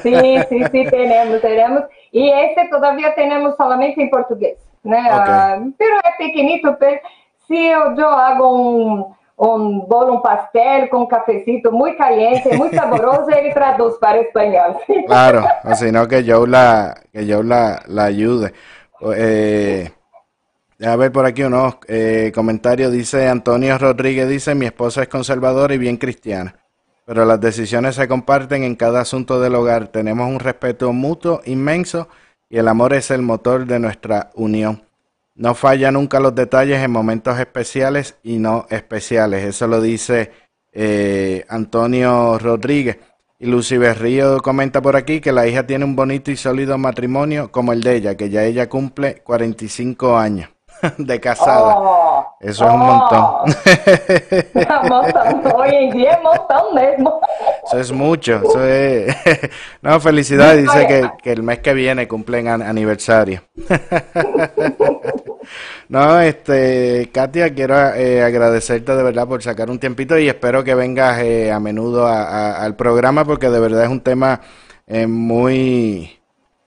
Sí, 0.00 0.38
sí, 0.48 0.64
sí, 0.70 0.84
tenemos, 0.90 1.40
tenemos. 1.40 1.84
Y 2.12 2.30
este 2.30 2.68
todavía 2.68 3.14
tenemos 3.14 3.56
solamente 3.56 4.00
en 4.02 4.10
portugués. 4.10 4.58
Né? 4.82 4.98
Okay. 4.98 5.68
Uh, 5.68 5.74
pero 5.76 5.98
é 6.04 6.12
pequenito, 6.16 6.74
pero 6.78 7.00
se 7.46 7.66
eu, 7.66 7.94
eu 7.94 8.08
hago 8.08 8.46
um 8.56 9.19
um 9.40 9.80
bolo, 9.86 10.16
um 10.16 10.20
pastel 10.20 10.88
um 10.92 11.06
cafecito 11.06 11.72
muito 11.72 11.96
caliente, 11.96 12.54
muito 12.54 12.76
saboroso, 12.76 13.30
ele 13.30 13.54
traduz 13.54 13.96
para 13.98 14.20
espanhol. 14.20 14.78
Claro, 15.06 15.44
o 15.64 15.74
si 15.74 15.90
no 15.90 16.06
que 16.06 16.22
yo 16.22 16.46
la, 16.46 16.94
que 17.10 17.24
yo 17.24 17.42
la, 17.42 17.82
la 17.86 18.04
ayude. 18.04 18.52
Eh, 19.16 19.90
a 20.84 20.96
ver 20.96 21.10
por 21.10 21.24
aquí 21.24 21.42
unos 21.42 21.76
eh, 21.88 22.32
comentarios. 22.34 22.92
Dice 22.92 23.28
Antonio 23.28 23.78
Rodríguez, 23.78 24.28
dice, 24.28 24.54
mi 24.54 24.66
esposa 24.66 25.02
es 25.02 25.08
conservadora 25.08 25.74
y 25.74 25.78
bien 25.78 25.96
cristiana, 25.96 26.56
pero 27.06 27.24
las 27.24 27.40
decisiones 27.40 27.94
se 27.94 28.08
comparten 28.08 28.62
en 28.62 28.76
cada 28.76 29.00
asunto 29.00 29.40
del 29.40 29.54
hogar. 29.54 29.88
Tenemos 29.88 30.28
un 30.28 30.38
respeto 30.38 30.92
mutuo 30.92 31.40
inmenso 31.46 32.08
y 32.50 32.58
el 32.58 32.68
amor 32.68 32.92
es 32.92 33.10
el 33.10 33.22
motor 33.22 33.64
de 33.64 33.78
nuestra 33.78 34.30
unión. 34.34 34.82
No 35.34 35.54
falla 35.54 35.90
nunca 35.90 36.20
los 36.20 36.34
detalles 36.34 36.82
en 36.82 36.90
momentos 36.90 37.38
especiales 37.38 38.18
y 38.22 38.38
no 38.38 38.66
especiales. 38.68 39.44
Eso 39.44 39.66
lo 39.66 39.80
dice 39.80 40.32
eh, 40.72 41.44
Antonio 41.48 42.38
Rodríguez. 42.38 42.98
Y 43.38 43.46
Lucy 43.46 43.78
Berrío 43.78 44.38
comenta 44.42 44.82
por 44.82 44.96
aquí 44.96 45.22
que 45.22 45.32
la 45.32 45.46
hija 45.46 45.66
tiene 45.66 45.86
un 45.86 45.96
bonito 45.96 46.30
y 46.30 46.36
sólido 46.36 46.76
matrimonio 46.76 47.50
como 47.50 47.72
el 47.72 47.82
de 47.82 47.96
ella, 47.96 48.14
que 48.14 48.28
ya 48.28 48.44
ella 48.44 48.68
cumple 48.68 49.22
45 49.22 50.18
años 50.18 50.50
de 50.98 51.20
casada. 51.20 51.74
Oh, 51.74 52.36
Eso 52.38 52.66
es 52.66 52.70
un 52.70 52.80
montón. 52.80 53.54
Hoy 55.54 55.74
en 55.74 55.90
día 55.90 56.12
es 56.12 56.22
montón 56.22 56.74
mismo. 56.74 57.20
Eso 57.64 57.78
es 57.78 57.92
mucho. 57.92 58.42
Eso 58.44 58.62
es... 58.62 59.16
no, 59.82 59.98
felicidades. 60.00 60.62
Dice 60.62 60.86
que, 60.86 61.10
que, 61.22 61.32
el 61.32 61.42
mes 61.42 61.60
que 61.60 61.72
viene 61.72 62.06
cumplen 62.06 62.46
aniversario. 62.48 63.42
no, 65.88 66.20
este, 66.20 67.10
Katia, 67.12 67.54
quiero 67.54 67.94
eh, 67.94 68.22
agradecerte 68.22 68.94
de 68.94 69.02
verdad 69.02 69.28
por 69.28 69.42
sacar 69.42 69.70
un 69.70 69.78
tiempito 69.78 70.18
y 70.18 70.28
espero 70.28 70.64
que 70.64 70.74
vengas 70.74 71.20
eh, 71.20 71.50
a 71.52 71.60
menudo 71.60 72.06
a, 72.06 72.22
a, 72.22 72.64
al 72.64 72.76
programa 72.76 73.24
porque 73.24 73.48
de 73.48 73.60
verdad 73.60 73.84
es 73.84 73.90
un 73.90 74.00
tema 74.00 74.40
eh, 74.86 75.06
muy, 75.06 76.18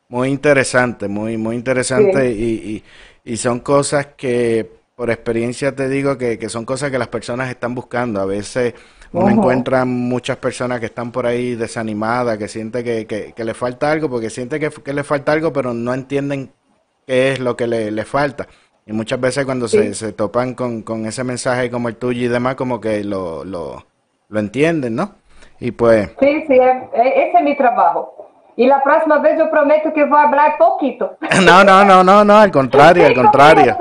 muy 0.09 0.29
interesante, 0.29 1.07
muy, 1.07 1.37
muy 1.37 1.55
interesante 1.55 2.31
y, 2.31 2.83
y, 3.25 3.31
y 3.33 3.37
son 3.37 3.59
cosas 3.59 4.07
que 4.17 4.83
por 4.95 5.09
experiencia 5.09 5.75
te 5.75 5.89
digo 5.89 6.17
que, 6.17 6.37
que, 6.37 6.49
son 6.49 6.65
cosas 6.65 6.91
que 6.91 6.97
las 6.97 7.07
personas 7.07 7.49
están 7.49 7.73
buscando. 7.75 8.21
A 8.21 8.25
veces 8.25 8.73
uno 9.11 9.29
encuentra 9.29 9.85
muchas 9.85 10.37
personas 10.37 10.79
que 10.79 10.87
están 10.87 11.11
por 11.11 11.25
ahí 11.25 11.55
desanimadas, 11.55 12.37
que 12.37 12.47
siente 12.47 12.83
que, 12.83 13.05
que, 13.05 13.33
que 13.33 13.43
le 13.43 13.53
falta 13.53 13.91
algo, 13.91 14.09
porque 14.09 14.29
siente 14.29 14.59
que, 14.59 14.69
que, 14.69 14.93
le 14.93 15.03
falta 15.03 15.31
algo, 15.31 15.51
pero 15.51 15.73
no 15.73 15.93
entienden 15.93 16.51
qué 17.05 17.33
es 17.33 17.39
lo 17.39 17.55
que 17.55 17.67
le, 17.67 17.91
le 17.91 18.05
falta. 18.05 18.47
Y 18.85 18.93
muchas 18.93 19.19
veces 19.19 19.45
cuando 19.45 19.67
sí. 19.67 19.77
se, 19.77 19.93
se, 19.93 20.13
topan 20.13 20.55
con, 20.55 20.81
con, 20.81 21.05
ese 21.05 21.23
mensaje 21.23 21.71
como 21.71 21.87
el 21.87 21.95
tuyo 21.95 22.25
y 22.25 22.27
demás, 22.27 22.55
como 22.55 22.81
que 22.81 23.03
lo, 23.03 23.45
lo, 23.45 23.85
lo 24.29 24.39
entienden, 24.39 24.95
¿no? 24.95 25.15
Y 25.59 25.71
pues... 25.71 26.09
Sí, 26.19 26.43
sí, 26.47 26.53
ese 26.53 27.31
es 27.37 27.43
mi 27.43 27.55
trabajo. 27.55 28.23
Y 28.55 28.67
la 28.67 28.83
próxima 28.83 29.17
vez 29.17 29.37
yo 29.39 29.49
prometo 29.49 29.91
que 29.93 30.05
voy 30.05 30.19
a 30.19 30.23
hablar 30.23 30.57
poquito. 30.57 31.17
No, 31.43 31.63
no, 31.63 31.83
no, 31.83 32.03
no, 32.03 32.23
no, 32.23 32.37
al 32.37 32.51
contrario, 32.51 33.07
al 33.07 33.15
contrario. 33.15 33.75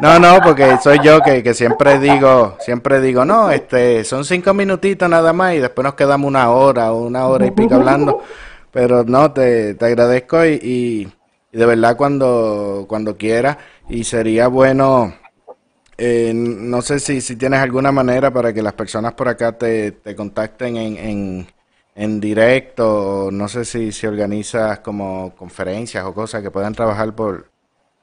no, 0.00 0.18
no, 0.18 0.40
porque 0.42 0.76
soy 0.78 0.98
yo 1.02 1.20
que, 1.20 1.42
que, 1.42 1.54
siempre 1.54 1.98
digo, 1.98 2.56
siempre 2.60 3.00
digo, 3.00 3.24
no, 3.24 3.50
este, 3.50 4.04
son 4.04 4.24
cinco 4.24 4.52
minutitos 4.52 5.08
nada 5.08 5.32
más 5.32 5.54
y 5.54 5.58
después 5.58 5.84
nos 5.84 5.94
quedamos 5.94 6.28
una 6.28 6.50
hora, 6.50 6.92
una 6.92 7.26
hora 7.26 7.46
y 7.46 7.50
pico 7.50 7.76
hablando. 7.76 8.20
Pero 8.70 9.04
no, 9.04 9.32
te, 9.32 9.74
te 9.74 9.84
agradezco 9.84 10.44
y, 10.44 10.58
y, 10.62 11.12
y, 11.52 11.58
de 11.58 11.66
verdad 11.66 11.96
cuando, 11.96 12.86
cuando 12.88 13.16
quieras 13.16 13.58
y 13.88 14.04
sería 14.04 14.48
bueno, 14.48 15.14
eh, 15.98 16.32
no 16.34 16.82
sé 16.82 16.98
si, 16.98 17.20
si 17.20 17.36
tienes 17.36 17.60
alguna 17.60 17.92
manera 17.92 18.30
para 18.30 18.52
que 18.52 18.62
las 18.62 18.72
personas 18.72 19.12
por 19.12 19.28
acá 19.28 19.52
te, 19.52 19.92
te 19.92 20.16
contacten 20.16 20.76
en, 20.76 20.96
en 20.96 21.46
en 21.94 22.20
directo, 22.20 23.28
no 23.30 23.48
sé 23.48 23.64
si, 23.64 23.92
si 23.92 24.06
organizas 24.06 24.78
como 24.80 25.32
conferencias 25.36 26.04
o 26.04 26.14
cosas 26.14 26.42
que 26.42 26.50
puedan 26.50 26.72
trabajar 26.72 27.12
por, 27.12 27.46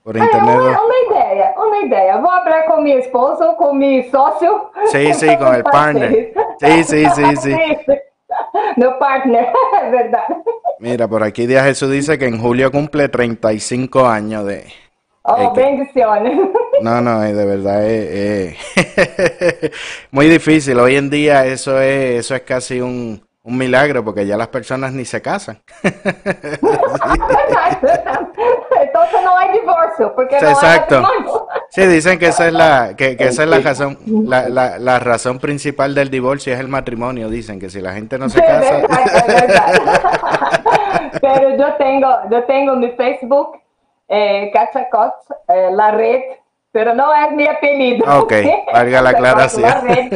por 0.04 0.16
internet. 0.16 0.56
É 0.56 0.60
uma, 0.60 0.84
uma 0.84 1.00
ideia, 1.08 1.54
uma 1.58 1.78
ideia. 1.78 2.18
Vou 2.18 2.30
hablar 2.30 2.66
com 2.66 2.82
meu 2.82 3.00
esposo, 3.00 3.54
com 3.56 3.74
meu 3.74 4.04
sócio. 4.12 4.70
Sí, 4.86 5.14
sí, 5.14 5.36
con 5.38 5.56
el 5.56 5.64
partner. 5.72 6.34
Sí, 6.60 6.84
sí, 6.84 7.06
sí, 7.10 7.36
sí. 7.38 7.56
Meu 8.78 8.98
partner, 9.00 9.52
es 9.84 9.92
verdad. 9.92 10.28
Mira, 10.80 11.08
por 11.10 11.24
aquí 11.24 11.46
Díaz 11.46 11.66
Jesús 11.66 11.92
dice 11.92 12.18
que 12.18 12.26
en 12.26 12.40
julio 12.40 12.72
cumple 12.72 13.10
35 13.10 14.08
años 14.08 14.46
de... 14.46 14.66
Oh, 15.24 15.36
eh, 15.38 15.50
que... 15.54 15.62
bendiciones. 15.62 16.40
No, 16.82 17.02
no, 17.02 17.20
de 17.20 17.46
verdad 17.46 17.86
es, 17.86 18.56
es 18.78 19.72
muy 20.12 20.28
difícil. 20.30 20.80
Hoy 20.80 20.96
en 20.96 21.10
día 21.10 21.46
eso 21.46 21.82
es, 21.82 22.22
eso 22.22 22.36
es 22.36 22.44
casi 22.44 22.80
un, 22.80 23.22
un 23.44 23.58
milagro 23.58 24.06
porque 24.06 24.26
ya 24.26 24.38
las 24.38 24.48
personas 24.48 24.94
ni 24.94 25.04
se 25.04 25.22
casan. 25.22 25.62
Entonces 28.82 29.20
no 29.24 29.38
hay 29.38 29.60
divorcio 29.60 30.14
porque 30.16 30.40
sí, 30.40 30.46
no 30.46 30.52
exacto. 30.52 31.08
Sí, 31.70 31.86
dicen 31.86 32.18
que 32.18 32.28
esa 32.28 32.48
es 32.48 32.54
la 32.54 32.96
que, 32.96 33.18
que 33.18 33.26
esa 33.26 33.44
es 33.44 33.50
la 33.50 33.60
razón 33.60 33.98
la, 34.06 34.50
la, 34.50 34.80
la, 34.80 35.00
razón 35.00 35.40
principal 35.40 35.94
del 35.94 36.10
divorcio 36.10 36.54
es 36.54 36.60
el 36.60 36.68
matrimonio, 36.68 37.30
dicen 37.30 37.60
que 37.60 37.70
si 37.70 37.82
la 37.82 37.94
gente 37.94 38.18
no 38.18 38.30
se 38.30 38.40
casa. 38.40 38.82
Pero 41.22 41.56
yo 41.56 41.74
tengo 41.76 42.10
yo 42.30 42.44
tengo 42.46 42.76
mi 42.76 42.92
Facebook 42.92 43.60
eh, 44.08 44.52
Cachacot, 44.54 45.14
eh, 45.48 45.70
la 45.72 45.92
red 45.92 46.22
pero 46.72 46.94
no 46.94 47.14
es 47.14 47.32
mi 47.32 47.48
apellido. 47.48 48.06
Ok, 48.22 48.34
valga 48.72 49.02
la 49.02 49.10
aclaración. 49.12 49.70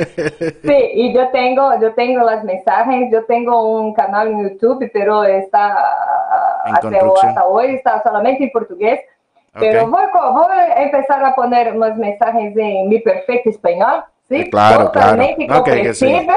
Sí, 0.64 0.90
y 0.94 1.14
yo 1.14 1.30
tengo, 1.30 1.80
yo 1.80 1.94
tengo 1.94 2.24
las 2.24 2.44
mensajes, 2.44 3.12
yo 3.12 3.26
tengo 3.26 3.80
un 3.80 3.94
canal 3.94 4.28
en 4.28 4.50
YouTube, 4.50 4.90
pero 4.94 5.24
está 5.24 5.76
hasta, 6.64 6.88
hasta, 6.88 7.46
hoy 7.46 7.76
está 7.76 8.02
solamente 8.04 8.44
en 8.44 8.52
portugués. 8.52 9.00
Pero 9.54 9.88
okay. 9.88 9.92
voy, 9.92 10.34
voy, 10.34 10.52
a 10.52 10.84
empezar 10.84 11.24
a 11.24 11.36
poner 11.36 11.74
unos 11.74 11.96
mensajes 11.98 12.56
en 12.56 12.90
mi 12.90 13.00
perfecto 13.00 13.50
español. 13.50 14.04
Sí, 14.34 14.50
claro, 14.50 14.92
claro. 14.92 15.24
Okay, 15.60 15.84
que 15.84 15.94
sí. 15.94 16.28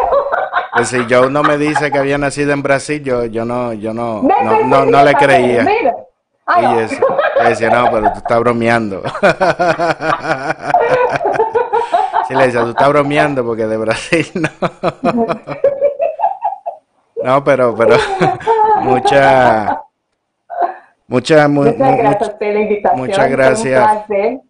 que 0.77 0.85
si 0.85 0.99
Joe 1.09 1.31
no 1.31 1.43
me 1.43 1.57
dice 1.57 1.91
que 1.91 1.99
había 1.99 2.19
nacido 2.19 2.53
en 2.53 2.63
Brasil, 2.63 3.03
yo, 3.03 3.25
yo 3.25 3.47
no, 3.47 3.73
yo 3.73 3.95
no, 3.95 4.23
no, 4.23 4.43
no, 4.43 4.65
no, 4.65 4.85
no 4.85 5.05
le 5.05 5.15
creía. 5.15 5.63
Mira. 5.63 5.97
Ay, 6.45 6.65
y 6.65 6.79
eso, 6.81 7.05
le 7.43 7.49
decía, 7.49 7.71
no, 7.71 7.91
pero 7.91 8.13
tú 8.13 8.19
estás 8.19 8.39
bromeando. 8.39 9.03
sí, 12.29 12.35
le 12.35 12.47
decía, 12.47 12.63
tú 12.63 12.71
estás 12.71 12.89
bromeando 12.89 13.45
porque 13.45 13.67
de 13.67 13.77
Brasil 13.79 14.27
no. 14.35 14.51
no, 17.25 17.43
pero, 17.43 17.75
pero, 17.75 17.97
mucha, 18.81 19.83
mucha, 21.09 21.49
mu, 21.49 21.65
muchas 21.65 21.79
mu, 21.79 21.97
gracias 21.97 22.37
invitación. 22.41 22.99
Muchas 22.99 23.31
gracias 23.31 24.46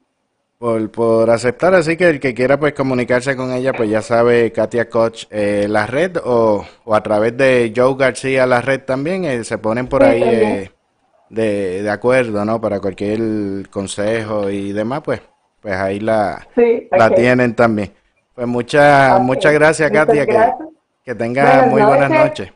por, 0.59 0.91
por 0.91 1.31
aceptar. 1.31 1.75
Así 1.75 1.97
que 1.97 2.09
el 2.09 2.21
que 2.21 2.35
quiera 2.35 2.59
pues 2.59 2.73
comunicarse 2.75 3.37
con 3.37 3.53
ella, 3.53 3.73
pues 3.73 3.91
ya 3.91 4.03
sabe, 4.03 4.53
Katia 4.53 4.89
Koch, 4.89 5.25
eh, 5.31 5.67
la 5.69 5.87
red 5.87 6.17
o, 6.25 6.65
o, 6.85 6.95
a 6.95 7.03
través 7.03 7.37
de 7.37 7.73
Joe 7.75 7.95
García, 7.97 8.47
la 8.47 8.61
red 8.61 8.81
también, 8.83 9.25
eh, 9.25 9.45
se 9.45 9.59
ponen 9.59 9.87
por 9.89 10.03
sí, 10.03 10.09
ahí. 10.09 10.23
Eh, 10.23 10.71
de, 11.29 11.83
de 11.83 11.91
acuerdo, 11.91 12.45
¿no? 12.45 12.61
Para 12.61 12.81
cualquier 12.81 13.69
consejo 13.71 14.49
y 14.49 14.73
demás, 14.73 15.03
pues, 15.05 15.21
pues 15.61 15.75
ahí 15.75 15.99
la, 16.01 16.47
sí, 16.55 16.89
la 16.93 17.07
okay. 17.07 17.17
tienen 17.17 17.55
también. 17.55 17.93
Pues 18.35 18.47
muchas, 18.47 19.13
okay. 19.13 19.25
muchas 19.27 19.53
gracias, 19.53 19.91
muchas 19.91 20.07
Katia, 20.07 20.25
gracias. 20.25 20.57
que, 21.05 21.11
que 21.13 21.15
tenga 21.17 21.43
buenas 21.43 21.71
muy 21.71 21.81
noches. 21.83 21.99
buenas 21.99 22.11
noches. 22.11 22.53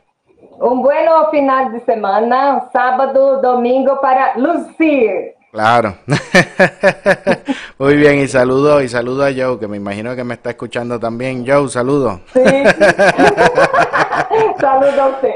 Un 0.59 0.81
bueno 0.83 1.29
final 1.31 1.71
de 1.73 1.79
semana, 1.81 2.69
sábado, 2.71 3.41
domingo 3.41 3.99
para 3.99 4.37
lucir. 4.37 5.33
Claro. 5.51 5.97
Muy 7.77 7.97
bien, 7.97 8.19
y 8.19 8.27
saludo, 8.29 8.81
y 8.81 8.87
saludo 8.87 9.25
a 9.25 9.33
Joe, 9.35 9.59
que 9.59 9.67
me 9.67 9.75
imagino 9.75 10.15
que 10.15 10.23
me 10.23 10.35
está 10.35 10.51
escuchando 10.51 10.97
también. 10.97 11.45
Joe, 11.45 11.67
saludo. 11.67 12.21
Sí. 12.33 12.39
saludo 14.59 15.01
a 15.01 15.07
usted. 15.09 15.35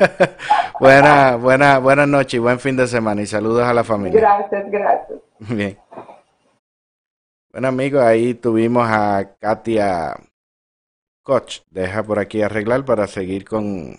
buena, 0.80 1.36
buena, 1.36 1.78
buenas 1.78 2.08
noches 2.08 2.34
y 2.34 2.38
buen 2.38 2.58
fin 2.58 2.74
de 2.74 2.86
semana 2.86 3.20
y 3.20 3.26
saludos 3.26 3.64
a 3.64 3.74
la 3.74 3.84
familia. 3.84 4.18
Gracias, 4.18 4.70
gracias. 4.70 5.18
Bien. 5.40 5.78
Bueno 7.52 7.68
amigos, 7.68 8.02
ahí 8.02 8.32
tuvimos 8.32 8.88
a 8.88 9.34
Katia 9.38 10.16
Coach. 11.22 11.60
Deja 11.68 12.02
por 12.02 12.18
aquí 12.18 12.40
arreglar 12.40 12.86
para 12.86 13.06
seguir 13.06 13.44
con... 13.44 13.94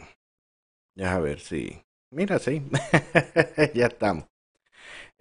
Ya 0.95 1.13
a 1.13 1.19
ver 1.19 1.39
si... 1.39 1.83
Mira, 2.09 2.39
sí. 2.39 2.67
ya 3.75 3.85
estamos. 3.85 4.32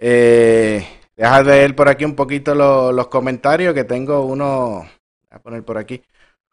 Eh, 0.05 0.84
deja 1.16 1.44
de 1.44 1.59
ver 1.61 1.76
por 1.76 1.88
aquí 1.88 2.05
un 2.05 2.16
poquito 2.16 2.57
los 2.57 3.07
comentarios 3.07 3.72
que 3.72 3.84
tengo 3.84 4.26
uno... 4.26 4.80
Voy 4.80 5.30
a 5.30 5.38
poner 5.38 5.62
por 5.62 5.78
aquí 5.78 6.03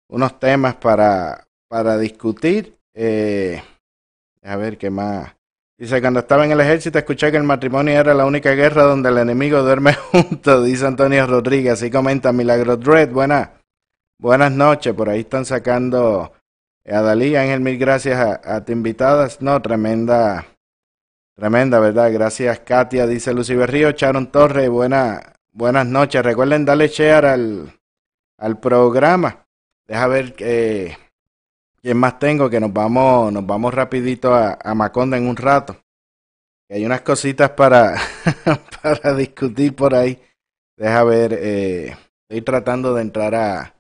unos 0.07 0.39
temas 0.39 0.75
para, 0.75 1.47
para 1.67 1.97
discutir. 1.97 2.77
Eh, 2.93 3.59
a 4.43 4.55
ver 4.55 4.77
qué 4.77 4.91
más. 4.91 5.35
Dice, 5.79 5.99
cuando 5.99 6.19
estaba 6.19 6.45
en 6.45 6.51
el 6.51 6.61
ejército 6.61 6.99
escuché 6.99 7.31
que 7.31 7.37
el 7.37 7.43
matrimonio 7.43 7.99
era 7.99 8.13
la 8.13 8.25
única 8.25 8.51
guerra 8.51 8.83
donde 8.83 9.09
el 9.09 9.17
enemigo 9.17 9.63
duerme 9.63 9.93
junto, 10.11 10.61
dice 10.61 10.85
Antonio 10.85 11.25
Rodríguez. 11.25 11.73
Así 11.73 11.89
comenta 11.89 12.31
Milagro 12.31 12.77
Dread. 12.77 13.09
Buenas, 13.09 13.49
buenas 14.19 14.51
noches. 14.51 14.93
Por 14.93 15.09
ahí 15.09 15.21
están 15.21 15.45
sacando 15.45 16.33
a 16.85 17.01
Dalí. 17.01 17.35
Ángel, 17.35 17.61
mil 17.61 17.79
gracias 17.79 18.19
a, 18.19 18.57
a 18.57 18.63
tu 18.63 18.73
invitadas. 18.73 19.41
No, 19.41 19.59
tremenda, 19.59 20.45
tremenda, 21.39 21.79
¿verdad? 21.79 22.11
Gracias, 22.11 22.59
Katia, 22.59 23.07
dice 23.07 23.33
Lucy 23.33 23.55
Berrío. 23.55 23.93
Charon 23.93 24.29
Torres, 24.29 24.69
buena, 24.69 25.33
buenas 25.53 25.87
noches. 25.87 26.21
Recuerden 26.21 26.65
darle 26.65 26.89
share 26.89 27.25
al, 27.25 27.79
al 28.37 28.59
programa. 28.59 29.45
Deja 29.87 30.07
ver 30.07 30.35
eh, 30.39 30.97
quién 31.81 31.97
más 31.97 32.19
tengo, 32.19 32.49
que 32.49 32.59
nos 32.59 32.73
vamos, 32.73 33.31
nos 33.31 33.45
vamos 33.45 33.73
rapidito 33.73 34.35
a, 34.35 34.59
a 34.61 34.75
Maconda 34.75 35.17
en 35.17 35.27
un 35.27 35.37
rato. 35.37 35.77
Hay 36.69 36.85
unas 36.85 37.01
cositas 37.01 37.51
para, 37.51 37.95
para 38.81 39.15
discutir 39.15 39.73
por 39.73 39.95
ahí. 39.95 40.21
Deja 40.75 41.03
ver, 41.05 41.33
eh, 41.33 41.97
estoy 42.27 42.41
tratando 42.41 42.93
de 42.93 43.01
entrar 43.01 43.33
a, 43.33 43.75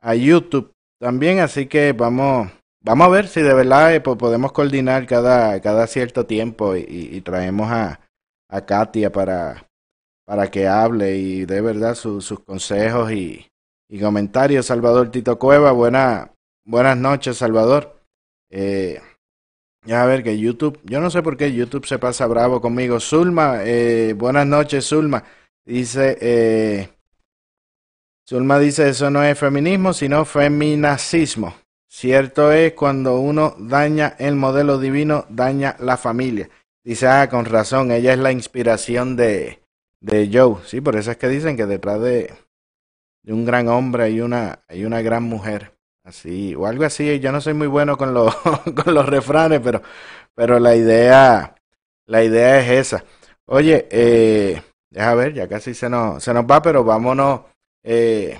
a 0.00 0.14
YouTube 0.14 0.72
también, 0.98 1.40
así 1.40 1.66
que 1.66 1.92
vamos, 1.92 2.50
vamos 2.86 3.06
a 3.08 3.10
ver 3.10 3.26
si 3.26 3.42
de 3.42 3.52
verdad 3.52 3.94
eh, 3.94 4.00
podemos 4.00 4.52
coordinar 4.52 5.06
cada, 5.06 5.60
cada 5.60 5.86
cierto 5.88 6.24
tiempo 6.24 6.76
y, 6.76 7.20
traemos 7.22 7.70
a, 7.70 8.00
a 8.48 8.64
Katia 8.64 9.10
para, 9.10 9.68
para 10.24 10.50
que 10.50 10.68
hable 10.68 11.16
y 11.16 11.44
dé 11.44 11.60
verdad 11.60 11.94
sus 11.94 12.40
consejos 12.40 13.10
y, 13.10 13.46
y 13.90 14.00
comentarios. 14.00 14.66
Salvador 14.66 15.10
Tito 15.10 15.38
Cueva, 15.38 15.72
buena, 15.72 16.32
buenas 16.64 16.96
noches, 16.96 17.38
Salvador. 17.38 18.00
Eh, 18.50 19.00
ya 19.84 20.02
a 20.02 20.06
ver 20.06 20.22
que 20.22 20.38
YouTube, 20.38 20.80
yo 20.84 21.00
no 21.00 21.10
sé 21.10 21.22
por 21.22 21.36
qué 21.36 21.52
YouTube 21.52 21.86
se 21.86 21.98
pasa 21.98 22.26
bravo 22.26 22.60
conmigo. 22.60 23.00
Zulma, 23.00 23.64
eh, 23.64 24.14
buenas 24.16 24.46
noches, 24.46 24.86
Zulma. 24.86 25.24
Dice, 25.64 26.16
eh, 26.20 26.88
Zulma 28.28 28.60
dice, 28.60 28.88
eso 28.88 29.10
no 29.10 29.24
es 29.24 29.36
feminismo, 29.36 29.92
sino 29.92 30.24
feminacismo. 30.24 31.54
Cierto 31.98 32.52
es 32.52 32.74
cuando 32.74 33.20
uno 33.20 33.54
daña 33.58 34.16
el 34.18 34.36
modelo 34.36 34.78
divino, 34.78 35.24
daña 35.30 35.76
la 35.78 35.96
familia. 35.96 36.50
Dice, 36.84 37.06
ah, 37.06 37.30
con 37.30 37.46
razón, 37.46 37.90
ella 37.90 38.12
es 38.12 38.18
la 38.18 38.32
inspiración 38.32 39.16
de, 39.16 39.62
de 40.02 40.28
Joe. 40.30 40.56
Sí, 40.66 40.82
por 40.82 40.96
eso 40.96 41.10
es 41.10 41.16
que 41.16 41.28
dicen 41.28 41.56
que 41.56 41.64
detrás 41.64 42.02
de, 42.02 42.34
de 43.22 43.32
un 43.32 43.46
gran 43.46 43.68
hombre 43.68 44.10
y 44.10 44.20
una, 44.20 44.62
y 44.68 44.84
una 44.84 45.00
gran 45.00 45.22
mujer. 45.22 45.72
Así, 46.04 46.54
o 46.54 46.66
algo 46.66 46.84
así. 46.84 47.18
Yo 47.18 47.32
no 47.32 47.40
soy 47.40 47.54
muy 47.54 47.66
bueno 47.66 47.96
con 47.96 48.12
los, 48.12 48.36
con 48.84 48.92
los 48.92 49.06
refranes, 49.06 49.62
pero, 49.64 49.80
pero 50.34 50.60
la 50.60 50.76
idea, 50.76 51.54
la 52.04 52.22
idea 52.22 52.60
es 52.60 52.88
esa. 52.88 53.04
Oye, 53.46 53.88
eh, 53.90 54.60
deja 54.90 55.14
ver, 55.14 55.32
ya 55.32 55.48
casi 55.48 55.72
se 55.72 55.88
nos, 55.88 56.22
se 56.22 56.34
nos 56.34 56.44
va, 56.44 56.60
pero 56.60 56.84
vámonos, 56.84 57.40
eh, 57.82 58.38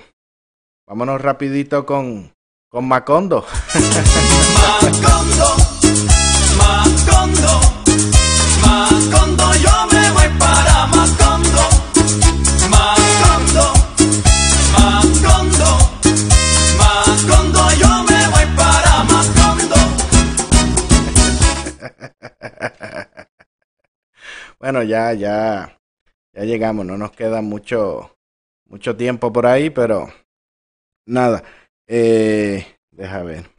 vámonos 0.85 1.19
rapidito 1.19 1.87
con, 1.87 2.36
con 2.69 2.87
Macondo. 2.87 3.45
Macondo, 4.81 5.55
Macondo, 6.57 7.61
Macondo, 8.61 9.53
yo 9.55 9.87
me 9.91 10.11
voy 10.11 10.29
para 10.37 10.87
Macondo, 10.87 11.63
Macondo. 12.69 13.73
yo 17.79 18.03
me 18.03 18.27
voy 18.29 18.45
para 18.55 19.05
bueno, 24.59 24.83
ya, 24.83 25.13
ya, 25.13 25.79
ya 26.33 26.43
llegamos, 26.43 26.85
no 26.85 26.97
nos 26.97 27.11
queda 27.11 27.41
mucho, 27.41 28.17
mucho 28.65 28.97
tiempo 28.97 29.31
por 29.31 29.45
ahí, 29.45 29.69
pero 29.69 30.11
nada, 31.05 31.43
eh, 31.87 32.65
deja 32.91 33.23
ver. 33.23 33.49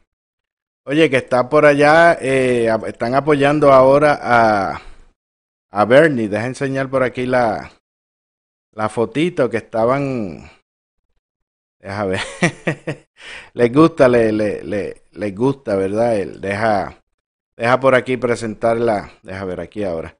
Oye, 0.85 1.09
que 1.09 1.17
está 1.17 1.49
por 1.49 1.65
allá, 1.65 2.17
eh, 2.21 2.69
están 2.87 3.13
apoyando 3.15 3.71
ahora 3.73 4.19
a, 4.21 4.81
a 5.71 5.85
Bernie. 5.85 6.29
Deja 6.29 6.45
enseñar 6.45 6.89
por 6.89 7.03
aquí 7.03 7.25
la, 7.25 7.71
la 8.71 8.89
fotito 8.89 9.49
que 9.49 9.57
estaban 9.57 10.49
Deja 11.79 12.05
ver. 12.05 12.19
les 13.53 13.73
gusta, 13.73 14.09
le, 14.09 14.31
le, 14.33 14.63
le, 14.63 15.03
les 15.11 15.35
gusta, 15.35 15.75
¿verdad? 15.75 16.17
deja, 16.25 17.01
deja 17.55 17.79
por 17.79 17.95
aquí 17.95 18.17
presentarla. 18.17 19.11
Deja 19.23 19.45
ver 19.45 19.61
aquí 19.61 19.83
ahora. 19.83 20.17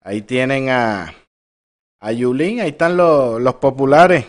Ahí 0.00 0.22
tienen 0.22 0.68
a, 0.68 1.12
a 2.00 2.12
Yulín, 2.12 2.60
ahí 2.60 2.70
están 2.70 2.96
los, 2.96 3.40
los 3.40 3.54
populares 3.54 4.26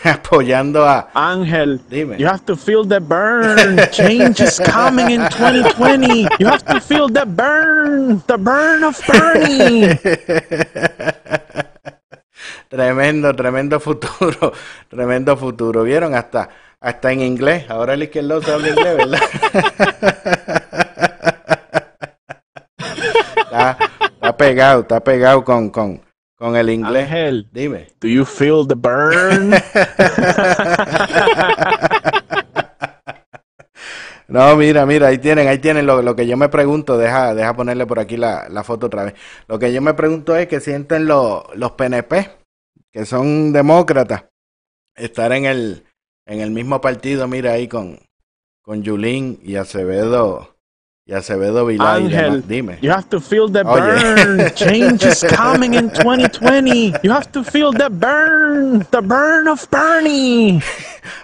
apoyando 0.04 0.84
a 0.84 1.08
Ángel. 1.14 1.80
Dime. 1.88 2.18
You 2.18 2.26
have 2.26 2.44
to 2.46 2.56
feel 2.56 2.84
the 2.84 3.00
burn. 3.00 3.78
Change 3.92 4.40
is 4.40 4.58
coming 4.60 5.10
in 5.10 5.20
2020. 5.30 6.28
You 6.38 6.46
have 6.46 6.64
to 6.66 6.80
feel 6.80 7.08
the 7.08 7.26
burn. 7.26 8.22
The 8.26 8.38
burn 8.38 8.84
of 8.84 9.00
Bernie. 9.06 9.98
Tremendo, 12.68 13.34
tremendo 13.34 13.78
futuro, 13.78 14.52
tremendo 14.88 15.36
futuro. 15.36 15.84
¿Vieron? 15.84 16.14
Hasta, 16.14 16.48
hasta 16.80 17.12
en 17.12 17.20
inglés. 17.20 17.70
Ahora 17.70 17.94
el 17.94 18.02
izquierdo 18.02 18.42
se 18.42 18.52
habla 18.52 18.68
inglés, 18.68 18.96
¿verdad? 18.96 19.20
está, 24.16 24.36
pegado, 24.36 24.80
está 24.80 25.00
pegado 25.00 25.44
con, 25.44 25.70
con, 25.70 26.02
con 26.36 26.56
el 26.56 26.70
inglés. 26.70 27.04
Ángel, 27.04 27.48
dime. 27.52 27.88
Do 28.00 28.08
you 28.08 28.24
feel 28.24 28.66
the 28.66 28.74
burn? 28.74 29.54
No, 34.28 34.56
mira, 34.56 34.84
mira, 34.86 35.06
ahí 35.06 35.18
tienen, 35.18 35.46
ahí 35.46 35.58
tienen 35.58 35.86
lo, 35.86 36.02
lo, 36.02 36.16
que 36.16 36.26
yo 36.26 36.36
me 36.36 36.48
pregunto, 36.48 36.98
deja, 36.98 37.32
deja 37.32 37.54
ponerle 37.54 37.86
por 37.86 38.00
aquí 38.00 38.16
la, 38.16 38.48
la, 38.48 38.64
foto 38.64 38.86
otra 38.86 39.04
vez. 39.04 39.14
Lo 39.46 39.60
que 39.60 39.72
yo 39.72 39.80
me 39.80 39.94
pregunto 39.94 40.34
es 40.34 40.48
que 40.48 40.58
sienten 40.58 41.06
los, 41.06 41.44
los 41.54 41.72
PNP 41.72 42.36
que 42.90 43.06
son 43.06 43.52
demócratas, 43.52 44.24
estar 44.96 45.32
en 45.32 45.44
el, 45.44 45.84
en 46.26 46.40
el 46.40 46.50
mismo 46.50 46.80
partido, 46.80 47.28
mira 47.28 47.52
ahí 47.52 47.68
con, 47.68 48.00
con 48.62 48.82
Yulín 48.82 49.38
y 49.42 49.56
Acevedo 49.56 50.55
y 51.06 51.14
Acevedo 51.14 51.64
Vilay. 51.66 52.04
Ángel, 52.04 52.46
dime. 52.48 52.78
You 52.82 52.90
have 52.90 53.08
to 53.10 53.20
feel 53.20 53.48
the 53.48 53.62
burn. 53.62 54.50
Change 54.56 55.04
is 55.04 55.22
coming 55.22 55.74
in 55.74 55.88
2020. 55.90 56.94
You 57.04 57.12
have 57.12 57.30
to 57.30 57.44
feel 57.44 57.72
the 57.72 57.88
burn. 57.88 58.84
The 58.90 59.00
burn 59.02 59.46
of 59.46 59.64
Bernie. 59.70 60.60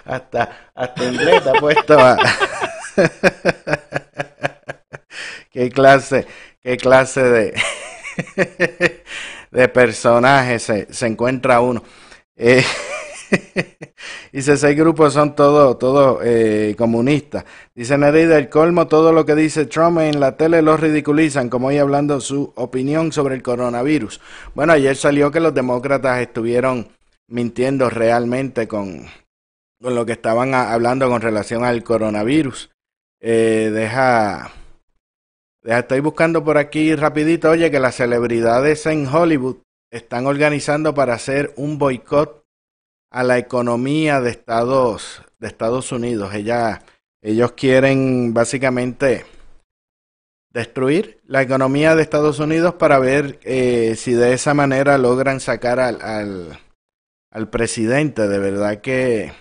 hasta, 0.05 0.49
hasta 0.73 1.03
inglés 1.03 1.45
ha 1.45 1.53
puesto 1.59 1.99
a... 1.99 2.17
qué 5.51 5.69
clase, 5.69 6.27
qué 6.61 6.77
clase 6.77 7.21
de 7.21 7.53
de 9.51 9.67
personajes 9.67 10.63
se, 10.63 10.93
se 10.93 11.07
encuentra 11.07 11.59
uno. 11.59 11.83
Eh, 12.37 12.63
dice, 14.31 14.57
seis 14.57 14.77
grupos 14.77 15.13
son 15.13 15.35
todos 15.35 15.77
todo, 15.79 16.19
eh, 16.23 16.75
comunistas. 16.77 17.45
Dice 17.73 17.97
Nerida, 17.97 18.37
el 18.37 18.49
colmo, 18.49 18.87
todo 18.87 19.11
lo 19.11 19.25
que 19.25 19.35
dice 19.35 19.65
Trump 19.65 19.99
en 19.99 20.19
la 20.19 20.37
tele 20.37 20.61
lo 20.61 20.77
ridiculizan, 20.77 21.49
como 21.49 21.67
hoy 21.67 21.77
hablando 21.77 22.21
su 22.21 22.53
opinión 22.55 23.11
sobre 23.11 23.35
el 23.35 23.43
coronavirus. 23.43 24.21
Bueno, 24.55 24.73
ayer 24.73 24.95
salió 24.95 25.31
que 25.31 25.39
los 25.39 25.53
demócratas 25.53 26.19
estuvieron 26.21 26.89
mintiendo 27.27 27.89
realmente 27.89 28.67
con, 28.67 29.05
con 29.81 29.95
lo 29.95 30.05
que 30.05 30.13
estaban 30.13 30.53
hablando 30.53 31.09
con 31.09 31.21
relación 31.21 31.63
al 31.63 31.83
coronavirus. 31.83 32.69
Eh, 33.21 33.71
deja 33.73 34.51
Estoy 35.63 36.01
buscando 36.01 36.43
por 36.43 36.57
aquí 36.57 36.93
rapidito, 36.93 37.49
oye, 37.49 37.71
que 37.71 37.79
las 37.79 37.95
celebridades 37.95 38.85
en 38.85 39.07
Hollywood 39.07 39.57
están 39.91 40.25
organizando 40.25 40.93
para 40.93 41.13
hacer 41.13 41.53
un 41.55 41.77
boicot 41.77 42.42
a 43.13 43.23
la 43.23 43.37
economía 43.37 44.19
de 44.21 44.31
Estados, 44.31 45.21
de 45.39 45.47
Estados 45.47 45.91
Unidos. 45.91 46.33
ellos 47.21 47.51
quieren 47.53 48.33
básicamente 48.33 49.25
destruir 50.51 51.19
la 51.25 51.43
economía 51.43 51.95
de 51.95 52.01
Estados 52.01 52.39
Unidos 52.39 52.73
para 52.75 52.97
ver 52.97 53.39
eh, 53.43 53.95
si 53.97 54.13
de 54.13 54.33
esa 54.33 54.55
manera 54.55 54.97
logran 54.97 55.39
sacar 55.39 55.79
al, 55.79 56.01
al, 56.01 56.59
al 57.31 57.49
presidente. 57.49 58.27
De 58.27 58.39
verdad 58.39 58.81
que 58.81 59.31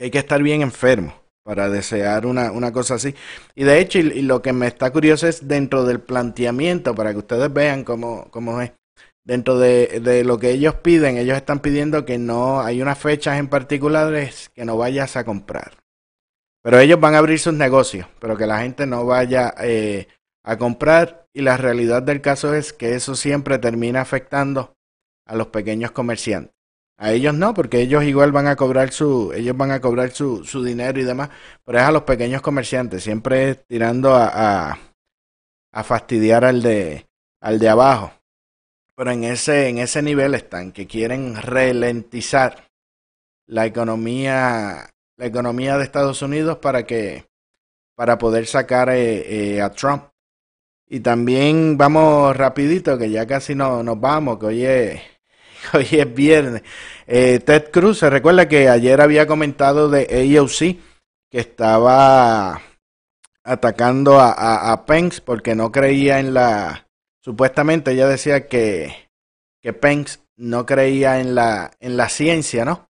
hay 0.00 0.10
que 0.10 0.18
estar 0.18 0.42
bien 0.42 0.62
enfermo 0.62 1.14
para 1.44 1.68
desear 1.68 2.24
una, 2.24 2.50
una 2.50 2.72
cosa 2.72 2.94
así. 2.94 3.14
Y 3.54 3.64
de 3.64 3.78
hecho, 3.78 3.98
y, 3.98 4.22
lo 4.22 4.40
que 4.40 4.54
me 4.54 4.66
está 4.66 4.90
curioso 4.90 5.28
es 5.28 5.46
dentro 5.46 5.84
del 5.84 6.00
planteamiento, 6.00 6.94
para 6.94 7.12
que 7.12 7.18
ustedes 7.18 7.52
vean 7.52 7.84
cómo, 7.84 8.28
cómo 8.30 8.60
es. 8.60 8.72
Dentro 9.26 9.58
de, 9.58 10.00
de 10.00 10.22
lo 10.22 10.38
que 10.38 10.50
ellos 10.50 10.76
piden, 10.76 11.18
ellos 11.18 11.36
están 11.36 11.58
pidiendo 11.58 12.04
que 12.04 12.16
no 12.16 12.60
hay 12.60 12.80
unas 12.80 12.96
fechas 12.96 13.38
en 13.38 13.48
particulares 13.48 14.50
que 14.54 14.64
no 14.64 14.76
vayas 14.76 15.16
a 15.16 15.24
comprar. 15.24 15.72
Pero 16.62 16.78
ellos 16.78 17.00
van 17.00 17.14
a 17.14 17.18
abrir 17.18 17.38
sus 17.40 17.52
negocios, 17.52 18.06
pero 18.20 18.36
que 18.36 18.46
la 18.46 18.60
gente 18.60 18.86
no 18.86 19.04
vaya 19.04 19.52
eh, 19.60 20.06
a 20.44 20.56
comprar. 20.56 21.26
Y 21.32 21.42
la 21.42 21.56
realidad 21.56 22.02
del 22.02 22.20
caso 22.20 22.54
es 22.54 22.72
que 22.72 22.94
eso 22.94 23.16
siempre 23.16 23.58
termina 23.58 24.00
afectando 24.00 24.76
a 25.26 25.34
los 25.34 25.48
pequeños 25.48 25.90
comerciantes. 25.90 26.54
A 26.98 27.12
ellos 27.12 27.34
no, 27.34 27.52
porque 27.52 27.80
ellos 27.80 28.04
igual 28.04 28.32
van 28.32 28.46
a 28.46 28.56
cobrar 28.56 28.90
su, 28.90 29.32
ellos 29.34 29.56
van 29.56 29.70
a 29.70 29.80
cobrar 29.80 30.12
su, 30.12 30.44
su 30.44 30.64
dinero 30.64 30.98
y 30.98 31.04
demás, 31.04 31.28
pero 31.62 31.78
es 31.78 31.84
a 31.84 31.92
los 31.92 32.04
pequeños 32.04 32.40
comerciantes, 32.40 33.02
siempre 33.02 33.54
tirando 33.54 34.14
a, 34.14 34.78
a, 35.72 35.84
fastidiar 35.84 36.44
al 36.46 36.62
de, 36.62 37.06
al 37.40 37.58
de 37.58 37.68
abajo. 37.68 38.12
Pero 38.96 39.10
en 39.10 39.24
ese, 39.24 39.68
en 39.68 39.78
ese 39.78 40.02
nivel 40.02 40.34
están, 40.34 40.72
que 40.72 40.86
quieren 40.86 41.36
ralentizar 41.36 42.66
la 43.46 43.66
economía, 43.66 44.90
la 45.16 45.26
economía 45.26 45.76
de 45.76 45.84
Estados 45.84 46.22
Unidos 46.22 46.58
para 46.58 46.84
que, 46.84 47.26
para 47.94 48.18
poder 48.18 48.46
sacar 48.46 48.88
eh, 48.90 49.56
eh, 49.56 49.62
a 49.62 49.70
Trump. 49.70 50.04
Y 50.88 51.00
también 51.00 51.76
vamos 51.76 52.36
rapidito, 52.36 52.96
que 52.96 53.10
ya 53.10 53.26
casi 53.26 53.54
no, 53.54 53.82
nos 53.82 54.00
vamos, 54.00 54.38
que 54.38 54.46
hoy 54.46 54.64
es 54.64 55.00
hoy 55.72 55.88
es 55.90 56.14
viernes. 56.14 56.62
Eh, 57.06 57.40
Ted 57.40 57.70
Cruz, 57.70 57.98
se 57.98 58.10
recuerda 58.10 58.48
que 58.48 58.68
ayer 58.68 59.00
había 59.00 59.26
comentado 59.26 59.88
de 59.88 60.38
AOC 60.38 60.76
que 61.30 61.40
estaba 61.40 62.60
atacando 63.44 64.18
a, 64.20 64.72
a, 64.72 64.86
Pence 64.86 65.20
porque 65.20 65.54
no 65.54 65.70
creía 65.70 66.18
en 66.18 66.34
la... 66.34 66.85
Supuestamente 67.26 67.90
ella 67.90 68.06
decía 68.06 68.46
que, 68.46 69.10
que 69.60 69.72
Pence 69.72 70.20
no 70.36 70.64
creía 70.64 71.18
en 71.18 71.34
la, 71.34 71.72
en 71.80 71.96
la 71.96 72.08
ciencia, 72.08 72.64
¿no? 72.64 72.88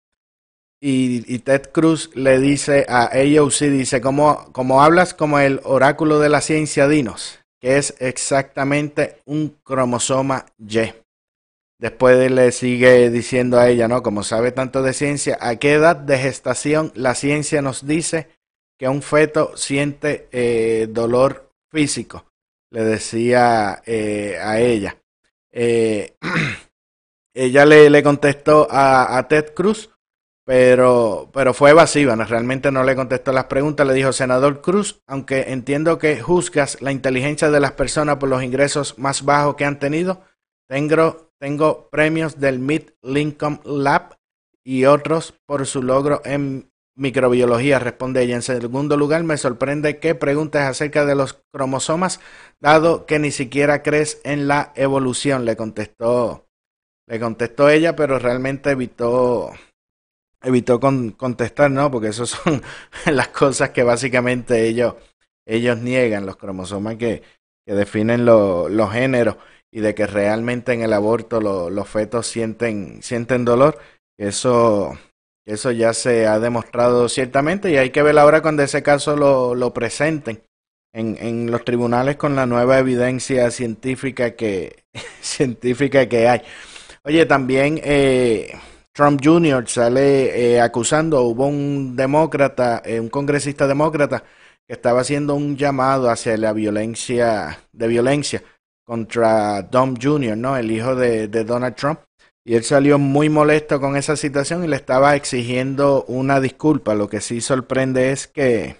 Y, 0.80 1.40
Ted 1.40 1.70
Cruz 1.74 2.12
le 2.16 2.40
dice 2.40 2.86
a 2.88 3.08
AOC, 3.08 3.60
dice, 3.64 4.00
como 4.00 4.82
hablas 4.82 5.14
como 5.14 5.38
el 5.40 5.60
oráculo 5.66 6.20
de 6.20 6.30
la 6.30 6.40
ciencia, 6.40 6.88
dinos, 6.88 7.40
que 7.60 7.76
es 7.78 7.94
exactamente 8.00 9.18
un 9.26 9.50
cromosoma 9.66 10.46
Y. 10.58 10.94
Después 11.78 12.32
le 12.32 12.54
sigue 12.54 13.10
diciendo 13.10 13.60
a 13.60 13.68
ella, 13.68 13.90
¿no? 13.90 14.02
Como 14.02 14.24
sabe 14.24 14.54
tanto 14.54 14.82
de 14.82 14.94
ciencia, 14.94 15.38
¿a 15.42 15.58
qué 15.58 15.74
edad 15.74 15.98
de 15.98 16.18
gestación 16.18 16.94
la 16.96 17.16
ciencia 17.16 17.62
nos 17.62 17.86
dice 17.86 18.30
que 18.80 18.88
un 18.88 19.02
feto 19.02 19.58
siente 19.58 20.30
eh, 20.32 20.88
dolor 20.90 21.52
físico? 21.70 22.31
Le 22.72 22.84
decía 22.84 23.82
eh, 23.86 24.38
a 24.42 24.60
ella. 24.60 24.98
Eh, 25.52 26.18
ella 27.34 27.66
le, 27.66 27.90
le 27.90 28.02
contestó 28.02 28.68
a, 28.72 29.18
a, 29.18 29.28
Ted 29.28 29.54
Cruz, 29.54 29.90
pero, 30.46 31.30
pero 31.34 31.54
fue 31.54 31.72
evasiva, 31.72 32.16
¿no? 32.16 32.24
realmente 32.24 32.72
no 32.72 32.84
le 32.84 32.96
contestó 32.96 33.34
las 33.34 33.46
preguntas. 33.46 33.86
Le 33.86 33.94
dijo, 33.94 34.14
senador 34.14 34.62
Cruz, 34.62 35.02
aunque 35.06 35.52
entiendo 35.52 35.98
que 35.98 36.22
juzgas 36.22 36.82
la 36.82 36.94
inteligencia 36.94 37.52
de 37.52 37.60
las 37.60 37.74
personas 37.74 38.16
por 38.16 38.30
los 38.30 38.42
ingresos 38.42 38.98
más 38.98 39.24
bajos 39.24 39.56
que 39.56 39.66
han 39.66 39.78
tenido, 39.78 40.24
tengo, 40.70 41.34
tengo 41.38 41.90
premios 41.90 42.40
del 42.40 42.60
Mid 42.60 42.92
Lincoln 43.02 43.60
Lab 43.66 44.18
y 44.64 44.86
otros 44.86 45.34
por 45.46 45.66
su 45.66 45.84
logro 45.84 46.22
en 46.24 46.71
microbiología, 47.02 47.80
responde 47.80 48.22
ella. 48.22 48.36
En 48.36 48.44
segundo 48.44 48.96
lugar, 48.96 49.24
me 49.24 49.38
sorprende 49.38 49.98
que 49.98 50.16
preguntes 50.16 50.62
acerca 50.62 51.06
de 51.06 51.16
los 51.16 51.42
cromosomas, 51.52 52.20
dado 52.60 53.06
que 53.06 53.20
ni 53.20 53.32
siquiera 53.32 53.82
crees 53.82 54.22
en 54.24 54.48
la 54.48 54.72
evolución, 54.76 55.44
le 55.44 55.58
contestó, 55.58 56.48
le 57.08 57.20
contestó 57.20 57.70
ella, 57.70 57.96
pero 57.96 58.20
realmente 58.20 58.70
evitó, 58.70 59.52
evitó 60.44 60.80
contestar, 60.80 61.72
¿no? 61.72 61.90
Porque 61.90 62.10
esas 62.10 62.30
son 62.30 62.62
las 63.12 63.30
cosas 63.30 63.72
que 63.72 63.84
básicamente 63.84 64.68
ellos, 64.68 64.96
ellos 65.46 65.80
niegan, 65.80 66.28
los 66.28 66.38
cromosomas 66.38 66.98
que, 66.98 67.24
que 67.66 67.74
definen 67.74 68.26
los 68.26 68.92
géneros 68.92 69.38
y 69.72 69.80
de 69.80 69.96
que 69.96 70.06
realmente 70.06 70.74
en 70.74 70.84
el 70.84 70.94
aborto 70.94 71.42
los 71.42 71.90
fetos 71.90 72.28
sienten, 72.28 73.02
sienten 73.02 73.44
dolor. 73.44 73.80
Eso, 74.20 74.98
eso 75.46 75.72
ya 75.72 75.94
se 75.94 76.28
ha 76.28 76.40
demostrado 76.40 77.10
ciertamente 77.10 77.72
y 77.72 77.78
hay 77.78 77.90
que 77.90 78.04
ver 78.04 78.18
ahora 78.18 78.42
cuando 78.42 78.64
ese 78.64 78.84
caso 78.84 79.16
lo, 79.16 79.56
lo 79.56 79.74
presenten 79.74 80.44
en, 80.94 81.18
en 81.20 81.52
los 81.52 81.64
tribunales 81.64 82.18
con 82.18 82.36
la 82.36 82.46
nueva 82.46 82.80
evidencia 82.80 83.50
científica 83.52 84.36
que, 84.36 84.84
científica 85.22 86.08
que 86.08 86.28
hay. 86.28 86.42
Oye, 87.04 87.26
también 87.26 87.80
eh, 87.84 88.54
Trump 88.94 89.22
Jr. 89.24 89.68
sale 89.68 90.54
eh, 90.54 90.62
acusando, 90.62 91.22
hubo 91.22 91.48
un 91.48 91.96
demócrata, 91.96 92.82
eh, 92.86 93.00
un 93.00 93.10
congresista 93.10 93.66
demócrata 93.66 94.24
que 94.68 94.74
estaba 94.74 95.02
haciendo 95.02 95.34
un 95.36 95.58
llamado 95.58 96.10
hacia 96.10 96.38
la 96.38 96.54
violencia, 96.54 97.60
de 97.72 97.88
violencia 97.88 98.44
contra 98.86 99.64
Dom 99.64 99.96
Jr., 100.00 100.38
¿no? 100.38 100.58
El 100.58 100.70
hijo 100.72 100.96
de, 100.96 101.28
Donald 101.28 101.76
Trump. 101.76 102.02
Y 102.44 102.56
él 102.56 102.64
salió 102.64 102.98
muy 102.98 103.30
molesto 103.30 103.80
con 103.80 103.96
esa 103.96 104.16
situación 104.16 104.64
y 104.64 104.68
le 104.68 104.76
estaba 104.76 105.16
exigiendo 105.16 106.04
una 106.06 106.40
disculpa. 106.40 106.96
Lo 106.96 107.08
que 107.08 107.22
sí 107.22 107.40
sorprende 107.40 108.12
es 108.12 108.28
que, 108.28 108.78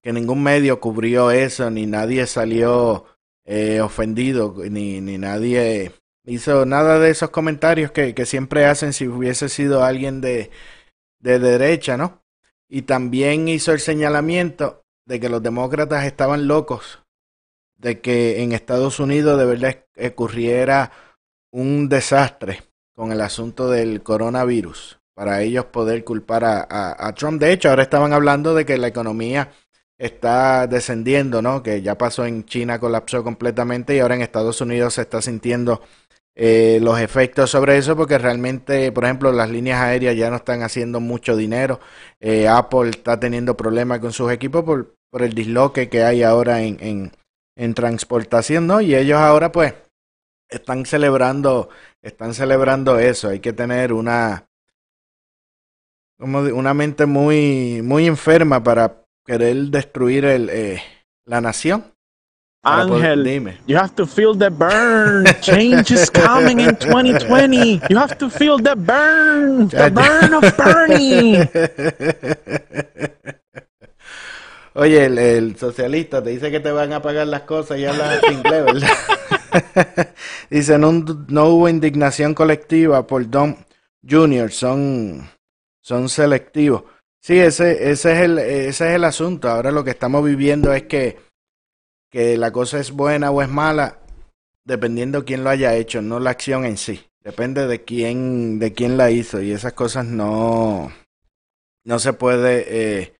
que 0.00 0.12
ningún 0.12 0.42
medio 0.42 0.80
cubrió 0.80 1.30
eso, 1.30 1.70
ni 1.70 1.86
nadie 1.86 2.26
salió 2.26 3.04
eh, 3.44 3.80
ofendido, 3.80 4.54
ni, 4.70 5.00
ni 5.00 5.18
nadie 5.18 5.92
hizo 6.24 6.66
nada 6.66 6.98
de 6.98 7.10
esos 7.10 7.30
comentarios 7.30 7.90
que, 7.90 8.14
que 8.14 8.26
siempre 8.26 8.66
hacen 8.66 8.92
si 8.92 9.06
hubiese 9.08 9.48
sido 9.48 9.84
alguien 9.84 10.20
de, 10.20 10.50
de 11.18 11.38
derecha, 11.38 11.96
¿no? 11.96 12.22
Y 12.68 12.82
también 12.82 13.48
hizo 13.48 13.72
el 13.72 13.80
señalamiento 13.80 14.84
de 15.06 15.20
que 15.20 15.28
los 15.28 15.42
demócratas 15.42 16.04
estaban 16.04 16.46
locos 16.46 17.00
de 17.78 18.00
que 18.00 18.42
en 18.42 18.52
Estados 18.52 19.00
Unidos 19.00 19.38
de 19.38 19.46
verdad 19.46 19.84
ocurriera 19.96 20.92
un 21.58 21.88
desastre 21.88 22.62
con 22.94 23.10
el 23.10 23.20
asunto 23.20 23.68
del 23.68 24.02
coronavirus 24.02 25.00
para 25.14 25.42
ellos 25.42 25.64
poder 25.66 26.04
culpar 26.04 26.44
a, 26.44 27.12
Trump. 27.16 27.40
De 27.40 27.52
hecho, 27.52 27.68
ahora 27.68 27.82
estaban 27.82 28.12
hablando 28.12 28.54
de 28.54 28.64
que 28.64 28.78
la 28.78 28.86
economía 28.86 29.50
está 29.98 30.68
descendiendo, 30.68 31.42
¿no? 31.42 31.64
Que 31.64 31.82
ya 31.82 31.98
pasó 31.98 32.24
en 32.24 32.44
China, 32.44 32.78
colapsó 32.78 33.24
completamente 33.24 33.96
y 33.96 33.98
ahora 33.98 34.14
en 34.14 34.22
Estados 34.22 34.60
Unidos 34.60 34.94
se 34.94 35.02
está 35.02 35.20
sintiendo 35.20 35.82
eh, 36.36 36.78
los 36.80 37.00
efectos 37.00 37.50
sobre 37.50 37.76
eso 37.76 37.96
porque 37.96 38.16
realmente, 38.16 38.92
por 38.92 39.04
ejemplo, 39.04 39.32
las 39.32 39.50
líneas 39.50 39.80
aéreas 39.80 40.16
ya 40.16 40.30
no 40.30 40.36
están 40.36 40.62
haciendo 40.62 41.00
mucho 41.00 41.34
dinero. 41.34 41.80
Eh, 42.20 42.46
Apple 42.46 42.90
está 42.90 43.18
teniendo 43.18 43.56
problemas 43.56 43.98
con 43.98 44.12
sus 44.12 44.30
equipos 44.30 44.62
por, 44.62 44.94
por 45.10 45.22
el 45.22 45.32
disloque 45.34 45.88
que 45.88 46.04
hay 46.04 46.22
ahora 46.22 46.62
en, 46.62 46.76
en, 46.78 47.12
en 47.56 47.74
transportación, 47.74 48.68
¿no? 48.68 48.80
Y 48.80 48.94
ellos 48.94 49.18
ahora 49.18 49.50
pues 49.50 49.74
están 50.48 50.86
celebrando, 50.86 51.68
están 52.02 52.34
celebrando 52.34 52.98
eso. 52.98 53.28
Hay 53.28 53.40
que 53.40 53.52
tener 53.52 53.92
una, 53.92 54.48
como 56.18 56.40
una 56.40 56.74
mente 56.74 57.06
muy, 57.06 57.80
muy 57.82 58.06
enferma 58.06 58.62
para 58.62 59.04
querer 59.24 59.56
destruir 59.56 60.24
el, 60.24 60.48
eh, 60.50 60.82
la 61.24 61.40
nación. 61.40 61.84
Ángel, 62.64 63.24
dime. 63.24 63.58
you 63.66 63.76
have 63.76 63.94
to 63.94 64.06
feel 64.06 64.36
the 64.36 64.50
burn. 64.50 65.24
Change 65.40 65.92
is 65.92 66.10
coming 66.10 66.60
in 66.60 66.76
2020. 66.76 67.80
You 67.88 67.96
have 67.96 68.18
to 68.18 68.28
feel 68.28 68.58
the 68.58 68.74
burn, 68.74 69.68
the 69.68 69.90
burn 69.90 70.34
of 70.34 70.56
Bernie. 70.56 71.38
Oye, 74.74 75.06
el, 75.06 75.56
socialista 75.56 76.22
te 76.22 76.30
dice 76.30 76.50
que 76.50 76.60
te 76.60 76.70
van 76.70 76.92
a 76.92 77.02
pagar 77.02 77.26
las 77.26 77.42
cosas 77.42 77.78
y 77.78 77.86
habla 77.86 78.20
inglés, 78.30 78.64
¿verdad? 78.64 78.88
dice, 80.50 80.78
no, 80.78 80.92
no, 81.28 81.44
hubo 81.46 81.68
indignación 81.68 82.34
colectiva 82.34 83.06
por 83.06 83.28
Don 83.28 83.56
Junior, 84.08 84.50
son, 84.50 85.28
son 85.82 86.08
selectivos. 86.08 86.84
Sí, 87.20 87.38
ese, 87.38 87.90
ese, 87.90 88.12
es 88.12 88.18
el, 88.20 88.38
ese 88.38 88.88
es 88.88 88.94
el 88.94 89.04
asunto. 89.04 89.48
Ahora 89.48 89.70
lo 89.70 89.84
que 89.84 89.90
estamos 89.90 90.24
viviendo 90.24 90.72
es 90.72 90.84
que, 90.84 91.18
que 92.10 92.36
la 92.36 92.52
cosa 92.52 92.78
es 92.78 92.90
buena 92.90 93.30
o 93.30 93.42
es 93.42 93.48
mala 93.48 93.98
dependiendo 94.64 95.24
quién 95.24 95.44
lo 95.44 95.50
haya 95.50 95.74
hecho, 95.74 96.02
no 96.02 96.20
la 96.20 96.30
acción 96.30 96.64
en 96.64 96.76
sí. 96.76 97.06
Depende 97.22 97.66
de 97.66 97.84
quién, 97.84 98.58
de 98.58 98.72
quién 98.72 98.96
la 98.96 99.10
hizo 99.10 99.40
y 99.40 99.52
esas 99.52 99.72
cosas 99.72 100.06
no, 100.06 100.92
no 101.84 101.98
se 101.98 102.12
puede... 102.12 102.64
Eh, 102.68 103.18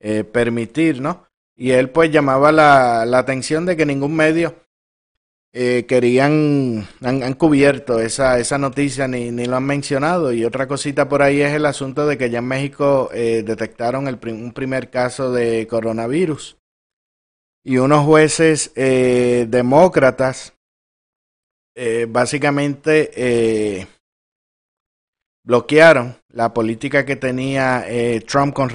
eh, 0.00 0.24
permitir, 0.24 1.00
¿no? 1.00 1.26
Y 1.56 1.70
él 1.70 1.88
pues 1.90 2.10
llamaba 2.10 2.52
la, 2.52 3.06
la, 3.06 3.18
atención 3.18 3.64
de 3.64 3.78
que 3.78 3.86
ningún 3.86 4.14
medio 4.14 4.54
eh, 5.58 5.86
querían, 5.86 6.86
han, 7.00 7.32
cubierto 7.32 7.98
esa, 7.98 8.38
esa 8.38 8.58
noticia 8.58 9.08
ni, 9.08 9.30
ni, 9.30 9.46
lo 9.46 9.56
han 9.56 9.64
mencionado. 9.64 10.30
Y 10.34 10.44
otra 10.44 10.68
cosita 10.68 11.08
por 11.08 11.22
ahí 11.22 11.40
es 11.40 11.54
el 11.54 11.64
asunto 11.64 12.06
de 12.06 12.18
que 12.18 12.28
ya 12.28 12.40
en 12.40 12.44
México 12.44 13.08
eh, 13.14 13.42
detectaron 13.42 14.06
el 14.06 14.18
un 14.22 14.52
primer 14.52 14.90
caso 14.90 15.32
de 15.32 15.66
coronavirus. 15.66 16.58
Y 17.64 17.78
unos 17.78 18.04
jueces 18.04 18.70
eh, 18.74 19.46
demócratas 19.48 20.52
básicamente 22.08 23.88
bloquearon 25.42 26.16
la 26.28 26.52
política 26.52 27.06
que 27.06 27.16
tenía 27.16 27.86
Trump 28.26 28.54
con, 28.54 28.70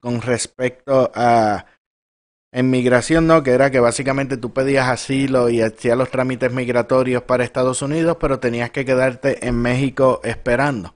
con 0.00 0.20
respecto 0.20 1.10
a 1.14 1.64
en 2.52 2.70
migración 2.70 3.26
no, 3.26 3.42
que 3.42 3.52
era 3.52 3.70
que 3.70 3.80
básicamente 3.80 4.36
tú 4.36 4.52
pedías 4.52 4.88
asilo 4.88 5.48
y 5.48 5.62
hacías 5.62 5.96
los 5.96 6.10
trámites 6.10 6.52
migratorios 6.52 7.22
para 7.22 7.44
Estados 7.44 7.80
Unidos, 7.80 8.18
pero 8.20 8.40
tenías 8.40 8.70
que 8.70 8.84
quedarte 8.84 9.46
en 9.46 9.56
México 9.56 10.20
esperando. 10.22 10.94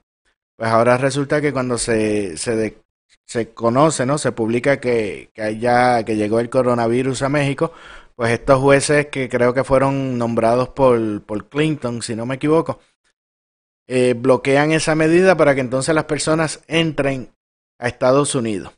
Pues 0.55 0.69
ahora 0.69 0.97
resulta 0.97 1.41
que 1.41 1.51
cuando 1.51 1.79
se, 1.79 2.37
se, 2.37 2.83
se 3.25 3.53
conoce, 3.53 4.05
¿no? 4.05 4.19
Se 4.19 4.31
publica 4.31 4.79
que, 4.79 5.31
que, 5.33 6.03
que 6.05 6.15
llegó 6.15 6.39
el 6.39 6.49
coronavirus 6.49 7.23
a 7.23 7.29
México, 7.29 7.71
pues 8.15 8.31
estos 8.31 8.59
jueces 8.59 9.07
que 9.07 9.27
creo 9.27 9.53
que 9.53 9.63
fueron 9.63 10.17
nombrados 10.17 10.69
por, 10.69 11.23
por 11.23 11.49
Clinton, 11.49 12.03
si 12.03 12.15
no 12.15 12.27
me 12.27 12.35
equivoco, 12.35 12.79
eh, 13.87 14.13
bloquean 14.15 14.71
esa 14.73 14.93
medida 14.93 15.35
para 15.37 15.55
que 15.55 15.61
entonces 15.61 15.95
las 15.95 16.05
personas 16.05 16.63
entren 16.67 17.31
a 17.79 17.87
Estados 17.87 18.35
Unidos. 18.35 18.76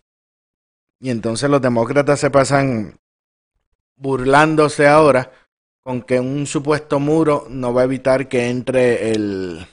Y 1.00 1.10
entonces 1.10 1.50
los 1.50 1.62
demócratas 1.62 2.20
se 2.20 2.30
pasan 2.30 3.00
burlándose 3.96 4.88
ahora 4.88 5.32
con 5.84 6.02
que 6.02 6.20
un 6.20 6.46
supuesto 6.46 7.00
muro 7.00 7.48
no 7.50 7.74
va 7.74 7.82
a 7.82 7.86
evitar 7.86 8.28
que 8.28 8.50
entre 8.50 9.12
el, 9.12 9.66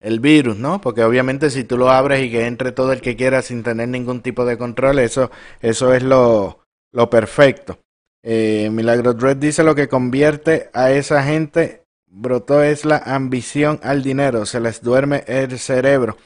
el 0.00 0.20
virus, 0.20 0.56
¿no? 0.56 0.80
Porque 0.80 1.04
obviamente 1.04 1.50
si 1.50 1.64
tú 1.64 1.78
lo 1.78 1.90
abres 1.90 2.24
y 2.24 2.30
que 2.30 2.46
entre 2.46 2.72
todo 2.72 2.92
el 2.92 3.00
que 3.00 3.16
quiera 3.16 3.42
sin 3.42 3.62
tener 3.62 3.88
ningún 3.88 4.20
tipo 4.20 4.44
de 4.44 4.58
control, 4.58 4.98
eso, 4.98 5.30
eso 5.60 5.94
es 5.94 6.02
lo, 6.02 6.60
lo 6.92 7.08
perfecto. 7.10 7.78
Eh, 8.22 8.70
Milagro 8.72 9.14
Dredd 9.14 9.36
dice 9.36 9.62
lo 9.62 9.74
que 9.74 9.88
convierte 9.88 10.70
a 10.72 10.90
esa 10.90 11.22
gente, 11.22 11.84
brotó 12.06 12.62
es 12.62 12.84
la 12.84 12.98
ambición 12.98 13.80
al 13.82 14.02
dinero, 14.02 14.46
se 14.46 14.60
les 14.60 14.82
duerme 14.82 15.24
el 15.26 15.58
cerebro. 15.58 16.16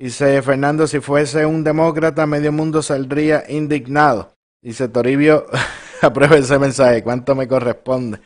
Dice 0.00 0.40
Fernando, 0.40 0.86
si 0.86 0.98
fuese 0.98 1.44
un 1.44 1.62
demócrata, 1.62 2.24
medio 2.26 2.52
mundo 2.52 2.80
saldría 2.80 3.44
indignado. 3.50 4.34
Dice 4.62 4.88
Toribio, 4.88 5.44
aprueba 6.00 6.38
ese 6.38 6.58
mensaje, 6.58 7.02
¿cuánto 7.02 7.34
me 7.34 7.46
corresponde? 7.46 8.18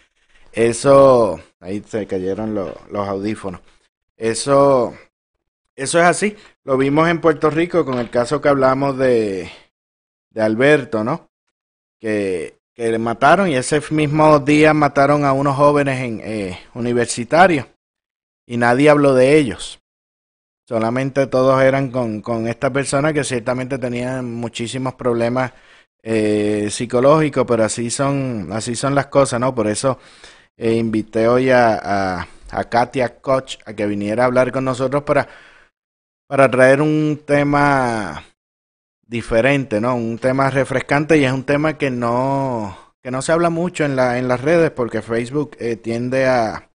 Eso, 0.52 1.40
ahí 1.58 1.82
se 1.84 2.06
cayeron 2.06 2.54
los, 2.54 2.72
los 2.92 3.08
audífonos. 3.08 3.60
Eso, 4.16 4.94
eso 5.74 5.98
es 5.98 6.04
así. 6.04 6.36
Lo 6.62 6.76
vimos 6.76 7.08
en 7.08 7.20
Puerto 7.20 7.50
Rico 7.50 7.84
con 7.84 7.98
el 7.98 8.08
caso 8.08 8.40
que 8.40 8.50
hablamos 8.50 8.96
de, 8.96 9.50
de 10.30 10.42
Alberto, 10.42 11.02
¿no? 11.02 11.28
Que, 11.98 12.60
que 12.72 12.88
le 12.92 13.00
mataron 13.00 13.48
y 13.48 13.56
ese 13.56 13.82
mismo 13.90 14.38
día 14.38 14.74
mataron 14.74 15.24
a 15.24 15.32
unos 15.32 15.56
jóvenes 15.56 16.00
en, 16.00 16.20
eh, 16.22 16.56
universitarios 16.74 17.66
y 18.46 18.58
nadie 18.58 18.90
habló 18.90 19.12
de 19.12 19.36
ellos. 19.38 19.80
Solamente 20.66 21.26
todos 21.26 21.62
eran 21.62 21.90
con, 21.90 22.22
con 22.22 22.48
esta 22.48 22.72
persona 22.72 23.12
que 23.12 23.22
ciertamente 23.22 23.78
tenía 23.78 24.22
muchísimos 24.22 24.94
problemas 24.94 25.52
eh, 26.02 26.68
psicológicos, 26.70 27.44
pero 27.46 27.64
así 27.64 27.90
son, 27.90 28.48
así 28.52 28.74
son 28.74 28.94
las 28.94 29.06
cosas, 29.06 29.40
¿no? 29.40 29.54
Por 29.54 29.66
eso 29.66 29.98
eh, 30.56 30.74
invité 30.74 31.28
hoy 31.28 31.50
a, 31.50 32.26
a, 32.50 32.64
Katia 32.70 33.20
Koch 33.20 33.58
a 33.66 33.74
que 33.74 33.86
viniera 33.86 34.22
a 34.22 34.26
hablar 34.26 34.52
con 34.52 34.64
nosotros 34.64 35.02
para, 35.02 35.28
para 36.26 36.50
traer 36.50 36.80
un 36.80 37.20
tema 37.26 38.24
diferente, 39.06 39.80
¿no? 39.80 39.96
Un 39.96 40.18
tema 40.18 40.48
refrescante 40.50 41.18
y 41.18 41.24
es 41.24 41.32
un 41.32 41.44
tema 41.44 41.76
que 41.76 41.90
no, 41.90 42.94
que 43.02 43.10
no 43.10 43.20
se 43.22 43.32
habla 43.32 43.50
mucho 43.50 43.84
en, 43.84 43.96
la, 43.96 44.18
en 44.18 44.28
las 44.28 44.40
redes 44.40 44.70
porque 44.70 45.02
Facebook 45.02 45.56
eh, 45.58 45.76
tiende 45.76 46.26
a, 46.26 46.70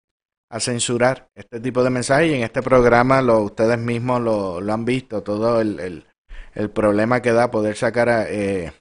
a 0.50 0.60
censurar 0.60 1.30
este 1.36 1.60
tipo 1.60 1.84
de 1.84 1.92
mensajes 1.92 2.32
y 2.32 2.34
en 2.34 2.44
este 2.44 2.62
programa 2.62 3.22
lo, 3.22 3.40
ustedes 3.40 3.78
mismos 3.78 4.22
lo, 4.22 4.74
han 4.74 4.86
visto, 4.86 5.22
todo 5.22 5.62
el, 5.62 5.80
el, 5.80 6.06
el, 6.56 6.70
problema 6.72 7.22
que 7.22 7.32
da 7.32 7.52
poder 7.52 7.76
sacar 7.76 8.10
a, 8.10 8.30
eh, 8.30 8.74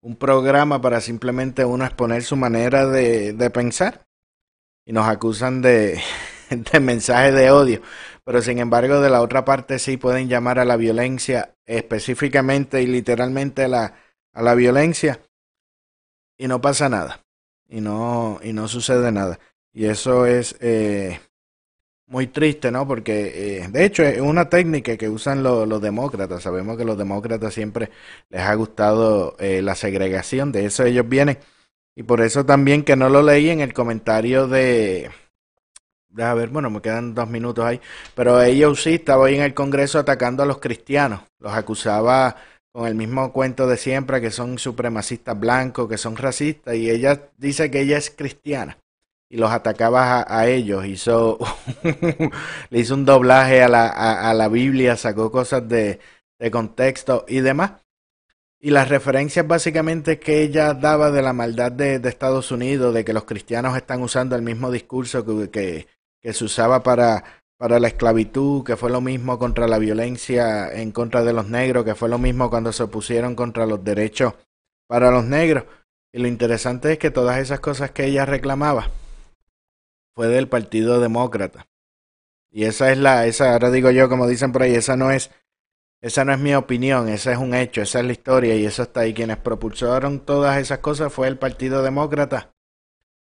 un 0.00 0.16
programa 0.16 0.80
para 0.80 1.00
simplemente 1.00 1.64
uno 1.64 1.84
exponer 1.84 2.22
su 2.22 2.36
manera 2.36 2.86
de, 2.86 3.32
de 3.32 3.50
pensar. 3.50 4.06
Y 4.86 4.92
nos 4.92 5.06
acusan 5.06 5.60
de, 5.60 6.00
de 6.50 6.80
mensajes 6.80 7.34
de 7.34 7.50
odio, 7.50 7.82
pero 8.24 8.40
sin 8.40 8.58
embargo 8.58 9.00
de 9.00 9.10
la 9.10 9.20
otra 9.20 9.44
parte 9.44 9.78
sí 9.78 9.96
pueden 9.96 10.28
llamar 10.28 10.58
a 10.58 10.64
la 10.64 10.76
violencia 10.76 11.54
específicamente 11.66 12.80
y 12.82 12.86
literalmente 12.86 13.64
a 13.64 13.68
la, 13.68 13.94
a 14.32 14.42
la 14.42 14.54
violencia. 14.54 15.20
Y 16.38 16.46
no 16.46 16.60
pasa 16.60 16.88
nada. 16.88 17.24
Y 17.68 17.80
no, 17.80 18.40
y 18.42 18.52
no 18.52 18.68
sucede 18.68 19.12
nada. 19.12 19.38
Y 19.72 19.86
eso 19.86 20.26
es 20.26 20.56
eh, 20.60 21.20
muy 22.08 22.26
triste, 22.26 22.70
¿no? 22.70 22.86
Porque, 22.86 23.58
eh, 23.60 23.68
de 23.68 23.84
hecho, 23.84 24.02
es 24.02 24.20
una 24.20 24.48
técnica 24.48 24.96
que 24.96 25.08
usan 25.08 25.42
los 25.42 25.80
demócratas. 25.80 26.42
Sabemos 26.42 26.76
que 26.76 26.84
los 26.84 26.98
demócratas 26.98 27.54
siempre 27.54 27.90
les 28.30 28.40
ha 28.40 28.54
gustado 28.54 29.36
eh, 29.38 29.62
la 29.62 29.74
segregación, 29.74 30.52
de 30.52 30.66
eso 30.66 30.84
ellos 30.84 31.08
vienen. 31.08 31.38
Y 31.94 32.04
por 32.04 32.20
eso 32.20 32.46
también 32.46 32.84
que 32.84 32.96
no 32.96 33.08
lo 33.08 33.22
leí 33.22 33.50
en 33.50 33.60
el 33.60 33.72
comentario 33.74 34.46
de... 34.48 35.10
A 36.16 36.34
ver, 36.34 36.48
bueno, 36.48 36.70
me 36.70 36.80
quedan 36.80 37.14
dos 37.14 37.28
minutos 37.28 37.64
ahí. 37.64 37.80
Pero 38.14 38.40
ellos 38.42 38.82
sí 38.82 38.94
estaba 38.94 39.26
ahí 39.26 39.36
en 39.36 39.42
el 39.42 39.54
Congreso 39.54 39.98
atacando 39.98 40.42
a 40.42 40.46
los 40.46 40.58
cristianos. 40.58 41.20
Los 41.38 41.52
acusaba 41.52 42.36
con 42.72 42.86
el 42.86 42.94
mismo 42.94 43.32
cuento 43.32 43.66
de 43.66 43.76
siempre, 43.76 44.20
que 44.20 44.30
son 44.30 44.58
supremacistas 44.58 45.38
blancos, 45.38 45.88
que 45.88 45.98
son 45.98 46.16
racistas. 46.16 46.76
Y 46.76 46.88
ella 46.90 47.30
dice 47.36 47.70
que 47.70 47.80
ella 47.80 47.98
es 47.98 48.10
cristiana 48.10 48.78
y 49.30 49.36
los 49.36 49.50
atacaba 49.50 50.24
a, 50.26 50.46
ellos. 50.48 50.86
Hizo, 50.86 51.38
le 52.70 52.78
hizo 52.78 52.94
un 52.94 53.04
doblaje 53.04 53.62
a 53.62 53.68
la, 53.68 53.88
a, 53.88 54.34
la 54.34 54.48
Biblia, 54.48 54.96
sacó 54.96 55.30
cosas 55.30 55.68
de, 55.68 56.00
de, 56.38 56.50
contexto 56.50 57.24
y 57.28 57.40
demás. 57.40 57.72
Y 58.60 58.70
las 58.70 58.88
referencias 58.88 59.46
básicamente 59.46 60.18
que 60.18 60.42
ella 60.42 60.74
daba 60.74 61.10
de 61.10 61.22
la 61.22 61.32
maldad 61.32 61.70
de, 61.70 62.00
de 62.00 62.08
Estados 62.08 62.50
Unidos, 62.50 62.92
de 62.92 63.04
que 63.04 63.12
los 63.12 63.24
cristianos 63.24 63.76
están 63.76 64.02
usando 64.02 64.34
el 64.34 64.42
mismo 64.42 64.70
discurso 64.70 65.24
que, 65.24 65.50
que, 65.50 65.86
que 66.20 66.32
se 66.32 66.44
usaba 66.44 66.82
para, 66.82 67.22
para 67.56 67.78
la 67.78 67.88
esclavitud, 67.88 68.64
que 68.64 68.76
fue 68.76 68.90
lo 68.90 69.00
mismo 69.00 69.38
contra 69.38 69.68
la 69.68 69.78
violencia 69.78 70.72
en 70.72 70.90
contra 70.90 71.22
de 71.22 71.32
los 71.32 71.48
negros, 71.48 71.84
que 71.84 71.94
fue 71.94 72.08
lo 72.08 72.18
mismo 72.18 72.50
cuando 72.50 72.72
se 72.72 72.84
opusieron 72.84 73.36
contra 73.36 73.66
los 73.66 73.84
derechos 73.84 74.34
para 74.88 75.10
los 75.10 75.24
negros. 75.24 75.64
Y 76.12 76.18
lo 76.18 76.26
interesante 76.26 76.92
es 76.92 76.98
que 76.98 77.10
todas 77.10 77.38
esas 77.38 77.60
cosas 77.60 77.90
que 77.90 78.06
ella 78.06 78.24
reclamaba, 78.24 78.90
fue 80.18 80.26
del 80.26 80.48
Partido 80.48 80.98
Demócrata. 80.98 81.68
Y 82.50 82.64
esa 82.64 82.90
es 82.90 82.98
la, 82.98 83.26
esa, 83.26 83.52
ahora 83.52 83.70
digo 83.70 83.92
yo, 83.92 84.08
como 84.08 84.26
dicen 84.26 84.50
por 84.50 84.64
ahí, 84.64 84.74
esa 84.74 84.96
no 84.96 85.12
es, 85.12 85.30
esa 86.00 86.24
no 86.24 86.32
es 86.32 86.40
mi 86.40 86.56
opinión, 86.56 87.08
esa 87.08 87.30
es 87.30 87.38
un 87.38 87.54
hecho, 87.54 87.82
esa 87.82 88.00
es 88.00 88.06
la 88.06 88.10
historia 88.10 88.56
y 88.56 88.66
eso 88.66 88.82
está 88.82 89.02
ahí. 89.02 89.14
Quienes 89.14 89.36
propulsaron 89.36 90.18
todas 90.26 90.58
esas 90.58 90.80
cosas 90.80 91.12
fue 91.12 91.28
el 91.28 91.38
Partido 91.38 91.84
Demócrata 91.84 92.52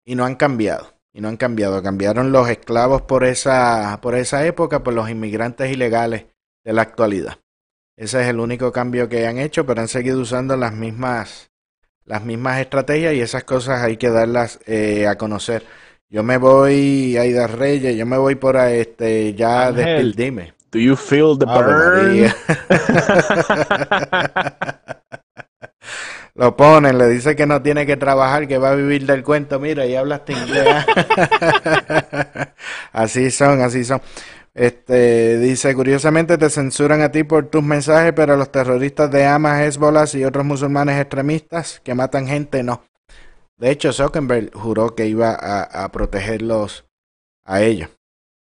y 0.05 0.15
no 0.15 0.25
han 0.25 0.33
cambiado. 0.33 0.95
Y 1.13 1.21
no 1.21 1.27
han 1.27 1.37
cambiado, 1.37 1.83
cambiaron 1.83 2.31
los 2.31 2.49
esclavos 2.49 3.03
por 3.03 3.25
esa, 3.25 3.99
por 4.01 4.15
esa 4.15 4.43
época 4.47 4.81
por 4.81 4.95
los 4.95 5.07
inmigrantes 5.07 5.71
ilegales 5.71 6.25
de 6.63 6.73
la 6.73 6.81
actualidad. 6.81 7.37
Ese 7.95 8.21
es 8.23 8.27
el 8.27 8.39
único 8.39 8.71
cambio 8.71 9.07
que 9.07 9.27
han 9.27 9.37
hecho, 9.37 9.67
pero 9.67 9.81
han 9.81 9.87
seguido 9.87 10.19
usando 10.19 10.57
las 10.57 10.73
mismas, 10.73 11.51
las 12.05 12.25
mismas 12.25 12.59
estrategias 12.59 13.13
y 13.13 13.21
esas 13.21 13.43
cosas 13.43 13.83
hay 13.83 13.97
que 13.97 14.09
darlas 14.09 14.59
eh, 14.65 15.05
a 15.05 15.19
conocer. 15.19 15.63
Yo 16.11 16.23
me 16.23 16.35
voy, 16.35 17.15
Aida 17.15 17.47
Reyes, 17.47 17.95
yo 17.95 18.05
me 18.05 18.17
voy 18.17 18.35
por 18.35 18.57
este, 18.57 19.33
ya 19.33 19.71
de 19.71 20.11
dime. 20.13 20.53
Do 20.69 20.77
you 20.77 20.97
feel 20.97 21.37
the 21.39 21.45
burn? 21.45 22.33
Lo 26.35 26.57
ponen, 26.57 26.97
le 26.97 27.07
dice 27.07 27.33
que 27.33 27.45
no 27.45 27.61
tiene 27.61 27.85
que 27.85 27.95
trabajar, 27.95 28.45
que 28.45 28.57
va 28.57 28.71
a 28.71 28.75
vivir 28.75 29.05
del 29.05 29.23
cuento. 29.23 29.57
Mira, 29.57 29.85
y 29.85 29.95
hablaste 29.95 30.33
inglés. 30.33 30.67
así 32.91 33.31
son, 33.31 33.61
así 33.61 33.85
son. 33.85 34.01
Este 34.53 35.37
dice, 35.37 35.73
curiosamente 35.73 36.37
te 36.37 36.49
censuran 36.49 37.01
a 37.03 37.11
ti 37.11 37.23
por 37.23 37.45
tus 37.47 37.63
mensajes, 37.63 38.11
pero 38.13 38.33
a 38.33 38.37
los 38.37 38.51
terroristas 38.51 39.09
de 39.11 39.25
Hamas, 39.25 39.61
Hezbollah 39.61 40.03
y 40.11 40.25
otros 40.25 40.43
musulmanes 40.43 40.99
extremistas 40.99 41.79
que 41.81 41.95
matan 41.95 42.27
gente 42.27 42.63
no. 42.63 42.83
De 43.61 43.69
hecho, 43.69 43.93
Zuckerberg 43.93 44.53
juró 44.53 44.95
que 44.95 45.05
iba 45.05 45.33
a, 45.33 45.91
protegerlos 45.91 46.85
a 47.45 47.61
ellos. 47.61 47.89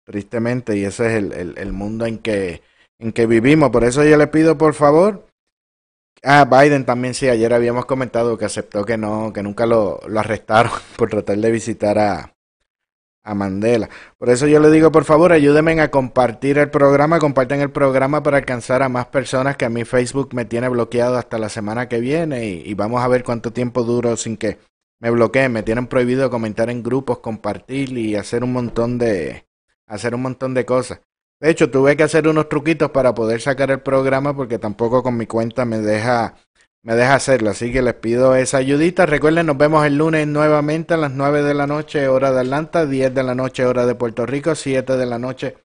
Tristemente, 0.05 0.77
y 0.77 0.85
ese 0.85 1.07
es 1.07 1.13
el, 1.13 1.55
el, 1.57 1.73
mundo 1.73 2.05
en 2.05 2.19
que, 2.19 2.63
en 2.99 3.13
que 3.13 3.27
vivimos. 3.27 3.71
Por 3.71 3.85
eso 3.85 4.05
yo 4.05 4.17
le 4.17 4.27
pido, 4.27 4.59
por 4.59 4.75
favor, 4.75 5.25
Ah, 6.27 6.47
Biden 6.47 6.87
también 6.87 7.13
sí, 7.13 7.29
ayer 7.29 7.53
habíamos 7.53 7.85
comentado 7.85 8.39
que 8.39 8.47
aceptó 8.47 8.87
que 8.87 8.97
no, 8.97 9.31
que 9.35 9.43
nunca 9.43 9.67
lo, 9.67 10.01
lo 10.09 10.21
arrestaron 10.21 10.73
por 10.97 11.11
tratar 11.11 11.37
de 11.37 11.51
visitar 11.51 11.99
a, 11.99 12.35
a 13.23 13.35
Mandela. 13.35 13.91
Por 14.17 14.31
eso 14.31 14.47
yo 14.47 14.59
le 14.59 14.71
digo, 14.71 14.91
por 14.91 15.05
favor, 15.05 15.33
ayúdenme 15.33 15.79
a 15.81 15.91
compartir 15.91 16.57
el 16.57 16.71
programa, 16.71 17.19
comparten 17.19 17.61
el 17.61 17.71
programa 17.71 18.23
para 18.23 18.39
alcanzar 18.39 18.83
a 18.83 18.89
más 18.89 19.07
personas 19.07 19.59
que 19.59 19.67
a 19.67 19.71
mi 19.71 19.85
Facebook 19.85 20.35
me 20.35 20.47
tiene 20.47 20.69
bloqueado 20.71 21.19
hasta 21.19 21.39
la 21.39 21.51
semana 21.51 21.89
que 21.89 22.01
viene 22.01 22.47
y, 22.47 22.73
vamos 22.75 23.03
a 23.03 23.09
ver 23.09 23.23
cuánto 23.23 23.53
tiempo 23.53 23.83
duro 23.83 24.17
sin 24.17 24.39
que 24.39 24.59
me 25.05 25.11
bloqueen. 25.11 25.53
Me 25.53 25.63
tienen 25.63 25.87
prohibido 25.87 26.31
comentar 26.31 26.71
en 26.71 26.83
grupos, 26.83 27.19
compartir 27.19 27.97
y 27.97 28.17
hacer 28.17 28.43
un 28.43 28.53
montón 28.53 28.97
de 28.99 29.47
hacer 29.87 30.15
un 30.15 30.23
montón 30.23 30.55
de 30.55 30.65
cosas. 30.65 31.03
De 31.41 31.51
hecho, 31.51 31.71
tuve 31.71 31.95
que 31.95 32.05
hacer 32.05 32.27
unos 32.27 32.49
truquitos 32.49 32.91
para 32.91 33.15
poder 33.15 33.43
sacar 33.43 33.71
el 33.71 33.81
programa 33.81 34.35
porque 34.35 34.59
tampoco 34.59 35.03
con 35.03 35.19
mi 35.19 35.27
cuenta 35.27 35.67
me 35.67 35.79
deja 35.79 36.37
me 36.83 36.95
deja 36.95 37.17
hacerlo. 37.17 37.51
Así 37.51 37.71
que 37.71 37.83
les 37.83 37.95
pido 37.95 38.35
esa 38.35 38.57
ayudita. 38.59 39.05
Recuerden, 39.05 39.45
nos 39.47 39.59
vemos 39.59 39.85
el 39.85 39.99
lunes 39.99 40.27
nuevamente 40.27 40.95
a 40.95 40.97
las 40.97 41.13
9 41.13 41.43
de 41.43 41.53
la 41.53 41.67
noche, 41.67 42.09
hora 42.09 42.33
de 42.33 42.41
Atlanta, 42.41 42.87
10 42.87 43.15
de 43.15 43.23
la 43.23 43.35
noche, 43.35 43.67
hora 43.67 43.85
de 43.85 43.95
Puerto 43.95 44.25
Rico, 44.25 44.55
7 44.55 44.97
de 44.97 45.07
la 45.07 45.19
noche, 45.19 45.57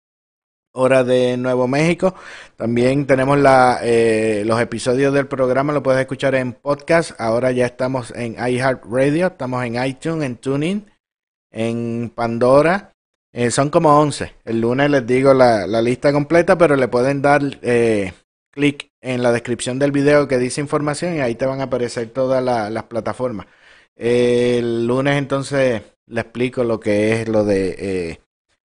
hora 0.71 1.03
de 1.03 1.37
Nuevo 1.37 1.67
México. 1.67 2.15
También 2.55 3.05
tenemos 3.05 3.37
eh, 3.83 4.43
los 4.45 4.61
episodios 4.61 5.13
del 5.13 5.27
programa, 5.27 5.73
lo 5.73 5.83
puedes 5.83 6.01
escuchar 6.01 6.35
en 6.35 6.53
podcast. 6.53 7.19
Ahora 7.19 7.51
ya 7.51 7.65
estamos 7.65 8.11
en 8.15 8.33
iHeartRadio, 8.33 9.27
estamos 9.27 9.63
en 9.65 9.83
iTunes, 9.83 10.25
en 10.25 10.37
Tuning, 10.37 10.85
en 11.51 12.11
Pandora. 12.13 12.93
Eh, 13.31 13.51
son 13.51 13.69
como 13.69 13.99
11. 13.99 14.33
El 14.45 14.61
lunes 14.61 14.89
les 14.89 15.05
digo 15.05 15.33
la, 15.33 15.67
lista 15.81 16.11
completa, 16.11 16.57
pero 16.57 16.75
le 16.75 16.87
pueden 16.87 17.21
dar 17.21 17.41
eh, 17.61 18.13
clic 18.51 18.91
en 19.01 19.21
la 19.23 19.31
descripción 19.31 19.79
del 19.79 19.91
video 19.91 20.27
que 20.27 20.37
dice 20.37 20.61
información 20.61 21.15
y 21.15 21.21
ahí 21.21 21.35
te 21.35 21.45
van 21.45 21.61
a 21.61 21.65
aparecer 21.65 22.09
todas 22.09 22.43
las 22.43 22.83
plataformas. 22.83 23.47
el 23.95 24.87
lunes 24.87 25.17
entonces 25.17 25.83
le 26.07 26.21
explico 26.21 26.63
lo 26.63 26.79
que 26.79 27.21
es 27.21 27.29
lo 27.29 27.45
de 27.45 28.19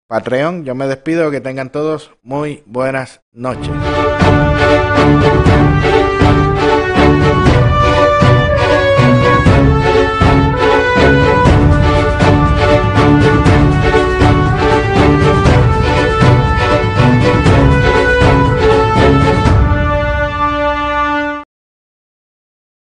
Patreon. 0.09 0.65
Yo 0.65 0.75
me 0.75 0.89
despido, 0.89 1.31
que 1.31 1.41
tengan 1.41 1.71
todos 1.71 2.11
muy 2.23 2.63
buenas 2.67 3.21
noches. 3.33 3.71